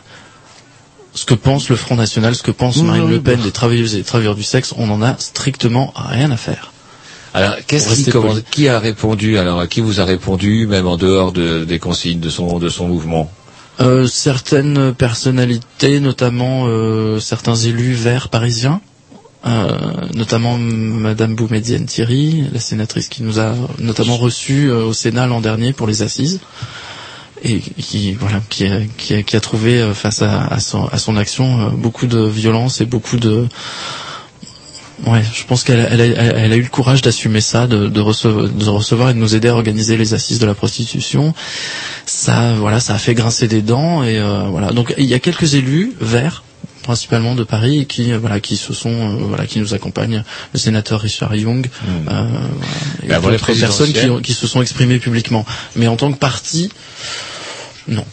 [1.16, 4.00] Ce que pense le Front National, ce que pense Marine Le Pen des travailleuses et
[4.00, 6.72] des travailleurs du sexe, on en a strictement rien à faire.
[7.34, 11.32] Alors, qu'est-ce qui, qui a répondu Alors, à qui vous a répondu, même en dehors
[11.32, 13.32] de, des consignes de son, de son mouvement?
[13.82, 18.80] Euh, certaines personnalités, notamment euh, certains élus verts parisiens,
[19.46, 19.68] euh,
[20.14, 25.40] notamment Madame Boumedienne Thierry, la sénatrice qui nous a notamment reçus euh, au Sénat l'an
[25.42, 26.40] dernier pour les assises,
[27.46, 30.86] et qui voilà qui a, qui a, qui a trouvé euh, face à, à, son,
[30.88, 33.48] à son action euh, beaucoup de violence et beaucoup de
[35.06, 37.88] Ouais, je pense qu'elle elle a, elle- elle a eu le courage d'assumer ça, de,
[37.88, 41.34] de, recevoir, de recevoir et de nous aider à organiser les assises de la prostitution.
[42.06, 44.72] Ça, voilà, ça a fait grincer des dents et euh, voilà.
[44.72, 46.44] Donc il y a quelques élus verts
[46.82, 50.24] principalement de Paris qui voilà qui se sont euh, voilà qui nous accompagnent
[50.54, 51.68] le sénateur Richard Young
[52.08, 52.28] euh,
[53.04, 55.46] voilà, et d'autres personnes qui, qui se sont exprimées publiquement
[55.76, 56.70] mais en tant que parti
[57.88, 58.06] non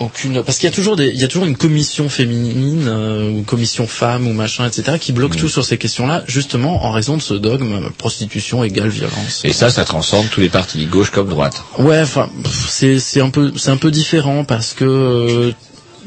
[0.00, 3.30] aucune parce qu'il y a toujours des il y a toujours une commission féminine euh,
[3.30, 5.40] ou commission femme ou machin etc qui bloque Mm.
[5.40, 9.52] tout sur ces questions-là justement en raison de ce dogme euh, prostitution égale violence Et
[9.52, 11.62] ça, ça transcende tous les partis, gauche comme droite.
[11.78, 12.30] Ouais, enfin,
[12.68, 15.52] c'est c'est un peu c'est un peu différent parce que euh,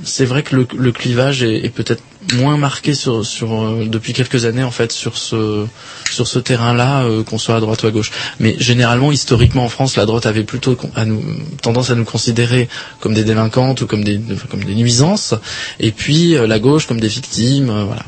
[0.03, 2.01] c'est vrai que le, le clivage est, est peut-être
[2.35, 5.65] moins marqué sur, sur euh, depuis quelques années en fait sur ce
[6.09, 8.11] sur ce terrain-là, euh, qu'on soit à droite ou à gauche.
[8.39, 11.23] Mais généralement, historiquement en France, la droite avait plutôt con- à nous,
[11.61, 12.67] tendance à nous considérer
[12.99, 14.19] comme des délinquantes ou comme des
[14.49, 15.33] comme des nuisances,
[15.79, 18.03] et puis euh, la gauche comme des victimes, euh, voilà.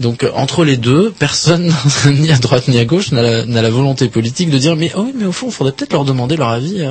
[0.00, 1.72] Donc entre les deux, personne
[2.06, 4.92] ni à droite ni à gauche n'a la, n'a la volonté politique de dire mais
[4.94, 6.82] oh oui mais au fond, il faudrait peut-être leur demander leur avis.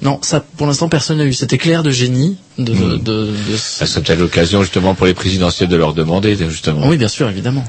[0.00, 3.56] Non, ça pour l'instant personne n'a eu cet éclair de génie de, de, de, de
[3.56, 6.88] Ça serait peut-être l'occasion justement pour les présidentielles de leur demander justement.
[6.88, 7.64] Oui, bien sûr, évidemment.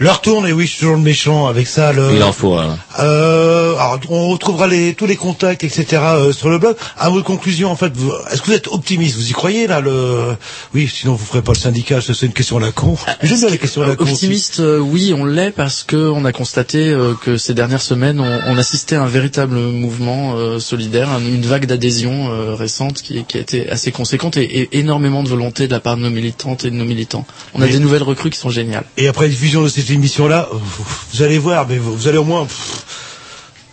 [0.00, 1.92] Leur tourne, et oui, je suis toujours le méchant avec ça.
[1.92, 2.14] Le...
[2.16, 2.58] Il en faut.
[2.98, 5.84] Euh, alors, on retrouvera les, tous les contacts, etc.
[6.02, 6.74] euh, sur le blog.
[6.98, 9.16] À vos conclusions, en fait, vous- est-ce que vous êtes optimiste?
[9.16, 10.36] Vous y croyez là le
[10.74, 12.00] Oui, sinon vous ferez pas le syndicat.
[12.00, 12.96] ça, C'est une question à la con.
[13.22, 14.04] J'aime bien les questions à la con.
[14.04, 18.20] Optimiste, euh, oui, on l'est parce que on a constaté euh, que ces dernières semaines,
[18.20, 23.02] on, on assistait à un véritable mouvement euh, solidaire, un- une vague d'adhésion euh, récente
[23.02, 26.02] qui, qui a été assez conséquente et, et énormément de volonté de la part de
[26.02, 27.26] nos militantes et de nos militants.
[27.54, 28.84] On a des nouvelles recrues qui sont géniales.
[28.96, 32.22] Et après la diffusion de cette émission-là, vous, allez voir, mais vous, vous allez au
[32.24, 32.84] moins pff,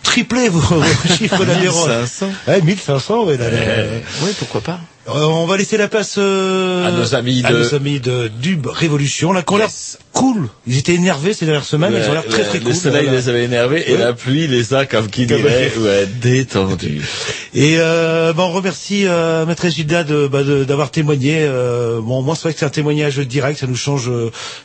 [0.02, 0.82] tripler vos, vos
[1.16, 1.86] chiffres d'adhérents.
[1.86, 2.26] 1500.
[2.48, 3.58] Ouais, 1500, ouais, là, là,
[4.40, 4.80] pourquoi pas.
[5.08, 8.30] Euh, on va laisser la place euh, À nos amis à de- nos amis de
[8.42, 9.70] Dub Révolution, là, ont l'air
[10.12, 10.48] cool.
[10.66, 12.72] Ils étaient énervés ces dernières semaines, ils ont l'air très très le, cool.
[12.72, 13.18] Le soleil voilà.
[13.18, 17.00] les avait énervés et la pluie les a, comme qui dirait, ouais, détendus.
[17.54, 21.38] Et euh, bah, on remercie euh, Maîtresse Gilda de, bah, de- d'avoir témoigné.
[21.40, 24.10] Euh, bon, moi c'est vrai que c'est un témoignage direct, ça nous change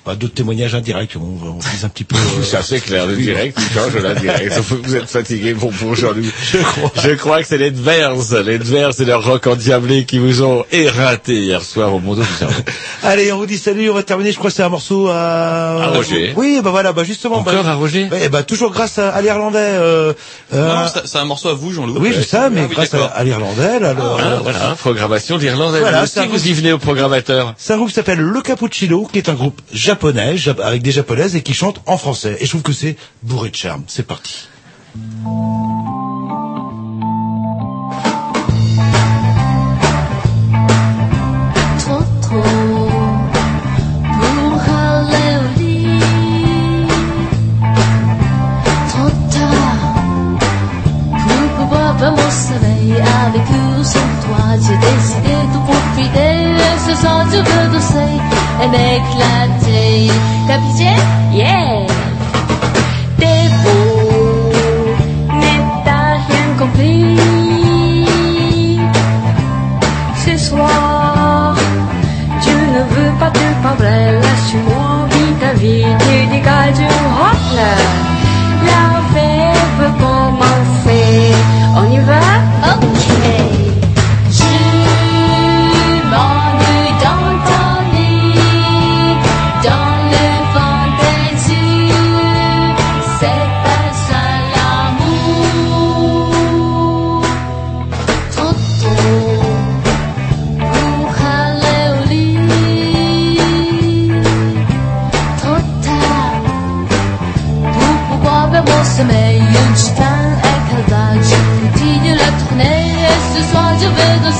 [0.05, 1.15] bah, d'autres témoignages indirects.
[1.15, 2.17] On, on vise un petit peu.
[2.17, 4.59] euh, C'est assez clair, le direct, il change la direct.
[4.83, 6.29] Vous êtes fatigué, bon, Jean-Louis.
[6.51, 6.91] Je crois.
[7.01, 8.13] Je crois que c'est les Dvers,
[8.45, 12.01] les Dvers et leur rock endiablé qui vous ont éreinté hier soir au
[12.39, 12.53] Cerveau.
[13.03, 13.89] Allez, on vous dit salut.
[13.89, 14.31] On va terminer.
[14.31, 15.83] Je crois que c'est un morceau à.
[15.83, 16.33] À Roger.
[16.35, 17.35] Oui, bah voilà, bah justement.
[17.37, 18.07] Encore bah, à Roger?
[18.11, 19.57] Ouais, bah toujours grâce à, à l'Irlandais.
[19.59, 20.13] Euh,
[20.53, 21.97] euh, Non, c'est un morceau à vous, Jean-Loup.
[21.99, 25.79] oui, je sais, mais Ah oui, grâce à, l'Irlandais, là, le- Ah, voilà, programmation d'Irlandais.
[25.81, 27.53] Voilà, Vous aussi, y venez au programmateur.
[27.57, 30.91] C'est un groupe qui s'appelle Le Cappuccino, qui est un groupe japonais, jap- avec des
[30.91, 32.37] japonaises, et qui chante en français.
[32.39, 33.83] Et je trouve que c'est bourré de charme.
[33.87, 34.47] C'est parti.
[57.45, 58.13] Veux danser
[58.61, 60.11] et m'éclater.
[60.47, 60.91] T'as pitié?
[61.31, 61.87] Yeah!
[63.19, 64.51] T'es beau,
[65.39, 67.17] mais t'as rien compris.
[70.25, 71.55] Ce soir,
[72.41, 77.43] tu ne veux pas te parler, lâche-moi, vis ta vie, tu dégages du hop.
[78.69, 78.83] La
[79.13, 81.35] fête veut commencer,
[81.77, 82.22] on y va?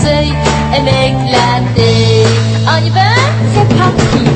[0.03, 0.33] Danser
[0.75, 2.25] et m'éclater.
[2.67, 3.13] On y va?
[3.53, 4.32] C'est parti.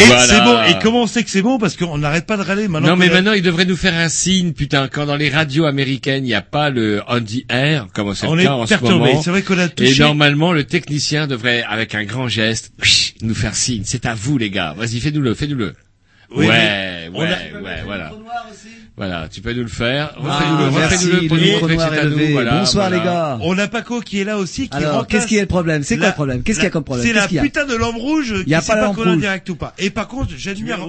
[0.00, 0.26] Et Voilà.
[0.26, 0.62] c'est bon.
[0.64, 2.90] Et comment on sait que c'est bon Parce qu'on n'arrête pas de râler maintenant.
[2.90, 5.66] non, mais a- maintenant, il devrait nous faire un signe, putain, quand dans les radios
[5.66, 8.52] américaines, il n'y a pas le on the air, comme c'est On le est cas
[8.54, 9.08] en ce perturbé.
[9.08, 9.22] moment.
[9.22, 12.72] C'est vrai qu'on a Et touché- normalement, le technicien devrait, avec un grand geste,
[13.22, 13.82] nous faire signe.
[13.84, 14.74] C'est à vous, les gars.
[14.76, 15.74] Vas-y, fais-nous-le, fais-nous-le.
[16.34, 18.12] Oui, ouais, mais ouais, a- ouais, voilà.
[18.96, 20.14] Voilà, tu peux nous le faire.
[20.16, 22.32] Ah, Refais-nous-le, merci, le montrer que noir est nous, levé.
[22.32, 22.96] voilà, Bonsoir, voilà.
[22.98, 23.38] les gars.
[23.42, 25.82] On a Paco qui est là aussi, qui Alors, qu'est-ce qui est le problème?
[25.82, 26.42] C'est quoi le problème?
[26.42, 27.06] Qu'est-ce qu'il y a comme problème?
[27.06, 29.08] C'est la putain de lampe rouge Il y a qui pas pas lampe qu'on est
[29.08, 29.20] en rouge.
[29.20, 29.72] direct ou pas.
[29.78, 30.86] Et par contre, j'admire,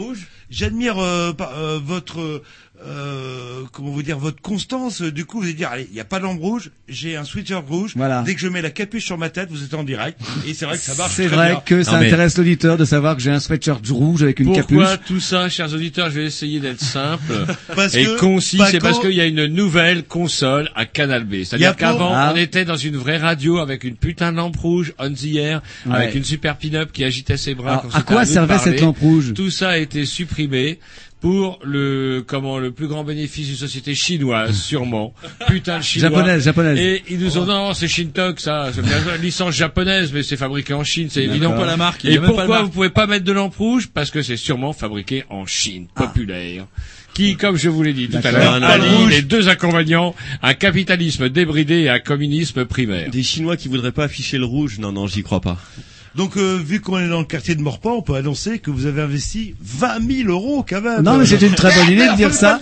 [0.50, 2.42] j'admire euh, euh, votre,
[2.88, 5.02] euh, comment vous dire, votre constance.
[5.02, 7.24] Du coup, vous allez dire, allez, il n'y a pas de lampe rouge, j'ai un
[7.24, 7.94] sweatshirt rouge.
[7.96, 8.24] Voilà.
[8.24, 10.20] Dès que je mets la capuche sur ma tête, vous êtes en direct.
[10.48, 11.62] Et c'est vrai que ça marche C'est vrai bien.
[11.66, 15.08] que ça intéresse l'auditeur de savoir que j'ai un sweatshirt rouge avec une Pourquoi capuche.
[15.08, 17.46] tout ça, chers auditeurs Je vais essayer d'être simple
[17.76, 18.58] Parce et que concis.
[18.58, 21.44] Paco- C'est parce qu'il y a une nouvelle console à Canal B.
[21.44, 22.32] C'est-à-dire qu'avant, Ah.
[22.34, 25.62] on était dans une vraie radio avec une putain de lampe rouge on the air,
[25.86, 25.96] Ouais.
[25.96, 27.72] avec une super pin-up qui agitait ses bras.
[27.72, 29.34] Alors, quand à quoi servait cette lampe rouge?
[29.36, 30.80] Tout ça a été supprimé
[31.22, 35.14] pour le comment le plus grand bénéfice d'une société chinoise sûrement.
[35.48, 36.10] Putain de chinois.
[36.10, 36.80] Japonaise, japonaise.
[36.80, 38.72] et ils nous ont dit non c'est Shintok ça.
[38.74, 41.52] C'est bien licence japonaise mais c'est fabriqué en Chine c'est évident.
[41.54, 42.64] Pas la marque, et pourquoi marque.
[42.64, 43.90] vous pouvez pas mettre de lampe rouge?
[43.94, 46.04] Parce que c'est sûrement fabriqué en Chine Ah.
[46.08, 46.66] populaire.
[47.14, 51.28] Qui, comme je vous l'ai dit tout à l'heure, allie les deux inconvénients, un capitalisme
[51.28, 53.10] débridé et un communisme primaire.
[53.12, 55.58] Des Chinois qui voudraient pas afficher le rouge, non, non, j'y crois pas.
[56.16, 58.86] Donc, euh, vu qu'on est dans le quartier de Morpan, on peut annoncer que vous
[58.86, 61.02] avez investi 20 000 euros quand même.
[61.04, 62.60] Non, mais c'est une très bonne idée de dire ça.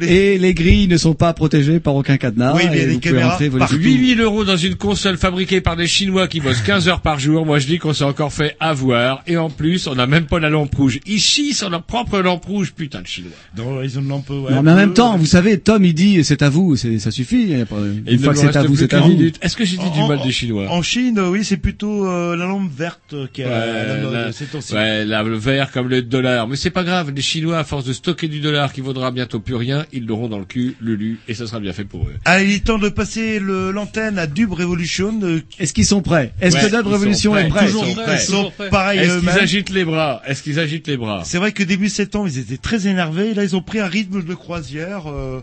[0.00, 2.54] Et les grilles ne sont pas protégées par aucun cadenas.
[2.54, 3.74] Oui, mais il y a et pouvez caméras partout.
[3.76, 3.82] tout.
[3.82, 7.44] 8000 euros dans une console fabriquée par des Chinois qui bossent 15 heures par jour.
[7.44, 9.22] Moi, je dis qu'on s'est encore fait avoir.
[9.26, 11.00] Et en plus, on n'a même pas la lampe rouge.
[11.04, 13.32] Ils chient sur leur propre lampe rouge, putain de Chinois.
[13.58, 14.52] Non, ils ont une lampe, ouais.
[14.52, 17.10] Non, mais en même temps, vous savez, Tom, il dit, c'est à vous, c'est, ça
[17.10, 17.52] suffit.
[17.54, 17.64] Et
[18.06, 19.08] Une fois que c'est à vous, c'est à vous.
[19.08, 19.38] minute.
[19.42, 20.68] Est-ce que j'ai dit du mal des Chinois?
[20.70, 22.83] En Chine, oui, c'est plutôt euh, la lampe verte
[23.32, 23.48] qui est à
[23.96, 24.74] la Ouais, ces temps-ci.
[24.74, 26.46] ouais, la- le vert comme le dollar.
[26.48, 29.40] Mais c'est pas grave, les Chinois, à force de stocker du dollar qui vaudra bientôt
[29.40, 32.14] plus rien, ils l'auront dans le cul, Lulu, et ça sera bien fait pour eux.
[32.24, 35.18] Allez, il est temps de passer l'antenne à Dub Revolution.
[35.22, 36.32] euh, Est-ce qu'ils sont prêts?
[36.40, 37.66] Est-ce Ouais, que Dub ils Revolution sont est prêts, prêt?
[37.68, 38.14] ils sont prêts.
[38.16, 40.22] Ils sont pareils Est-ce qu'ils agitent les bras?
[40.26, 41.22] Est-ce qu'ils agitent les bras?
[41.24, 43.34] C'est vrai que début septembre, ils étaient très énervés.
[43.34, 45.10] Là, ils ont pris un rythme de croisière.
[45.10, 45.40] Euh...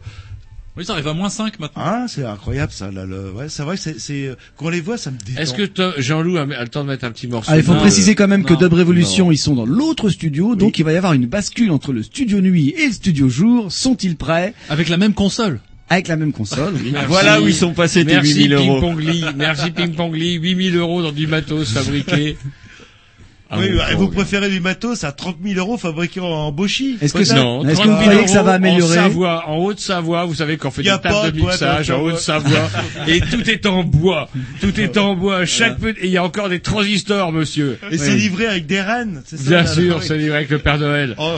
[0.78, 1.84] Oui, ça arrive à moins 5 maintenant.
[1.84, 2.92] Hein, c'est incroyable ça.
[2.92, 3.32] Là, le...
[3.32, 4.28] ouais, c'est vrai que c'est, c'est...
[4.28, 5.42] euh, quand on les voit, ça me détend.
[5.42, 7.82] Est-ce que Jean-Loup a, le temps de mettre un petit morceau Ah, il faut Non,
[7.82, 9.32] préciser euh, quand même que non, Dub Revolution, non.
[9.32, 12.40] ils sont dans l'autre studio, donc il va y avoir une bascule entre le studio
[12.40, 13.70] nuit et le studio jour.
[13.70, 14.54] Sont-ils prêts?
[14.70, 15.60] Avec la même console.
[15.90, 16.90] Avec la même console, oui.
[16.94, 17.08] Merci.
[17.10, 18.80] Voilà où ils sont passés tes Merci 8000 euros.
[18.80, 19.26] Ping Pong Lee.
[19.36, 20.36] Merci Ping Pong Lee.
[20.36, 22.38] 8000 euros dans du matos fabriqué.
[23.52, 23.98] à Oui, bah, Kong.
[24.00, 27.64] vous préférez du matos à 30 000 euros fabriqué en, en Boshi Est-ce que Non,
[27.68, 30.36] Est-ce que 30 vous 000 croyez que ça va améliorer En Savoie, en Haute-Savoie, vous
[30.36, 32.70] savez qu'on fait des tables de mixage en en Haute-Savoie
[33.08, 34.30] et tout est en bois.
[34.62, 35.46] Tout est en bois.
[35.46, 37.78] Chaque peu, et il y a encore des transistors, monsieur.
[37.92, 40.80] Et c'est livré avec des rennes, c'est ça Bien sûr, c'est livré avec le Père
[40.80, 41.16] Noël.
[41.18, 41.36] Oh.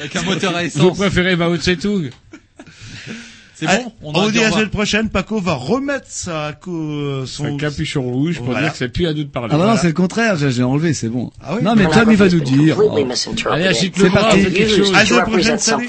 [0.00, 0.98] Avec un moteur à Vous essence.
[0.98, 2.10] préférez Mao Tse-tung
[3.68, 7.24] C'est bon On, a vous dit au la semaine prochaine, Paco va remettre sa, co-
[7.26, 8.62] Son capuchon rouge pour Voilà.
[8.62, 9.50] dire que c'est plus à nous de parler.
[9.52, 11.30] Ah bah non, c'est le contraire, j'ai enlevé, c'est bon.
[11.42, 12.76] Ah oui non mais Tom il va nous dire.
[12.78, 13.04] Oh.
[13.04, 13.52] misinterpreted.
[13.52, 14.68] Allez, agite C'est le bras, parti.
[14.68, 14.90] chose.
[14.90, 15.88] to À la semaine prochaine, salut.